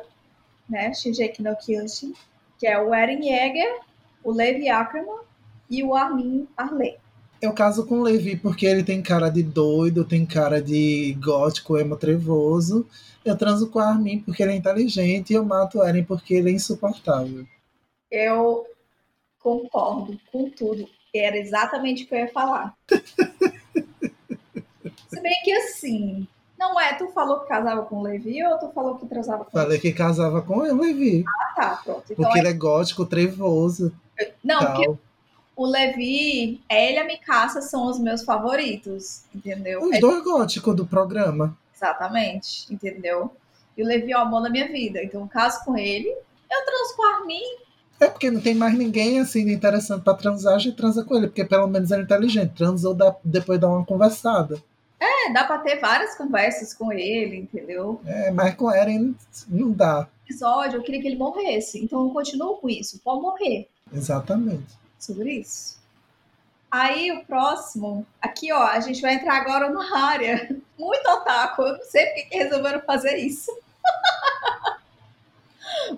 né, 0.68 0.92
Shingeki 0.94 1.42
no 1.42 1.56
Kyojin, 1.56 2.14
que 2.58 2.66
é 2.66 2.80
o 2.80 2.94
Eren 2.94 3.24
Yeager, 3.24 3.80
o 4.22 4.32
Levi 4.32 4.68
Ackerman 4.68 5.20
e 5.68 5.82
o 5.82 5.94
Armin 5.94 6.48
Arley. 6.56 6.96
Eu 7.44 7.52
caso 7.52 7.84
com 7.84 8.00
o 8.00 8.02
Levi 8.02 8.36
porque 8.36 8.64
ele 8.64 8.82
tem 8.82 9.02
cara 9.02 9.28
de 9.28 9.42
doido, 9.42 10.02
tem 10.02 10.24
cara 10.24 10.62
de 10.62 11.14
gótico, 11.22 11.76
emo 11.76 11.94
trevoso. 11.94 12.88
Eu 13.22 13.36
transo 13.36 13.68
com 13.68 13.78
o 13.78 13.82
Armin 13.82 14.20
porque 14.20 14.42
ele 14.42 14.52
é 14.52 14.56
inteligente 14.56 15.28
e 15.30 15.34
eu 15.34 15.44
mato 15.44 15.78
o 15.78 15.84
Eren 15.84 16.04
porque 16.04 16.32
ele 16.32 16.48
é 16.48 16.54
insuportável. 16.54 17.44
Eu 18.10 18.64
concordo 19.38 20.18
com 20.32 20.48
tudo. 20.48 20.88
Era 21.14 21.36
exatamente 21.36 22.04
o 22.04 22.06
que 22.06 22.14
eu 22.14 22.20
ia 22.20 22.32
falar. 22.32 22.74
Se 25.10 25.20
bem 25.20 25.34
que 25.44 25.52
assim, 25.52 26.26
não 26.58 26.80
é, 26.80 26.94
tu 26.94 27.08
falou 27.08 27.40
que 27.40 27.48
casava 27.48 27.82
com 27.82 27.96
o 27.96 28.02
Levi 28.02 28.42
ou 28.42 28.56
tu 28.56 28.70
falou 28.70 28.96
que 28.96 29.06
transava 29.06 29.44
com 29.44 29.50
Falei 29.50 29.78
que 29.78 29.92
casava 29.92 30.40
com 30.40 30.60
o 30.60 30.80
Levi. 30.80 31.26
Ah, 31.28 31.52
tá, 31.54 31.80
pronto. 31.84 32.04
Então 32.10 32.24
porque 32.24 32.38
é... 32.38 32.40
ele 32.40 32.48
é 32.48 32.54
gótico, 32.54 33.04
trevoso. 33.04 33.92
Não, 34.42 34.60
tal. 34.60 34.74
porque 34.74 34.98
o 35.56 35.66
Levi, 35.66 36.60
ele 36.68 36.96
e 36.96 36.98
a 36.98 37.04
Mikasa 37.04 37.60
são 37.60 37.86
os 37.86 37.98
meus 37.98 38.22
favoritos, 38.22 39.22
entendeu? 39.34 39.82
Os 39.82 39.92
é... 39.92 40.00
dois 40.00 40.22
góticos 40.24 40.74
do 40.74 40.86
programa. 40.86 41.56
Exatamente, 41.74 42.72
entendeu? 42.72 43.30
E 43.76 43.82
o 43.82 43.86
Levi 43.86 44.12
é 44.12 44.16
o 44.16 44.20
amor 44.20 44.42
da 44.42 44.50
minha 44.50 44.66
vida. 44.68 45.02
Então, 45.02 45.26
caso 45.28 45.64
com 45.64 45.76
ele, 45.76 46.08
eu 46.08 46.64
transo 46.64 46.96
com 46.96 47.04
a 47.04 47.16
Armin. 47.16 47.42
É 48.00 48.08
porque 48.08 48.30
não 48.30 48.40
tem 48.40 48.54
mais 48.54 48.76
ninguém 48.76 49.20
assim 49.20 49.50
interessante 49.50 50.02
para 50.02 50.14
transar, 50.14 50.54
a 50.54 50.58
gente 50.58 50.76
transa 50.76 51.04
com 51.04 51.16
ele, 51.16 51.28
porque 51.28 51.44
pelo 51.44 51.66
menos 51.66 51.90
ele 51.90 52.02
é 52.02 52.04
inteligente. 52.04 52.54
Transa 52.54 52.94
dá, 52.94 53.14
depois 53.24 53.60
dá 53.60 53.68
uma 53.68 53.84
conversada. 53.84 54.62
É, 54.98 55.32
dá 55.32 55.44
para 55.44 55.58
ter 55.58 55.80
várias 55.80 56.16
conversas 56.16 56.72
com 56.74 56.92
ele, 56.92 57.36
entendeu? 57.36 58.00
É, 58.06 58.30
mas 58.30 58.54
com 58.54 58.70
Eren 58.70 59.14
não 59.48 59.70
dá. 59.70 60.08
Episódio, 60.24 60.78
eu 60.78 60.82
queria 60.82 61.00
que 61.00 61.08
ele 61.08 61.16
morresse. 61.16 61.82
Então 61.82 62.04
eu 62.04 62.10
continuo 62.10 62.56
com 62.56 62.68
isso. 62.68 63.00
Pode 63.04 63.20
morrer. 63.20 63.68
Exatamente. 63.92 64.83
Sobre 65.04 65.32
isso. 65.32 65.78
Aí 66.70 67.12
o 67.12 67.26
próximo, 67.26 68.06
aqui 68.22 68.50
ó, 68.50 68.62
a 68.62 68.80
gente 68.80 69.02
vai 69.02 69.16
entrar 69.16 69.36
agora 69.36 69.68
numa 69.68 69.94
área 70.08 70.48
muito 70.78 71.06
otaku. 71.10 71.60
Eu 71.60 71.76
não 71.76 71.84
sei 71.84 72.06
porque 72.06 72.22
que 72.22 72.38
resolveram 72.38 72.80
fazer 72.80 73.18
isso. 73.18 73.50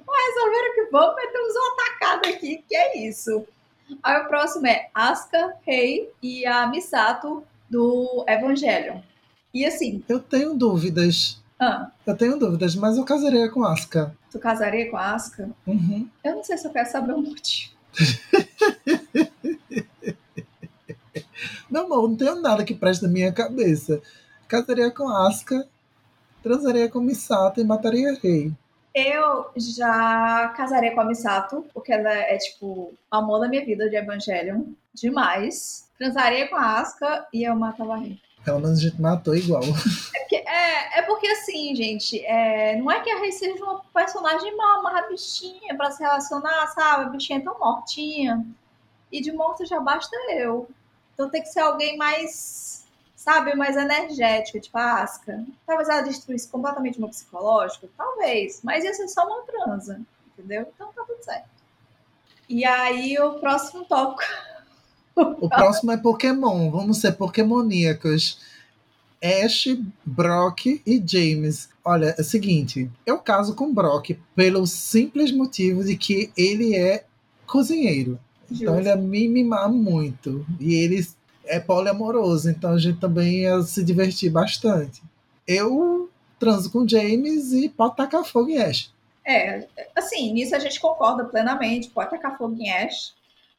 Mas 0.04 0.34
resolveram 0.34 0.74
que 0.74 0.88
vamos 0.90 1.14
meter 1.14 1.38
uns 1.38 1.54
atacados 1.72 2.30
aqui, 2.30 2.64
que 2.68 2.74
é 2.74 2.98
isso. 3.06 3.46
Aí 4.02 4.20
o 4.22 4.26
próximo 4.26 4.66
é 4.66 4.90
Asuka, 4.92 5.54
Rei 5.64 6.10
e 6.20 6.44
a 6.44 6.66
Misato 6.66 7.44
do 7.70 8.24
Evangelho. 8.26 9.04
E 9.54 9.64
assim. 9.64 10.02
Eu 10.08 10.18
tenho 10.18 10.52
dúvidas. 10.52 11.40
Ah. 11.60 11.92
Eu 12.04 12.16
tenho 12.16 12.36
dúvidas, 12.36 12.74
mas 12.74 12.96
eu 12.96 13.04
casaria 13.04 13.48
com 13.48 13.64
Aska. 13.64 14.16
Tu 14.32 14.38
casaria 14.40 14.90
com 14.90 14.96
Aska? 14.96 15.48
Uhum. 15.64 16.10
Eu 16.24 16.34
não 16.34 16.42
sei 16.42 16.58
se 16.58 16.66
eu 16.66 16.72
quero 16.72 16.90
saber 16.90 17.12
o 17.12 17.22
motivo. 17.22 17.75
Meu 21.70 21.84
amor, 21.84 22.08
não 22.08 22.16
tenho 22.16 22.40
nada 22.40 22.64
que 22.64 22.74
preste 22.74 23.02
na 23.02 23.08
minha 23.08 23.32
cabeça. 23.32 24.00
Casaria 24.48 24.90
com 24.90 25.08
Aska, 25.08 25.66
transaria 26.42 26.88
com 26.88 27.00
Misato 27.00 27.60
e 27.60 27.64
mataria 27.64 28.18
Rei. 28.22 28.52
Eu 28.94 29.50
já 29.56 30.52
casaria 30.56 30.94
com 30.94 31.00
a 31.00 31.04
Misato, 31.04 31.66
porque 31.74 31.92
ela 31.92 32.12
é, 32.12 32.38
tipo, 32.38 32.94
amor 33.10 33.40
da 33.40 33.48
minha 33.48 33.64
vida 33.64 33.90
de 33.90 33.96
Evangelion. 33.96 34.62
Demais 34.94 35.86
transaria 35.98 36.48
com 36.48 36.56
a 36.56 36.80
Asuka 36.80 37.26
e 37.32 37.44
eu 37.44 37.56
matava 37.56 37.94
a 37.94 37.98
Rei. 37.98 38.20
Pelo 38.46 38.60
menos 38.60 38.78
a 38.78 38.82
gente 38.82 39.02
matou 39.02 39.34
igual. 39.34 39.60
É 40.14 40.20
porque, 40.20 40.36
é, 40.36 41.00
é 41.00 41.02
porque 41.02 41.26
assim, 41.26 41.74
gente, 41.74 42.24
é, 42.24 42.76
não 42.76 42.88
é 42.88 43.00
que 43.00 43.10
a 43.10 43.18
Rei 43.18 43.32
seja 43.32 43.60
uma 43.64 43.82
personagem 43.92 44.56
mal, 44.56 44.80
uma 44.82 45.02
bichinha 45.08 45.76
pra 45.76 45.90
se 45.90 46.00
relacionar, 46.00 46.68
sabe? 46.68 47.06
A 47.06 47.08
bichinha 47.08 47.40
é 47.40 47.42
tão 47.42 47.58
mortinha. 47.58 48.46
E 49.10 49.20
de 49.20 49.32
morto 49.32 49.66
já 49.66 49.80
basta 49.80 50.16
eu. 50.30 50.68
Então 51.12 51.28
tem 51.28 51.42
que 51.42 51.48
ser 51.48 51.58
alguém 51.58 51.96
mais, 51.96 52.86
sabe, 53.16 53.56
mais 53.56 53.76
energético, 53.76 54.60
tipo 54.60 54.78
a 54.78 55.02
Asca. 55.02 55.44
Talvez 55.66 55.88
ela 55.88 56.02
destruísse 56.02 56.48
completamente 56.48 56.98
o 56.98 57.00
meu 57.00 57.10
psicológico, 57.10 57.88
talvez. 57.96 58.60
Mas 58.62 58.84
ia 58.84 58.94
ser 58.94 59.08
só 59.08 59.26
uma 59.26 59.42
transa, 59.42 60.00
entendeu? 60.28 60.70
Então 60.72 60.92
tá 60.92 61.02
tudo 61.04 61.20
certo. 61.24 61.48
E 62.48 62.64
aí 62.64 63.18
o 63.18 63.40
próximo 63.40 63.84
tópico. 63.86 64.22
O 65.16 65.48
próximo 65.48 65.92
é 65.92 65.96
Pokémon. 65.96 66.70
Vamos 66.70 66.98
ser 66.98 67.12
Pokémoníacos. 67.12 68.38
Ash, 69.22 69.66
Brock 70.04 70.66
e 70.86 71.02
James. 71.04 71.68
Olha, 71.84 72.14
é 72.16 72.20
o 72.20 72.24
seguinte, 72.24 72.90
eu 73.04 73.18
caso 73.18 73.54
com 73.54 73.72
Brock 73.72 74.18
pelo 74.34 74.66
simples 74.66 75.32
motivo 75.32 75.82
de 75.84 75.96
que 75.96 76.30
ele 76.36 76.76
é 76.76 77.04
cozinheiro. 77.46 78.18
Então 78.50 78.74
Justo. 78.74 78.80
ele 78.80 78.88
ia 78.88 78.96
me 78.96 79.28
mimar 79.28 79.70
muito. 79.70 80.44
E 80.60 80.74
ele 80.74 81.06
é 81.44 81.58
poliamoroso, 81.58 82.50
então 82.50 82.72
a 82.72 82.78
gente 82.78 82.98
também 82.98 83.42
ia 83.42 83.62
se 83.62 83.82
divertir 83.82 84.30
bastante. 84.30 85.02
Eu 85.46 86.10
transo 86.38 86.70
com 86.70 86.86
James 86.86 87.52
e 87.52 87.68
pode 87.68 87.96
tacar 87.96 88.24
fogo 88.24 88.50
em 88.50 88.58
Ash. 88.58 88.92
É, 89.24 89.66
assim, 89.94 90.32
nisso 90.32 90.54
a 90.54 90.58
gente 90.58 90.78
concorda 90.78 91.24
plenamente, 91.24 91.90
pode 91.90 92.10
tacar 92.10 92.36
fogo 92.38 92.56
em 92.60 92.70
Ash, 92.70 93.14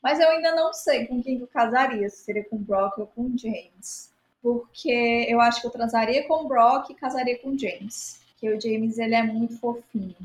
mas 0.07 0.21
eu 0.21 0.29
ainda 0.29 0.55
não 0.55 0.71
sei 0.71 1.05
com 1.05 1.21
quem 1.21 1.37
eu 1.37 1.47
casaria, 1.47 2.09
se 2.09 2.23
seria 2.23 2.45
com 2.45 2.55
o 2.55 2.59
Brock 2.59 2.97
ou 2.97 3.07
com 3.07 3.23
o 3.23 3.37
James. 3.37 4.09
Porque 4.41 5.25
eu 5.27 5.41
acho 5.41 5.59
que 5.59 5.67
eu 5.67 5.71
transaria 5.71 6.25
com 6.25 6.45
o 6.45 6.47
Brock 6.47 6.89
e 6.89 6.95
casaria 6.95 7.37
com 7.39 7.49
o 7.49 7.59
James. 7.59 8.21
Porque 8.31 8.49
o 8.49 8.61
James, 8.61 8.97
ele 8.99 9.15
é 9.15 9.23
muito 9.23 9.59
fofinho. 9.59 10.15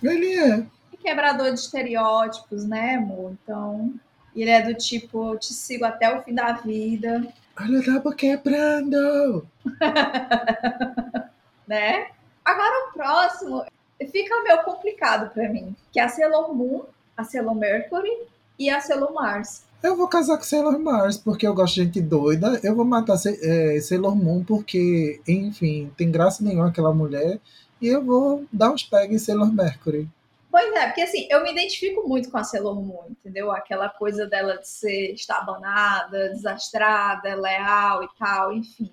Ele 0.00 0.38
é. 0.38 0.64
Quebrador 1.02 1.52
de 1.52 1.58
estereótipos, 1.58 2.64
né, 2.64 2.94
amor? 2.94 3.36
Então, 3.42 3.92
ele 4.32 4.50
é 4.50 4.62
do 4.62 4.74
tipo, 4.74 5.32
eu 5.32 5.38
te 5.40 5.52
sigo 5.52 5.84
até 5.84 6.16
o 6.16 6.22
fim 6.22 6.32
da 6.32 6.52
vida, 6.52 7.26
Olha 7.60 7.80
o 7.80 7.92
rabo 7.92 8.12
quebrando! 8.12 9.44
né? 11.66 12.10
Agora 12.44 12.88
o 12.88 12.92
próximo 12.92 13.64
fica 14.12 14.40
meio 14.44 14.62
complicado 14.62 15.34
pra 15.34 15.48
mim, 15.48 15.74
que 15.92 15.98
é 15.98 16.04
a 16.04 16.08
Sailor 16.08 16.54
Moon, 16.54 16.84
a 17.16 17.24
Sailor 17.24 17.56
Mercury 17.56 18.32
e 18.58 18.70
a 18.70 18.80
Sailor 18.80 19.12
Mars. 19.12 19.64
Eu 19.82 19.96
vou 19.96 20.08
casar 20.08 20.38
com 20.38 20.44
Sailor 20.44 20.78
Mars 20.78 21.18
porque 21.18 21.46
eu 21.46 21.54
gosto 21.54 21.74
de 21.74 21.84
gente 21.84 22.00
doida. 22.00 22.58
Eu 22.62 22.74
vou 22.74 22.84
matar 22.84 23.16
é, 23.26 23.80
Sailor 23.80 24.16
Moon 24.16 24.42
porque, 24.42 25.20
enfim, 25.28 25.92
tem 25.96 26.10
graça 26.10 26.42
nenhuma 26.42 26.68
aquela 26.68 26.94
mulher. 26.94 27.38
E 27.80 27.88
eu 27.88 28.02
vou 28.02 28.46
dar 28.50 28.70
uns 28.70 28.82
pegs 28.82 29.14
em 29.14 29.18
Sailor 29.18 29.52
Mercury. 29.52 30.08
Pois 30.50 30.72
é, 30.72 30.86
porque 30.86 31.02
assim, 31.02 31.26
eu 31.28 31.42
me 31.42 31.52
identifico 31.52 32.08
muito 32.08 32.30
com 32.30 32.38
a 32.38 32.44
Sailor 32.44 32.80
Moon, 32.80 33.10
entendeu? 33.10 33.50
Aquela 33.50 33.88
coisa 33.88 34.26
dela 34.26 34.56
de 34.56 34.68
ser 34.68 35.12
estabanada, 35.12 36.30
desastrada, 36.30 37.34
leal 37.34 38.04
e 38.04 38.08
tal, 38.18 38.52
enfim. 38.52 38.90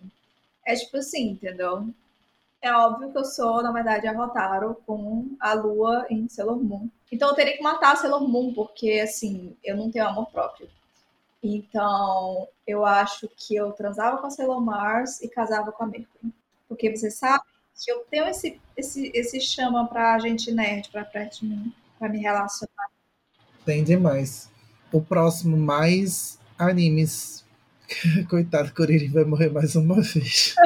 É 0.65 0.75
tipo 0.75 0.97
assim, 0.97 1.29
entendeu? 1.29 1.87
É 2.61 2.73
óbvio 2.73 3.11
que 3.11 3.17
eu 3.17 3.25
sou, 3.25 3.63
na 3.63 3.71
verdade, 3.71 4.07
a 4.07 4.11
Rotaro 4.11 4.75
com 4.85 5.37
a 5.39 5.53
lua 5.53 6.05
em 6.09 6.27
Sailor 6.27 6.61
Moon. 6.61 6.89
Então 7.11 7.29
eu 7.29 7.35
teria 7.35 7.57
que 7.57 7.63
matar 7.63 7.93
a 7.93 7.95
Sailor 7.95 8.27
Moon, 8.27 8.53
porque 8.53 9.01
assim, 9.03 9.55
eu 9.63 9.75
não 9.75 9.91
tenho 9.91 10.07
amor 10.07 10.27
próprio. 10.31 10.69
Então, 11.43 12.47
eu 12.65 12.85
acho 12.85 13.27
que 13.35 13.55
eu 13.55 13.71
transava 13.71 14.19
com 14.19 14.27
a 14.27 14.29
Sailor 14.29 14.61
Mars 14.61 15.21
e 15.21 15.27
casava 15.27 15.71
com 15.71 15.83
a 15.83 15.87
Mercury. 15.87 16.31
Porque 16.69 16.95
você 16.95 17.09
sabe 17.09 17.43
que 17.83 17.91
eu 17.91 18.05
tenho 18.09 18.27
esse, 18.27 18.61
esse, 18.77 19.11
esse 19.13 19.41
chama 19.41 19.87
pra 19.87 20.19
gente 20.19 20.51
nerd, 20.51 20.89
pra 20.89 21.03
perto 21.03 21.39
de 21.39 21.47
mim, 21.47 21.73
pra 21.97 22.07
me 22.07 22.19
relacionar. 22.19 22.89
Tem 23.65 23.83
demais. 23.83 24.49
O 24.91 25.01
próximo, 25.01 25.57
mais 25.57 26.39
animes. 26.57 27.43
Coitado, 28.29 28.73
Kuririn 28.73 29.11
vai 29.11 29.25
morrer 29.25 29.49
mais 29.49 29.75
uma 29.75 29.95
vez. 29.95 30.55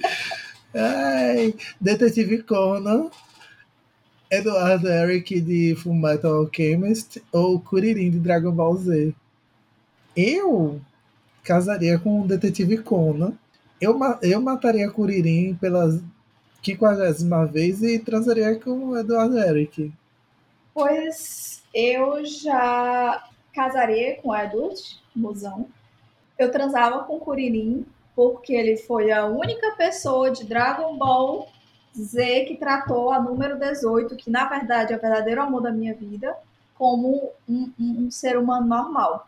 Ai, 0.74 1.54
Detetive 1.80 2.42
Conan, 2.42 3.10
Eduardo 4.30 4.88
Eric 4.88 5.40
de 5.40 5.74
Fullmetal 5.74 6.34
Alchemist 6.34 7.20
ou 7.32 7.58
Kuririn 7.60 8.10
de 8.10 8.20
Dragon 8.20 8.52
Ball 8.52 8.76
Z. 8.76 9.12
Eu 10.16 10.80
casaria 11.42 11.98
com 11.98 12.20
o 12.20 12.26
Detetive 12.28 12.78
Conan. 12.78 13.32
Eu, 13.80 13.98
eu 14.22 14.40
mataria 14.40 14.90
Kuririn 14.90 15.54
pela 15.54 16.00
quinquagésima 16.62 17.46
vez 17.46 17.82
e 17.82 17.98
transaria 17.98 18.54
com 18.54 18.90
o 18.90 18.98
Eduardo 18.98 19.38
Eric. 19.38 19.92
Pois 20.72 21.62
eu 21.74 22.24
já 22.24 23.28
casaria 23.52 24.16
com 24.22 24.28
o 24.28 24.36
Edward. 24.36 25.00
Eu 26.38 26.50
transava 26.52 27.04
com 27.04 27.18
Kuririn, 27.18 27.84
porque 28.20 28.52
ele 28.52 28.76
foi 28.76 29.10
a 29.10 29.24
única 29.24 29.70
pessoa 29.76 30.30
de 30.30 30.44
Dragon 30.44 30.94
Ball 30.98 31.48
Z 31.98 32.44
que 32.44 32.54
tratou 32.58 33.10
a 33.10 33.18
número 33.18 33.58
18, 33.58 34.14
que 34.14 34.28
na 34.28 34.44
verdade 34.44 34.92
é 34.92 34.96
o 34.96 35.00
verdadeiro 35.00 35.40
amor 35.40 35.62
da 35.62 35.72
minha 35.72 35.94
vida, 35.94 36.36
como 36.74 37.32
um, 37.48 37.72
um- 37.80 38.04
um 38.06 38.10
ser 38.10 38.36
humano 38.36 38.66
normal. 38.66 39.26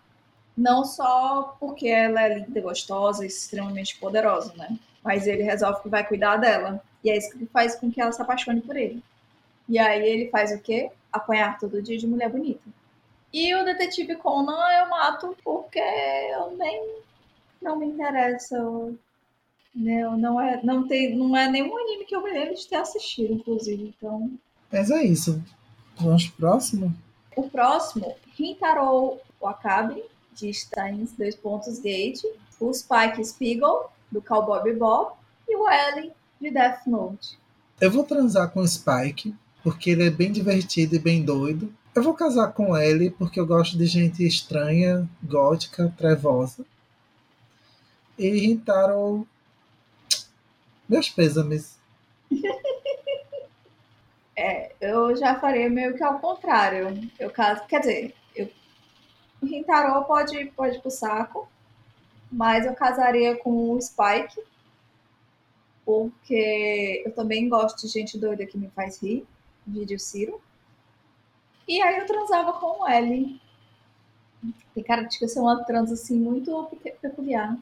Não 0.54 0.84
só 0.84 1.56
porque 1.58 1.88
ela 1.88 2.20
é 2.22 2.34
linda, 2.40 2.60
gostosa 2.60 3.24
e 3.24 3.28
extremamente 3.28 3.98
poderosa, 3.98 4.52
né? 4.58 4.76
Mas 5.02 5.26
ele 5.26 5.42
resolve 5.42 5.80
que 5.82 5.88
vai 5.88 6.06
cuidar 6.06 6.36
dela. 6.36 6.78
E 7.02 7.08
é 7.08 7.16
isso 7.16 7.32
que 7.38 7.46
faz 7.46 7.74
com 7.74 7.90
que 7.90 7.98
ela 7.98 8.12
se 8.12 8.20
apaixone 8.20 8.60
por 8.60 8.76
ele. 8.76 9.02
E 9.66 9.78
aí 9.78 10.06
ele 10.06 10.28
faz 10.28 10.52
o 10.52 10.58
quê? 10.60 10.90
Apanhar 11.10 11.58
todo 11.58 11.80
dia 11.80 11.96
de 11.96 12.06
mulher 12.06 12.28
bonita. 12.28 12.68
E 13.32 13.54
o 13.54 13.64
detetive 13.64 14.16
Conan 14.16 14.70
eu 14.78 14.90
mato 14.90 15.34
porque 15.42 15.78
eu 15.80 16.50
nem 16.58 17.00
não 17.62 17.78
me 17.78 17.86
interessa. 17.86 18.58
Não, 19.74 20.18
não, 20.18 20.40
é, 20.40 20.60
não, 20.62 20.86
tem, 20.86 21.16
não 21.16 21.36
é 21.36 21.48
nenhum 21.48 21.76
anime 21.76 22.04
que 22.04 22.14
eu 22.14 22.22
me 22.22 22.30
lembro 22.30 22.54
de 22.54 22.68
ter 22.68 22.76
assistido, 22.76 23.32
inclusive. 23.32 23.94
Então, 23.96 24.30
Mas 24.70 24.90
é 24.90 25.02
isso. 25.02 25.42
Vamos 25.96 26.26
pro 26.28 26.36
próximo? 26.36 26.94
o 27.36 27.48
próximo, 27.48 28.14
Rintaro 28.36 29.18
Wakabe, 29.40 30.02
de 30.34 30.52
Steins 30.52 31.12
Dois 31.16 31.34
Pontos 31.34 31.78
Gate, 31.78 32.22
o 32.60 32.72
Spike 32.72 33.24
Spiegel, 33.24 33.90
do 34.10 34.20
Cowboy 34.22 34.62
Bebop, 34.62 35.16
e 35.48 35.56
o 35.56 35.68
Ellen, 35.68 36.12
de 36.40 36.50
Death 36.50 36.86
Note. 36.86 37.38
Eu 37.80 37.90
vou 37.90 38.04
transar 38.04 38.50
com 38.50 38.60
o 38.60 38.68
Spike, 38.68 39.34
porque 39.62 39.90
ele 39.90 40.06
é 40.06 40.10
bem 40.10 40.30
divertido 40.30 40.94
e 40.94 40.98
bem 40.98 41.22
doido. 41.22 41.72
Eu 41.94 42.02
vou 42.02 42.14
casar 42.14 42.52
com 42.52 42.76
ele, 42.76 43.10
porque 43.10 43.38
eu 43.38 43.46
gosto 43.46 43.76
de 43.76 43.86
gente 43.86 44.26
estranha, 44.26 45.08
gótica, 45.22 45.92
trevosa. 45.96 46.64
E 48.22 48.30
Rintaro. 48.46 49.26
Meus 50.88 51.08
pêsames. 51.10 51.76
Eu 54.80 55.14
já 55.16 55.38
farei 55.38 55.68
meio 55.68 55.96
que 55.96 56.02
ao 56.02 56.18
contrário. 56.18 57.08
Eu 57.18 57.30
caso, 57.30 57.64
quer 57.66 57.80
dizer, 57.80 58.14
eu, 58.34 58.50
o 59.40 59.46
Rintaro 59.46 60.04
pode, 60.04 60.46
pode 60.56 60.76
ir 60.76 60.80
pro 60.80 60.90
saco, 60.90 61.48
mas 62.30 62.66
eu 62.66 62.74
casaria 62.74 63.36
com 63.36 63.70
o 63.72 63.80
Spike, 63.80 64.42
porque 65.84 67.02
eu 67.06 67.12
também 67.14 67.48
gosto 67.48 67.80
de 67.86 67.92
gente 67.92 68.18
doida 68.18 68.44
que 68.44 68.58
me 68.58 68.68
faz 68.70 69.00
rir, 69.00 69.24
vídeo 69.66 69.98
Ciro. 69.98 70.40
E 71.68 71.80
aí 71.80 71.98
eu 71.98 72.06
transava 72.06 72.54
com 72.54 72.82
o 72.82 72.88
Ellen. 72.88 73.40
Tem 74.74 74.82
cara 74.82 75.02
de 75.02 75.16
que 75.18 75.28
sou 75.28 75.42
uma 75.44 75.62
trans 75.64 75.92
assim 75.92 76.18
muito 76.18 76.64
pecu- 76.64 76.98
peculiar. 77.00 77.56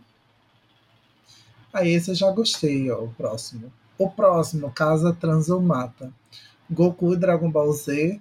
Aí 1.73 1.93
esse 1.93 2.11
eu 2.11 2.15
já 2.15 2.31
gostei, 2.31 2.91
ó, 2.91 3.05
o 3.05 3.09
próximo. 3.09 3.73
O 3.99 4.09
próximo, 4.11 4.71
Casa 4.71 5.13
Trans 5.13 5.49
ou 5.49 5.61
Mata. 5.61 6.13
Goku 6.71 7.17
Dragon 7.17 7.51
Ball 7.51 7.73
Z. 7.73 8.21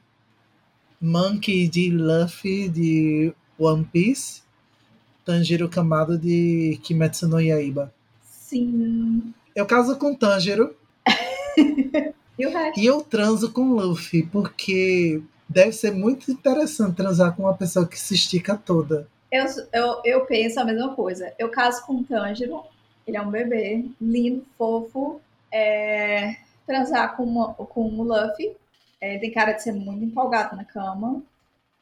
Monkey 1.02 1.68
de 1.68 1.90
Luffy 1.90 2.68
de 2.70 3.34
One 3.58 3.86
Piece. 3.86 4.42
Tanjiro 5.26 5.70
Kamado 5.70 6.18
de 6.18 6.80
Kimetsu 6.84 7.28
no 7.28 7.40
Yaiba. 7.40 7.94
Sim. 8.24 9.34
Eu 9.56 9.66
caso 9.66 9.96
com 9.98 10.16
Tanjiro 10.16 10.76
E 12.40 12.46
o 12.46 12.52
resto? 12.52 12.80
e 12.80 12.86
eu 12.86 13.02
transo 13.02 13.52
com 13.52 13.74
Luffy, 13.74 14.24
porque 14.24 15.22
deve 15.48 15.74
ser 15.74 15.92
muito 15.92 16.32
interessante 16.32 16.96
transar 16.96 17.36
com 17.36 17.44
uma 17.44 17.54
pessoa 17.54 17.86
que 17.86 18.00
se 18.00 18.14
estica 18.16 18.56
toda. 18.56 19.08
Eu, 19.32 19.46
eu, 19.74 20.02
eu 20.06 20.26
penso 20.26 20.60
a 20.60 20.64
mesma 20.64 20.96
coisa. 20.96 21.34
Eu 21.38 21.50
caso 21.50 21.86
com 21.86 21.96
o 21.98 22.04
Tanjiro, 22.04 22.64
ele 23.10 23.18
é 23.18 23.22
um 23.22 23.30
bebê, 23.32 23.86
lindo, 24.00 24.46
fofo. 24.58 25.20
É, 25.52 26.36
transar 26.66 27.16
com, 27.18 27.24
uma- 27.24 27.54
com 27.54 27.82
o 27.90 28.04
Luffy, 28.04 28.56
é, 29.02 29.18
tem 29.18 29.32
cara 29.32 29.54
de 29.54 29.64
ser 29.64 29.74
muito 29.74 30.04
empolgado 30.06 30.56
na 30.56 30.64
cama. 30.64 31.22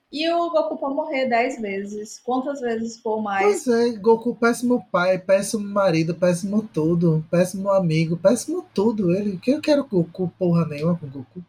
E 0.10 0.30
o 0.32 0.50
Goku 0.50 0.78
pode 0.78 0.96
morrer 0.96 1.28
dez 1.28 1.60
vezes. 1.60 2.22
Quantas 2.24 2.62
vezes 2.62 2.98
for 2.98 3.22
mais. 3.22 3.66
Pois 3.66 3.68
é, 3.68 3.98
Goku, 3.98 4.34
péssimo 4.34 4.86
pai, 4.90 5.20
péssimo 5.20 5.68
marido, 5.68 6.16
péssimo 6.16 6.62
tudo, 6.64 7.26
péssimo 7.30 7.70
amigo, 7.70 8.16
péssimo 8.16 8.66
tudo. 8.74 9.14
Ele, 9.14 9.38
que 9.38 9.52
eu 9.52 9.60
quero 9.60 9.84
Goku, 9.86 10.32
porra 10.40 10.66
nenhuma 10.66 10.96
com 10.98 11.08
Goku. 11.08 11.44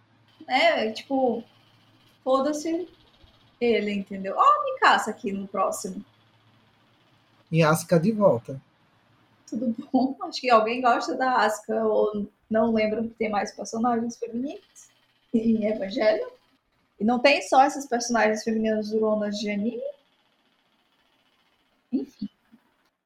É, 0.49 0.91
tipo, 0.91 1.45
foda-se 2.25 2.89
ele, 3.61 3.93
entendeu? 3.93 4.35
Ó, 4.37 4.43
oh, 4.43 4.65
me 4.65 4.81
caça 4.81 5.11
aqui 5.11 5.31
no 5.31 5.47
próximo. 5.47 6.05
E 7.53 7.63
Asuka 7.63 7.99
de 8.01 8.11
volta. 8.11 8.61
Tudo 9.49 9.75
bom? 9.93 10.17
Acho 10.23 10.41
que 10.41 10.51
alguém 10.51 10.81
gosta 10.81 11.15
da 11.15 11.37
Asuka 11.37 11.85
ou 11.85 12.29
não 12.51 12.73
lembra 12.73 13.03
que 13.03 13.11
tem 13.11 13.29
mais 13.29 13.53
personagens 13.53 14.19
femininos 14.19 14.91
em 15.33 15.67
Evangelho. 15.67 16.31
E 16.99 17.05
não 17.05 17.19
tem 17.19 17.43
só 17.43 17.65
esses 17.65 17.87
personagens 17.87 18.43
femininos 18.43 18.91
duronas 18.91 19.37
de 19.39 19.51
anime. 19.51 19.83
Enfim. 21.93 22.29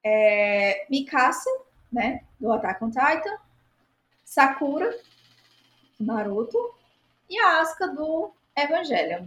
É, 0.05 0.87
Mikasa, 0.91 1.51
né? 1.93 2.23
Do 2.41 2.53
Attack 2.53 2.83
on 2.83 2.91
Titan. 2.91 3.37
Sakura, 4.25 4.97
Naruto. 6.01 6.75
E 7.29 7.39
a 7.39 7.61
Asuka 7.61 7.89
do 7.89 8.33
Evangelion. 8.57 9.27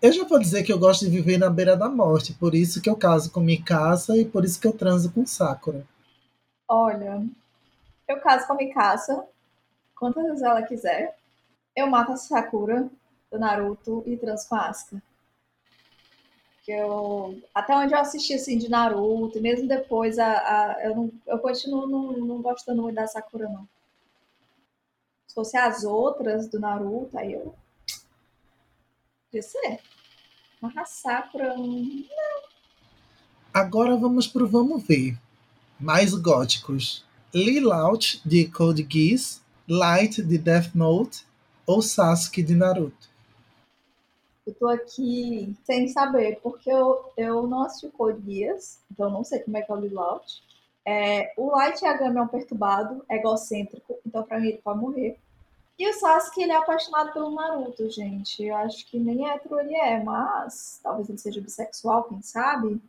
Eu 0.00 0.12
já 0.12 0.24
vou 0.24 0.38
dizer 0.38 0.62
que 0.62 0.72
eu 0.72 0.78
gosto 0.78 1.04
de 1.04 1.10
viver 1.10 1.38
na 1.38 1.50
beira 1.50 1.76
da 1.76 1.88
morte, 1.88 2.32
por 2.32 2.54
isso 2.54 2.80
que 2.80 2.88
eu 2.88 2.94
caso 2.94 3.32
com 3.32 3.40
Mikasa 3.40 4.16
e 4.16 4.24
por 4.24 4.44
isso 4.44 4.60
que 4.60 4.66
eu 4.66 4.72
transo 4.72 5.10
com 5.10 5.26
Sakura. 5.26 5.84
Olha, 6.68 7.26
eu 8.06 8.20
caso 8.20 8.46
com 8.46 8.54
Mikasa 8.54 9.26
quantas 9.96 10.24
vezes 10.24 10.42
ela 10.42 10.62
quiser. 10.62 11.16
Eu 11.74 11.86
mato 11.86 12.12
a 12.12 12.16
Sakura 12.16 12.88
do 13.30 13.38
Naruto 13.38 14.02
e 14.06 14.16
transo 14.16 14.48
a. 14.48 15.02
Que 16.62 16.72
eu, 16.72 17.40
até 17.54 17.74
onde 17.74 17.94
eu 17.94 17.98
assisti 17.98 18.34
assim 18.34 18.58
de 18.58 18.68
Naruto, 18.68 19.38
e 19.38 19.40
mesmo 19.40 19.66
depois 19.66 20.18
a, 20.18 20.26
a 20.26 20.84
eu, 20.84 20.94
não, 20.94 21.12
eu 21.26 21.38
continuo 21.38 21.86
não, 21.86 22.12
não 22.12 22.42
gostando 22.42 22.82
muito 22.82 22.96
da 22.96 23.06
Sakura, 23.06 23.48
não. 23.48 23.66
Se 25.26 25.34
fosse 25.34 25.56
as 25.56 25.84
outras 25.84 26.48
do 26.48 26.60
Naruto, 26.60 27.16
aí 27.16 27.32
eu 27.32 27.54
Podia 29.30 29.42
ser. 29.42 29.80
Mas 30.60 30.88
Sakura. 30.88 31.54
Não. 31.54 32.08
Agora 33.52 33.94
vamos 33.96 34.26
pro 34.26 34.48
Vamos 34.48 34.82
Ver. 34.84 35.18
Mais 35.78 36.14
góticos. 36.14 37.04
Lilaut, 37.32 38.20
de 38.24 38.46
Code 38.48 38.86
Geass. 38.88 39.40
Light, 39.68 40.22
de 40.22 40.38
Death 40.38 40.74
Note. 40.74 41.26
Ou 41.66 41.82
Sasuke, 41.82 42.42
de 42.42 42.54
Naruto. 42.54 43.08
Eu 44.46 44.54
tô 44.54 44.66
aqui 44.66 45.54
sem 45.64 45.88
saber, 45.88 46.40
porque 46.42 46.70
eu, 46.70 47.04
eu 47.16 47.46
não 47.46 47.64
assisti 47.64 47.88
Code 47.88 48.22
Geass, 48.24 48.80
então 48.90 49.10
não 49.10 49.22
sei 49.22 49.40
como 49.40 49.58
é 49.58 49.62
que 49.62 49.70
é 49.70 49.74
o 49.74 49.78
Lilaut. 49.78 50.42
É, 50.86 51.34
o 51.36 51.50
Light 51.50 51.82
Yagami 51.82 52.16
é 52.16 52.22
um 52.22 52.26
perturbado, 52.26 53.04
egocêntrico, 53.10 53.98
então 54.06 54.22
pra 54.22 54.40
mim 54.40 54.48
ele 54.48 54.58
pode 54.64 54.80
morrer. 54.80 55.18
E 55.78 55.86
o 55.86 55.92
Sasuke, 55.92 56.42
ele 56.42 56.52
é 56.52 56.56
apaixonado 56.56 57.12
pelo 57.12 57.30
Naruto, 57.30 57.90
gente. 57.90 58.42
Eu 58.42 58.56
acho 58.56 58.86
que 58.86 58.98
nem 58.98 59.28
hétero 59.28 59.60
ele 59.60 59.76
é, 59.76 60.02
mas 60.02 60.80
talvez 60.82 61.10
ele 61.10 61.18
seja 61.18 61.42
bissexual, 61.42 62.04
quem 62.04 62.22
sabe? 62.22 62.80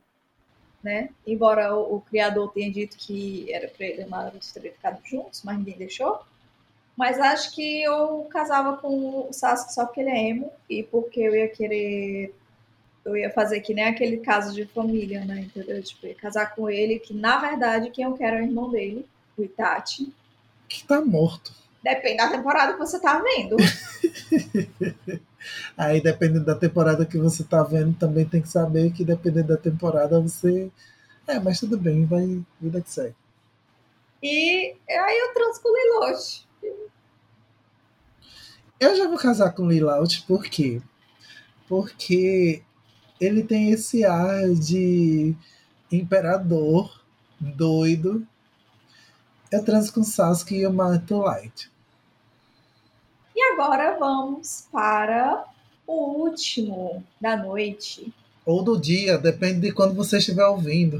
Né? 0.81 1.09
Embora 1.27 1.75
o, 1.75 1.97
o 1.97 2.01
criador 2.01 2.51
tenha 2.53 2.71
dito 2.71 2.95
que 2.97 3.51
era 3.51 3.67
pra 3.67 3.85
ele 3.85 4.01
e 4.01 4.05
o 4.05 4.09
Naruto 4.09 4.53
terem 4.53 4.71
ficado 4.71 4.99
juntos, 5.05 5.41
mas 5.43 5.57
ninguém 5.57 5.77
deixou. 5.77 6.21
Mas 6.95 7.17
acho 7.19 7.53
que 7.55 7.81
eu 7.81 8.27
casava 8.29 8.77
com 8.77 9.29
o 9.29 9.33
Sasuke 9.33 9.73
só 9.73 9.85
porque 9.85 10.01
ele 10.01 10.09
é 10.09 10.29
emo 10.29 10.51
e 10.69 10.83
porque 10.83 11.21
eu 11.21 11.35
ia 11.35 11.47
querer. 11.47 12.35
Eu 13.05 13.15
ia 13.15 13.29
fazer 13.29 13.61
que 13.61 13.73
nem 13.73 13.85
aquele 13.85 14.17
caso 14.17 14.53
de 14.53 14.65
família, 14.65 15.23
né? 15.23 15.39
Entendeu? 15.41 15.81
Tipo, 15.81 16.07
ia 16.07 16.15
casar 16.15 16.53
com 16.53 16.69
ele, 16.69 16.99
que 16.99 17.13
na 17.13 17.37
verdade 17.39 17.89
quem 17.89 18.03
eu 18.03 18.13
quero 18.13 18.37
é 18.37 18.41
o 18.41 18.43
irmão 18.43 18.69
dele, 18.69 19.05
o 19.37 19.43
Itachi. 19.43 20.13
Que 20.67 20.83
tá 20.85 20.99
morto. 20.99 21.53
Depende 21.81 22.17
da 22.17 22.29
temporada 22.29 22.73
que 22.73 22.79
você 22.79 22.99
tá 22.99 23.19
vendo. 23.19 23.55
Aí, 25.77 26.01
dependendo 26.01 26.45
da 26.45 26.55
temporada 26.55 27.05
que 27.05 27.17
você 27.17 27.43
tá 27.43 27.63
vendo, 27.63 27.97
também 27.97 28.25
tem 28.25 28.41
que 28.41 28.49
saber 28.49 28.91
que 28.91 29.03
dependendo 29.05 29.49
da 29.49 29.57
temporada 29.57 30.19
você. 30.19 30.71
É, 31.27 31.39
mas 31.39 31.59
tudo 31.59 31.77
bem, 31.77 32.05
vai 32.05 32.41
vida 32.59 32.81
que 32.81 32.91
segue. 32.91 33.15
E 34.21 34.75
aí 34.89 35.17
eu 35.19 35.33
transo 35.33 35.61
com 35.61 35.69
o 35.69 35.75
Lilout. 35.75 36.47
Eu 38.79 38.95
já 38.95 39.07
vou 39.07 39.17
casar 39.17 39.51
com 39.51 39.63
o 39.63 39.69
Lilout, 39.69 40.23
por 40.27 40.43
quê? 40.43 40.81
Porque 41.67 42.63
ele 43.19 43.43
tem 43.43 43.71
esse 43.71 44.03
ar 44.05 44.49
de 44.55 45.35
imperador 45.91 47.01
doido 47.39 48.27
eu 49.51 49.63
transo 49.63 49.91
com 49.91 50.03
Sasuke 50.03 50.55
e 50.55 50.61
eu 50.61 50.71
mato 50.71 51.17
Light. 51.17 51.71
Agora 53.61 53.97
vamos 53.99 54.69
para 54.71 55.43
o 55.85 56.21
último 56.21 57.03
da 57.19 57.35
noite. 57.35 58.13
Ou 58.45 58.63
do 58.63 58.79
dia, 58.79 59.17
depende 59.17 59.59
de 59.59 59.73
quando 59.73 59.93
você 59.93 60.19
estiver 60.19 60.45
ouvindo. 60.45 60.97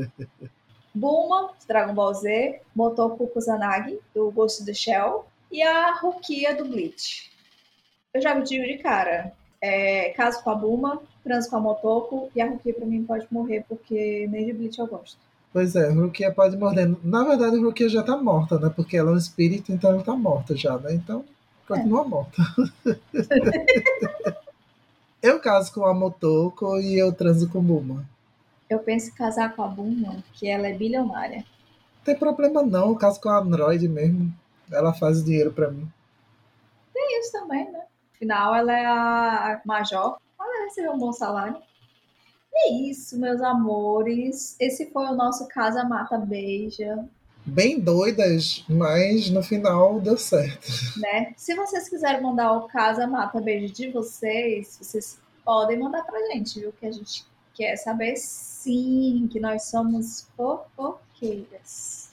Bulma, 0.94 1.50
Dragon 1.68 1.92
Ball 1.92 2.14
Z, 2.14 2.62
Motoko 2.74 3.26
Kusanagi, 3.26 3.98
do 4.14 4.30
Ghost 4.30 4.62
of 4.62 4.66
the 4.66 4.72
Shell, 4.72 5.26
e 5.52 5.62
a 5.62 5.92
Rukia, 5.92 6.56
do 6.56 6.64
Bleach. 6.64 7.30
Eu 8.14 8.22
já 8.22 8.32
digo 8.40 8.64
de 8.64 8.78
cara. 8.78 9.30
É, 9.60 10.08
caso 10.16 10.42
com 10.42 10.48
a 10.48 10.54
Bulma, 10.54 11.02
transo 11.22 11.50
com 11.50 11.56
a 11.56 11.60
Motoko, 11.60 12.30
e 12.34 12.40
a 12.40 12.48
Rukia 12.48 12.72
pra 12.72 12.86
mim 12.86 13.04
pode 13.04 13.26
morrer, 13.30 13.66
porque 13.68 14.26
nem 14.30 14.46
de 14.46 14.54
Bleach 14.54 14.78
eu 14.78 14.86
gosto. 14.86 15.18
Pois 15.52 15.76
é, 15.76 15.90
Rukia 15.90 16.32
pode 16.32 16.56
morrer. 16.56 16.96
Na 17.04 17.24
verdade, 17.24 17.58
Rukia 17.58 17.90
já 17.90 18.02
tá 18.02 18.16
morta, 18.16 18.58
né? 18.58 18.72
Porque 18.74 18.96
ela 18.96 19.10
é 19.10 19.14
um 19.14 19.18
espírito, 19.18 19.70
então 19.70 19.90
ela 19.90 20.02
tá 20.02 20.16
morta 20.16 20.56
já, 20.56 20.78
né? 20.78 20.94
Então, 20.94 21.22
continua 21.68 22.04
é. 22.04 22.08
morta. 22.08 22.42
eu 25.22 25.38
caso 25.38 25.72
com 25.72 25.84
a 25.84 25.92
Motoko 25.92 26.80
e 26.80 26.98
eu 26.98 27.12
transo 27.12 27.48
com 27.50 27.62
Buma. 27.62 28.08
Eu 28.68 28.78
penso 28.78 29.10
em 29.10 29.14
casar 29.14 29.54
com 29.54 29.62
a 29.62 29.68
Buma, 29.68 30.24
que 30.32 30.48
ela 30.48 30.66
é 30.66 30.72
bilionária. 30.72 31.38
Não 31.38 32.04
tem 32.04 32.16
problema 32.16 32.62
não, 32.62 32.88
eu 32.88 32.96
caso 32.96 33.20
com 33.20 33.28
a 33.28 33.38
Android 33.38 33.86
mesmo. 33.86 34.32
Ela 34.72 34.94
faz 34.94 35.22
dinheiro 35.22 35.52
para 35.52 35.70
mim. 35.70 35.86
Tem 36.92 37.20
isso 37.20 37.32
também, 37.32 37.70
né? 37.70 37.82
Afinal, 38.14 38.54
ela 38.54 38.72
é 38.72 38.84
a 38.84 39.60
Major. 39.64 40.18
Ela 40.40 40.64
recebeu 40.64 40.92
um 40.92 40.98
bom 40.98 41.12
salário. 41.12 41.56
É 42.54 42.72
isso, 42.72 43.18
meus 43.18 43.40
amores. 43.40 44.56
Esse 44.58 44.90
foi 44.90 45.06
o 45.06 45.14
nosso 45.14 45.46
Casa 45.48 45.84
Mata 45.84 46.18
Beija. 46.18 47.08
Bem 47.48 47.80
doidas, 47.80 48.62
mas 48.68 49.30
no 49.30 49.42
final 49.42 49.98
deu 50.00 50.18
certo. 50.18 50.68
Né? 50.98 51.32
Se 51.34 51.54
vocês 51.54 51.88
quiserem 51.88 52.22
mandar 52.22 52.52
o 52.52 52.68
Casa 52.68 53.06
Mata 53.06 53.40
Beijo 53.40 53.72
de 53.72 53.90
vocês, 53.90 54.78
vocês 54.78 55.18
podem 55.42 55.78
mandar 55.78 56.02
pra 56.02 56.20
gente, 56.28 56.60
viu? 56.60 56.72
Que 56.78 56.84
a 56.84 56.92
gente 56.92 57.24
quer 57.54 57.76
saber 57.76 58.16
sim 58.16 59.26
que 59.32 59.40
nós 59.40 59.64
somos 59.64 60.28
fofoqueiras. 60.36 62.10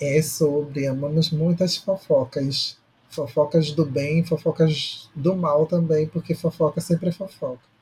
É 0.00 0.22
sobre, 0.22 0.86
amamos 0.86 1.32
muitas 1.32 1.76
fofocas. 1.76 2.78
Fofocas 3.10 3.72
do 3.72 3.84
bem, 3.84 4.24
fofocas 4.24 5.10
do 5.16 5.34
mal 5.34 5.66
também, 5.66 6.06
porque 6.06 6.32
fofoca 6.32 6.80
sempre 6.80 7.08
é 7.08 7.12
fofoca. 7.12 7.75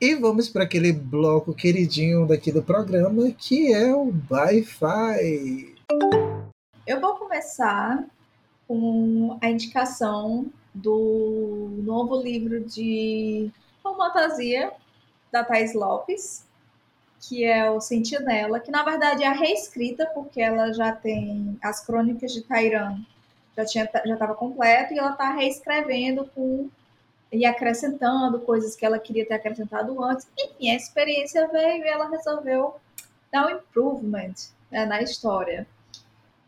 E 0.00 0.14
vamos 0.14 0.48
para 0.48 0.62
aquele 0.62 0.92
bloco 0.92 1.52
queridinho 1.52 2.24
daqui 2.24 2.52
do 2.52 2.62
programa, 2.62 3.32
que 3.32 3.72
é 3.72 3.92
o 3.92 4.14
Wi-Fi. 4.30 5.74
Eu 6.86 7.00
vou 7.00 7.16
começar 7.16 8.04
com 8.68 9.36
a 9.42 9.50
indicação 9.50 10.46
do 10.72 11.80
novo 11.82 12.22
livro 12.22 12.60
de 12.60 13.50
fantasia 13.82 14.70
da 15.32 15.42
Thais 15.42 15.74
Lopes, 15.74 16.44
que 17.20 17.44
é 17.44 17.68
o 17.68 17.80
Sentinela, 17.80 18.60
que 18.60 18.70
na 18.70 18.84
verdade 18.84 19.24
é 19.24 19.26
a 19.26 19.32
reescrita, 19.32 20.06
porque 20.14 20.40
ela 20.40 20.72
já 20.72 20.92
tem 20.92 21.58
as 21.60 21.84
crônicas 21.84 22.32
de 22.32 22.42
Tairan, 22.42 23.00
já 23.56 23.64
tinha 23.64 23.90
já 24.06 24.14
estava 24.14 24.36
completo, 24.36 24.94
e 24.94 24.98
ela 24.98 25.10
está 25.10 25.32
reescrevendo 25.32 26.24
com 26.32 26.70
e 27.30 27.44
acrescentando 27.44 28.40
coisas 28.40 28.74
que 28.74 28.84
ela 28.84 28.98
queria 28.98 29.26
ter 29.26 29.34
acrescentado 29.34 30.02
antes. 30.02 30.26
Enfim, 30.38 30.70
a 30.70 30.76
experiência 30.76 31.46
veio 31.48 31.84
e 31.84 31.88
ela 31.88 32.08
resolveu 32.08 32.76
dar 33.30 33.46
um 33.46 33.50
improvement 33.50 34.34
né, 34.70 34.86
na 34.86 35.02
história. 35.02 35.66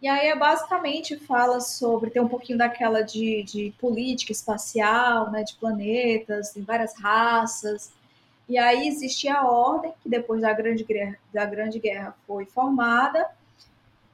E 0.00 0.08
aí, 0.08 0.28
é 0.28 0.36
basicamente, 0.36 1.18
fala 1.18 1.60
sobre, 1.60 2.08
tem 2.08 2.22
um 2.22 2.28
pouquinho 2.28 2.56
daquela 2.56 3.02
de, 3.02 3.42
de 3.42 3.74
política 3.78 4.32
espacial, 4.32 5.30
né, 5.30 5.42
de 5.42 5.54
planetas, 5.56 6.50
tem 6.50 6.62
várias 6.62 6.98
raças. 6.98 7.92
E 8.48 8.56
aí 8.56 8.88
existe 8.88 9.28
a 9.28 9.46
Ordem, 9.46 9.92
que 10.02 10.08
depois 10.08 10.40
da 10.40 10.52
Grande 10.54 10.84
Guerra, 10.84 11.18
da 11.32 11.44
Grande 11.44 11.78
Guerra 11.78 12.16
foi 12.26 12.46
formada, 12.46 13.28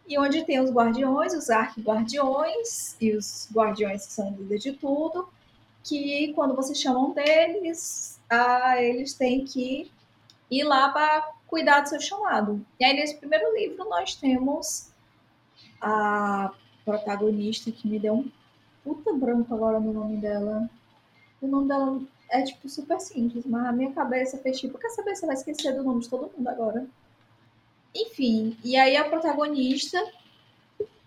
e 0.09 0.19
onde 0.19 0.45
tem 0.45 0.61
os 0.61 0.71
guardiões, 0.71 1.33
os 1.33 1.51
arquiguardiões, 1.51 2.97
e 3.01 3.17
os 3.17 3.49
guardiões 3.53 4.07
que 4.07 4.13
são 4.13 4.31
líderes 4.31 4.63
de 4.63 4.73
tudo, 4.73 5.29
que 5.87 6.33
quando 6.35 6.55
vocês 6.55 6.81
chamam 6.81 7.13
deles, 7.13 8.21
ah, 8.29 8.83
eles 8.83 9.15
têm 9.15 9.45
que 9.45 9.91
ir 10.51 10.65
lá 10.65 10.89
para 10.91 11.33
cuidar 11.47 11.81
do 11.81 11.89
seu 11.89 12.01
chamado. 12.01 12.65
E 12.79 12.85
aí, 12.85 12.95
nesse 12.95 13.17
primeiro 13.17 13.55
livro, 13.57 13.89
nós 13.89 14.15
temos 14.17 14.91
a 15.81 16.53
protagonista 16.85 17.71
que 17.71 17.87
me 17.87 17.99
deu 17.99 18.15
um 18.15 18.31
puta 18.83 19.13
branco 19.13 19.55
agora 19.55 19.79
no 19.79 19.93
nome 19.93 20.17
dela. 20.17 20.69
O 21.41 21.47
nome 21.47 21.69
dela 21.69 22.01
é, 22.31 22.43
tipo, 22.43 22.69
super 22.69 23.01
simples, 23.01 23.45
mas 23.47 23.67
a 23.67 23.73
minha 23.73 23.93
cabeça 23.93 24.39
fez 24.39 24.59
tipo, 24.59 24.79
quer 24.79 24.91
saber, 24.91 25.15
você 25.15 25.27
vai 25.27 25.37
esquecer 25.37 25.73
do 25.75 25.85
nome 25.85 26.01
de 26.01 26.09
todo 26.09 26.33
mundo 26.37 26.49
agora. 26.49 26.87
Enfim, 27.95 28.57
e 28.65 28.77
aí 28.77 28.97
a 28.97 29.09
protagonista, 29.09 29.99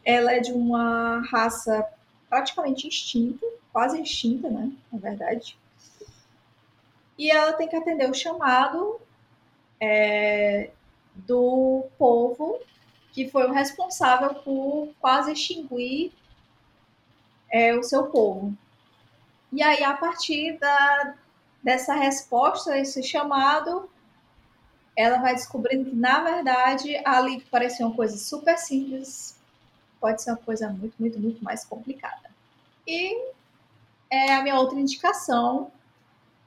ela 0.05 0.33
é 0.33 0.39
de 0.39 0.53
uma 0.53 1.21
raça 1.29 1.85
praticamente 2.29 2.87
extinta, 2.87 3.45
quase 3.71 4.01
extinta, 4.01 4.49
né, 4.49 4.71
na 4.91 4.99
verdade. 4.99 5.57
E 7.17 7.29
ela 7.31 7.53
tem 7.53 7.67
que 7.67 7.75
atender 7.75 8.09
o 8.09 8.13
chamado 8.13 8.99
é, 9.79 10.71
do 11.15 11.85
povo 11.97 12.59
que 13.11 13.27
foi 13.27 13.47
o 13.47 13.51
responsável 13.51 14.35
por 14.35 14.93
quase 14.99 15.33
extinguir 15.33 16.13
é, 17.51 17.75
o 17.75 17.83
seu 17.83 18.07
povo. 18.07 18.55
E 19.51 19.63
aí, 19.63 19.83
a 19.83 19.93
partir 19.95 20.57
da, 20.59 21.15
dessa 21.61 21.93
resposta 21.95 22.77
esse 22.77 23.01
chamado, 23.01 23.89
ela 24.95 25.17
vai 25.17 25.33
descobrindo 25.33 25.89
que, 25.89 25.95
na 25.95 26.21
verdade, 26.21 27.01
ali 27.03 27.41
que 27.41 27.49
parecia 27.49 27.85
uma 27.85 27.95
coisa 27.95 28.17
super 28.17 28.57
simples, 28.57 29.35
pode 29.99 30.21
ser 30.21 30.31
uma 30.31 30.37
coisa 30.37 30.69
muito, 30.69 30.93
muito, 30.99 31.19
muito 31.19 31.43
mais 31.43 31.65
complicada. 31.65 32.29
E 32.87 33.31
é 34.09 34.33
a 34.33 34.43
minha 34.43 34.59
outra 34.59 34.79
indicação. 34.79 35.71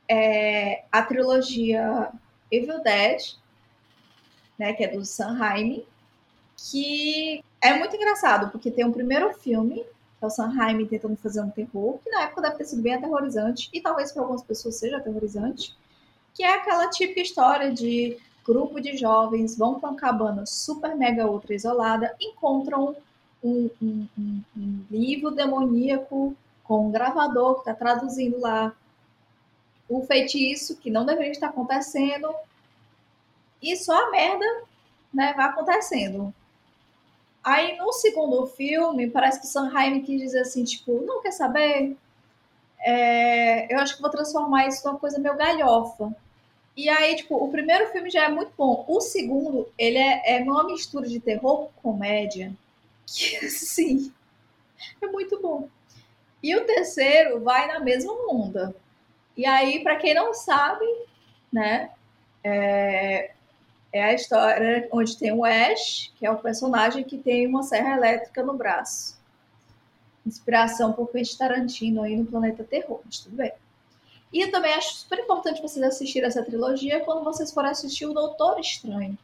É 0.09 0.85
a 0.91 1.03
trilogia 1.03 2.11
Evil 2.51 2.83
Dead, 2.83 3.23
né, 4.59 4.73
que 4.73 4.85
é 4.85 4.89
do 4.89 5.05
Sam 5.05 5.33
Raimi, 5.33 5.87
que 6.57 7.43
é 7.61 7.75
muito 7.79 7.97
engraçado, 7.97 8.51
porque 8.51 8.71
tem 8.71 8.85
um 8.85 8.93
primeiro 8.93 9.33
filme, 9.33 9.77
que 9.77 10.25
é 10.25 10.27
o 10.27 10.31
Sam 10.31 10.49
Raimi 10.49 10.87
tentando 10.87 11.17
fazer 11.17 11.41
um 11.41 11.51
terror, 11.51 11.99
que 12.05 12.11
na 12.11 12.23
época 12.23 12.43
deve 12.43 12.57
ter 12.57 12.65
sido 12.65 12.83
bem 12.83 12.95
aterrorizante, 12.95 13.71
e 13.73 13.81
talvez 13.81 14.13
para 14.13 14.23
algumas 14.23 14.43
pessoas 14.43 14.77
seja 14.77 14.99
aterrorizante, 14.99 15.75
que 16.35 16.43
é 16.43 16.55
aquela 16.55 16.91
típica 16.91 17.21
história 17.21 17.73
de 17.73 18.19
grupo 18.45 18.81
de 18.81 18.97
jovens 18.97 19.57
vão 19.57 19.79
para 19.79 19.91
uma 19.91 19.99
cabana 19.99 20.45
super 20.45 20.97
mega 20.97 21.31
ultra 21.31 21.55
isolada, 21.55 22.15
encontram 22.21 22.97
um, 23.43 23.71
um, 23.81 24.07
um 24.57 24.85
livro 24.91 25.31
demoníaco 25.31 26.37
com 26.65 26.87
um 26.87 26.91
gravador 26.91 27.55
que 27.55 27.61
está 27.61 27.75
traduzindo 27.75 28.41
lá 28.41 28.75
o 29.89 30.05
feitiço 30.05 30.77
que 30.77 30.91
não 30.91 31.05
deveria 31.05 31.33
estar 31.33 31.49
acontecendo 31.49 32.33
e 33.61 33.77
só 33.77 34.07
a 34.07 34.11
merda 34.11 34.45
né, 35.13 35.33
vai 35.35 35.47
acontecendo. 35.47 36.35
Aí 37.45 37.77
no 37.77 37.93
segundo 37.93 38.47
filme, 38.47 39.11
parece 39.11 39.41
que 39.41 39.47
o 39.47 39.51
Sanheim 39.51 40.03
quis 40.03 40.21
dizer 40.21 40.41
assim, 40.41 40.65
tipo, 40.65 41.05
não 41.05 41.21
quer 41.21 41.33
saber? 41.33 41.97
É, 42.79 43.73
eu 43.73 43.79
acho 43.81 43.97
que 43.97 44.03
vou 44.03 44.11
transformar 44.11 44.67
isso 44.67 44.87
numa 44.87 44.99
coisa 44.99 45.19
meio 45.19 45.37
galhofa. 45.37 46.15
E 46.77 46.89
aí, 46.89 47.17
tipo, 47.17 47.37
o 47.37 47.51
primeiro 47.51 47.91
filme 47.93 48.11
já 48.11 48.25
é 48.25 48.29
muito 48.29 48.53
bom. 48.57 48.85
O 48.89 49.01
segundo, 49.01 49.69
ele 49.77 49.99
é, 49.99 50.39
é 50.39 50.43
uma 50.43 50.65
mistura 50.65 51.07
de 51.07 51.21
terror 51.21 51.69
com 51.77 51.93
comédia. 51.93 52.53
Que, 53.07 53.49
sim, 53.51 54.13
é 55.01 55.07
muito 55.07 55.41
bom. 55.41 55.69
E 56.43 56.57
o 56.57 56.65
terceiro 56.65 57.41
vai 57.41 57.67
na 57.69 57.81
mesma 57.81 58.13
onda. 58.29 58.75
E 59.37 59.47
aí, 59.47 59.83
para 59.83 59.97
quem 59.97 60.15
não 60.15 60.35
sabe, 60.35 60.85
né, 61.53 61.91
é, 62.43 63.31
é 63.93 64.05
a 64.05 64.13
história 64.13 64.89
onde 64.91 65.17
tem 65.17 65.33
o 65.33 65.45
Ash, 65.45 66.13
que 66.17 66.27
é 66.27 66.31
o 66.31 66.39
personagem 66.39 67.05
que 67.05 67.17
tem 67.17 67.47
uma 67.47 67.63
serra 67.63 67.97
elétrica 67.97 68.43
no 68.43 68.55
braço. 68.55 69.21
Inspiração 70.27 70.93
por 70.93 71.11
Quentin 71.11 71.37
Tarantino 71.37 72.03
aí 72.03 72.17
no 72.17 72.27
Planeta 72.27 72.65
Terror, 72.65 73.01
mas 73.05 73.21
tudo 73.21 73.37
bem. 73.37 73.53
E 74.33 74.47
também 74.49 74.73
acho 74.73 74.95
super 74.95 75.19
importante 75.19 75.61
vocês 75.61 75.85
assistirem 75.85 76.27
essa 76.27 76.43
trilogia 76.43 77.01
quando 77.01 77.23
vocês 77.23 77.53
forem 77.53 77.71
assistir 77.71 78.07
o 78.07 78.15
Doutor 78.15 78.59
Estranho, 78.59 79.19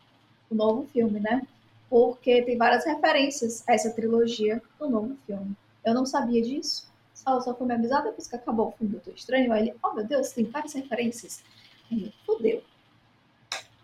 o 0.51 0.55
novo 0.55 0.87
filme, 0.93 1.19
né? 1.19 1.47
Porque 1.89 2.43
tem 2.43 2.59
várias 2.59 2.85
referências 2.85 3.66
a 3.66 3.73
essa 3.73 3.91
trilogia 3.91 4.62
no 4.79 4.91
novo 4.91 5.16
filme. 5.27 5.57
Eu 5.83 5.95
não 5.95 6.05
sabia 6.05 6.43
disso. 6.43 6.87
Só, 7.25 7.41
só 7.41 7.55
foi 7.55 7.66
me 7.66 7.75
avisar 7.75 8.03
depois 8.03 8.27
que 8.27 8.37
acabou 8.37 8.69
o 8.69 8.73
filme 8.73 8.93
do 8.93 8.97
Doutor 8.97 9.14
Estranho. 9.14 9.53
Aí 9.53 9.69
ele, 9.69 9.75
oh 9.83 9.93
meu 9.95 10.05
Deus, 10.05 10.31
tem 10.31 10.45
várias 10.45 10.73
referências. 10.73 11.43
Aí, 11.91 12.12
fodeu 12.25 12.62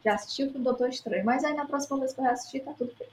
já 0.04 0.14
assistiu 0.14 0.52
com 0.52 0.58
o 0.58 0.62
Doutor 0.62 0.90
Estranho, 0.90 1.24
mas 1.24 1.42
aí 1.44 1.54
na 1.54 1.64
próxima 1.64 1.98
vez 1.98 2.12
que 2.12 2.20
eu 2.20 2.26
assistir, 2.26 2.60
tá 2.60 2.72
tudo 2.72 2.92
bem. 2.98 3.08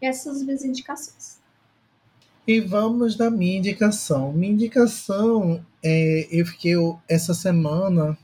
E 0.00 0.06
essas 0.06 0.22
são 0.24 0.32
as 0.32 0.42
minhas 0.42 0.64
indicações. 0.64 1.40
E 2.46 2.60
vamos 2.60 3.14
da 3.14 3.30
minha 3.30 3.58
indicação. 3.58 4.32
Minha 4.32 4.52
indicação 4.52 5.64
é 5.82 6.26
eu 6.28 6.44
fiquei 6.44 6.74
essa 7.08 7.32
semana, 7.32 8.18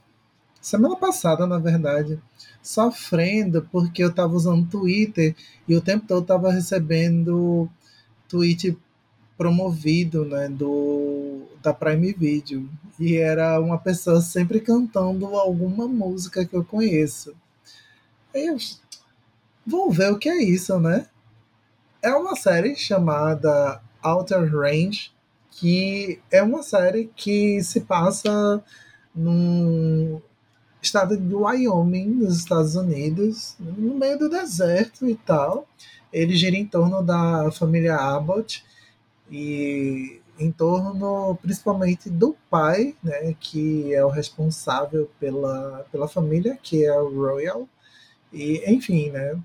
semana 0.61 0.97
passada, 0.97 1.47
na 1.47 1.59
verdade, 1.59 2.21
sofrendo 2.61 3.67
porque 3.71 4.03
eu 4.03 4.13
tava 4.13 4.35
usando 4.35 4.69
Twitter 4.69 5.37
e 5.69 5.77
o 5.77 5.81
tempo 5.81 6.05
todo 6.07 6.27
tava 6.27 6.51
recebendo 6.51 7.69
tweet 8.29 8.77
promovido, 9.39 10.25
né, 10.25 10.49
do 10.49 11.47
da 11.63 11.73
Prime 11.73 12.13
Video. 12.13 12.69
E 12.99 13.17
era 13.17 13.61
uma 13.61 13.79
pessoa 13.79 14.21
sempre 14.21 14.61
cantando 14.61 15.27
alguma 15.27 15.87
música 15.87 16.45
que 16.45 16.55
eu 16.55 16.65
conheço. 16.65 17.35
Eu 18.35 18.57
vou 19.65 19.91
ver 19.91 20.13
o 20.13 20.19
que 20.19 20.29
é 20.29 20.43
isso, 20.43 20.79
né? 20.81 21.07
É 22.03 22.11
uma 22.11 22.35
série 22.35 22.75
chamada 22.75 23.81
Outer 24.03 24.53
Range, 24.53 25.13
que 25.51 26.21
é 26.31 26.43
uma 26.43 26.63
série 26.63 27.11
que 27.15 27.63
se 27.63 27.83
passa 27.83 28.63
no 29.15 30.21
estado 30.81 31.17
do 31.17 31.41
Wyoming, 31.41 32.07
nos 32.07 32.39
Estados 32.39 32.75
Unidos, 32.75 33.57
no 33.59 33.95
meio 33.95 34.19
do 34.19 34.29
deserto 34.29 35.09
e 35.09 35.15
tal. 35.15 35.67
Ele 36.13 36.37
gira 36.37 36.57
em 36.57 36.67
torno 36.67 37.03
da 37.03 37.51
família 37.53 37.97
Abbott 37.97 38.65
e 39.31 40.21
em 40.39 40.53
torno 40.53 41.37
principalmente 41.43 42.09
do 42.09 42.37
pai, 42.49 42.95
né, 43.03 43.35
que 43.41 43.93
é 43.93 44.05
o 44.05 44.09
responsável 44.09 45.11
pela, 45.19 45.85
pela 45.91 46.09
família, 46.09 46.59
que 46.63 46.85
é 46.85 46.95
o 47.01 47.09
Royal, 47.09 47.69
e, 48.33 48.63
enfim, 48.71 49.11
né? 49.11 49.39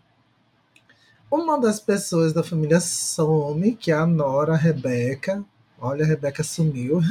Uma 1.31 1.59
das 1.59 1.79
pessoas 1.79 2.31
da 2.31 2.43
família 2.43 2.79
some, 2.79 3.75
que 3.75 3.91
é 3.91 3.95
a 3.95 4.05
Nora 4.05 4.55
Rebeca. 4.55 5.43
Olha, 5.79 6.03
a 6.05 6.07
Rebeca 6.07 6.43
sumiu. 6.43 7.01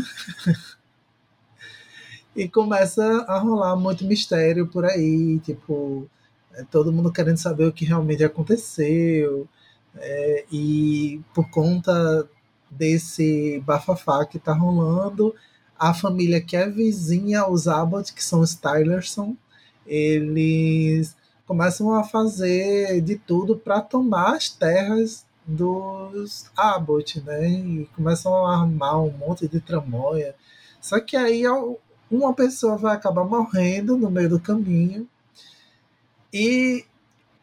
e 2.37 2.49
começa 2.49 3.05
a 3.27 3.39
rolar 3.39 3.75
muito 3.75 4.05
mistério 4.05 4.69
por 4.69 4.85
aí, 4.85 5.41
tipo, 5.41 6.09
é, 6.55 6.63
todo 6.65 6.93
mundo 6.93 7.13
querendo 7.13 7.39
saber 7.39 7.67
o 7.67 7.73
que 7.73 7.85
realmente 7.85 8.23
aconteceu. 8.23 9.49
É, 9.97 10.45
e 10.53 11.21
por 11.35 11.51
conta 11.51 12.29
desse 12.77 13.63
bafafá 13.67 14.25
que 14.25 14.39
tá 14.39 14.53
rolando, 14.53 15.35
a 15.79 15.93
família 15.93 16.41
que 16.41 16.57
é 16.57 16.69
vizinha 16.69 17.41
aos 17.41 17.67
Abbott, 17.69 18.13
que 18.13 18.23
são 18.23 18.41
os 18.41 18.55
Tylerson, 18.55 19.37
eles 19.87 21.17
começam 21.47 21.95
a 21.95 22.05
fazer 22.05 23.01
de 23.01 23.17
tudo 23.17 23.57
para 23.57 23.81
tomar 23.81 24.37
as 24.37 24.49
terras 24.49 25.27
dos 25.47 26.51
Abbott, 26.57 27.21
né? 27.23 27.49
E 27.51 27.89
começam 27.97 28.35
a 28.47 28.61
armar 28.61 29.03
um 29.03 29.11
monte 29.11 29.49
de 29.49 29.61
tramóia. 29.61 30.35
Só 30.81 31.01
que 31.01 31.17
aí 31.17 31.43
uma 32.11 32.33
pessoa 32.33 32.77
vai 32.77 32.95
acabar 32.95 33.25
morrendo 33.25 33.97
no 33.97 34.11
meio 34.11 34.31
do 34.31 34.41
caminho. 34.41 35.09
E 36.33 36.85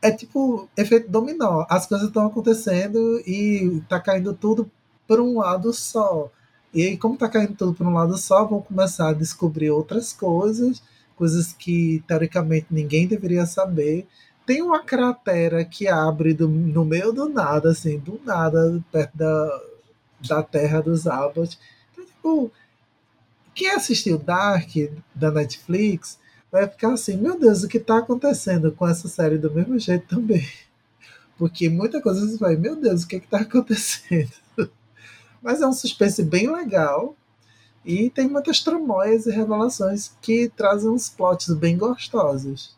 é 0.01 0.11
tipo 0.11 0.69
efeito 0.77 1.09
dominó. 1.09 1.65
As 1.69 1.85
coisas 1.85 2.07
estão 2.07 2.25
acontecendo 2.25 3.19
e 3.27 3.83
tá 3.89 3.99
caindo 3.99 4.33
tudo 4.33 4.71
por 5.09 5.19
um 5.19 5.39
lado 5.39 5.73
só. 5.73 6.31
E 6.73 6.83
aí, 6.83 6.97
como 6.97 7.17
tá 7.17 7.27
caindo 7.27 7.55
tudo 7.55 7.73
por 7.73 7.85
um 7.85 7.93
lado 7.93 8.15
só, 8.17 8.45
vão 8.45 8.61
começar 8.61 9.09
a 9.09 9.13
descobrir 9.13 9.71
outras 9.71 10.13
coisas 10.13 10.81
coisas 11.19 11.51
que 11.51 12.01
teoricamente 12.07 12.67
ninguém 12.71 13.05
deveria 13.05 13.45
saber. 13.45 14.07
Tem 14.45 14.61
uma 14.61 14.81
cratera 14.81 15.65
que 15.65 15.85
abre 15.85 16.33
do, 16.33 16.47
no 16.47 16.85
meio 16.85 17.11
do 17.11 17.27
nada, 17.27 17.71
assim, 17.71 17.99
do 17.99 18.21
nada, 18.23 18.81
perto 18.89 19.17
da, 19.17 19.61
da 20.25 20.41
terra 20.41 20.81
dos 20.81 21.05
Abbott. 21.05 21.59
Então, 21.91 22.05
tipo, 22.05 22.51
quem 23.53 23.69
assistiu 23.71 24.17
Dark 24.17 24.69
da 25.13 25.29
Netflix 25.29 26.17
vai 26.49 26.65
ficar 26.69 26.93
assim, 26.93 27.17
meu 27.17 27.37
Deus, 27.37 27.63
o 27.63 27.67
que 27.67 27.77
está 27.77 27.97
acontecendo 27.97 28.71
com 28.71 28.87
essa 28.87 29.09
série 29.09 29.37
do 29.37 29.51
mesmo 29.51 29.77
jeito 29.77 30.07
também. 30.07 30.47
Porque 31.37 31.69
muita 31.69 32.01
coisa 32.01 32.25
você 32.25 32.37
vai, 32.37 32.55
meu 32.55 32.77
Deus, 32.77 33.03
o 33.03 33.07
que 33.07 33.17
está 33.17 33.39
acontecendo? 33.41 34.31
Mas 35.41 35.61
é 35.61 35.67
um 35.67 35.73
suspense 35.73 36.23
bem 36.23 36.51
legal 36.51 37.15
E 37.85 38.09
tem 38.09 38.27
muitas 38.27 38.61
tramóias 38.61 39.25
e 39.25 39.31
revelações 39.31 40.11
que 40.21 40.49
trazem 40.49 40.89
uns 40.89 41.09
plots 41.09 41.53
bem 41.53 41.77
gostosos. 41.77 42.75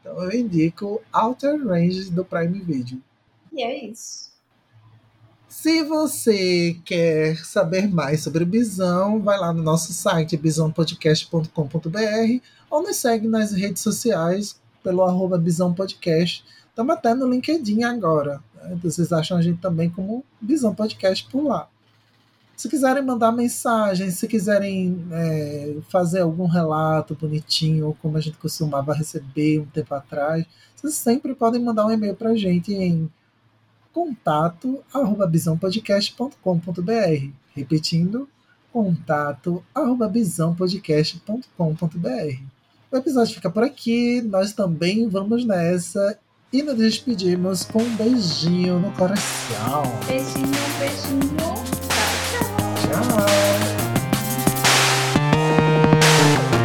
Então 0.00 0.22
eu 0.22 0.38
indico 0.38 1.00
Outer 1.12 1.66
Range 1.66 2.10
do 2.10 2.24
Prime 2.24 2.60
Video. 2.60 3.00
E 3.52 3.62
é 3.62 3.86
isso. 3.86 4.32
Se 5.48 5.82
você 5.82 6.78
quer 6.84 7.38
saber 7.38 7.88
mais 7.88 8.22
sobre 8.22 8.44
Bisão, 8.44 9.22
vai 9.22 9.38
lá 9.38 9.52
no 9.52 9.62
nosso 9.62 9.92
site 9.92 10.36
bisãopodcast.com.br 10.36 12.42
ou 12.68 12.82
nos 12.82 12.96
segue 12.96 13.28
nas 13.28 13.52
redes 13.52 13.80
sociais 13.80 14.60
pelo 14.82 15.02
arroba 15.02 15.38
Bisão 15.38 15.72
Podcast. 15.72 16.44
Estamos 16.68 16.94
até 16.94 17.14
no 17.14 17.30
LinkedIn 17.30 17.84
agora. 17.84 18.42
Né? 18.56 18.76
Vocês 18.82 19.12
acham 19.12 19.38
a 19.38 19.42
gente 19.42 19.60
também 19.60 19.88
como 19.88 20.24
Bisão 20.40 20.74
Podcast 20.74 21.26
por 21.30 21.44
lá. 21.44 21.70
Se 22.56 22.68
quiserem 22.68 23.02
mandar 23.02 23.32
mensagem, 23.32 24.10
se 24.10 24.28
quiserem 24.28 25.04
é, 25.10 25.76
fazer 25.88 26.20
algum 26.20 26.46
relato 26.46 27.14
bonitinho, 27.14 27.96
como 28.00 28.16
a 28.16 28.20
gente 28.20 28.38
costumava 28.38 28.94
receber 28.94 29.60
um 29.60 29.66
tempo 29.66 29.92
atrás, 29.94 30.46
vocês 30.76 30.94
sempre 30.94 31.34
podem 31.34 31.60
mandar 31.60 31.86
um 31.86 31.90
e-mail 31.90 32.14
para 32.14 32.30
a 32.30 32.36
gente 32.36 32.72
em 32.72 33.10
contato 33.92 34.84
arroba 34.92 35.26
bisãopodcast.com.br. 35.26 37.28
Repetindo, 37.54 38.28
contato 38.72 39.64
arroba 39.74 40.08
bisãopodcast.com.br. 40.08 42.54
O 42.90 42.96
episódio 42.96 43.34
fica 43.34 43.50
por 43.50 43.64
aqui, 43.64 44.22
nós 44.22 44.52
também 44.52 45.08
vamos 45.08 45.44
nessa 45.44 46.16
e 46.52 46.62
nos 46.62 46.76
despedimos 46.76 47.64
com 47.64 47.82
um 47.82 47.96
beijinho 47.96 48.78
no 48.78 48.92
coração. 48.92 49.82
Beijinho, 50.06 50.52
beijinho. 50.78 51.73
Tchau, 53.04 53.16
tchau. 53.18 53.26
Tchau! 53.26 53.43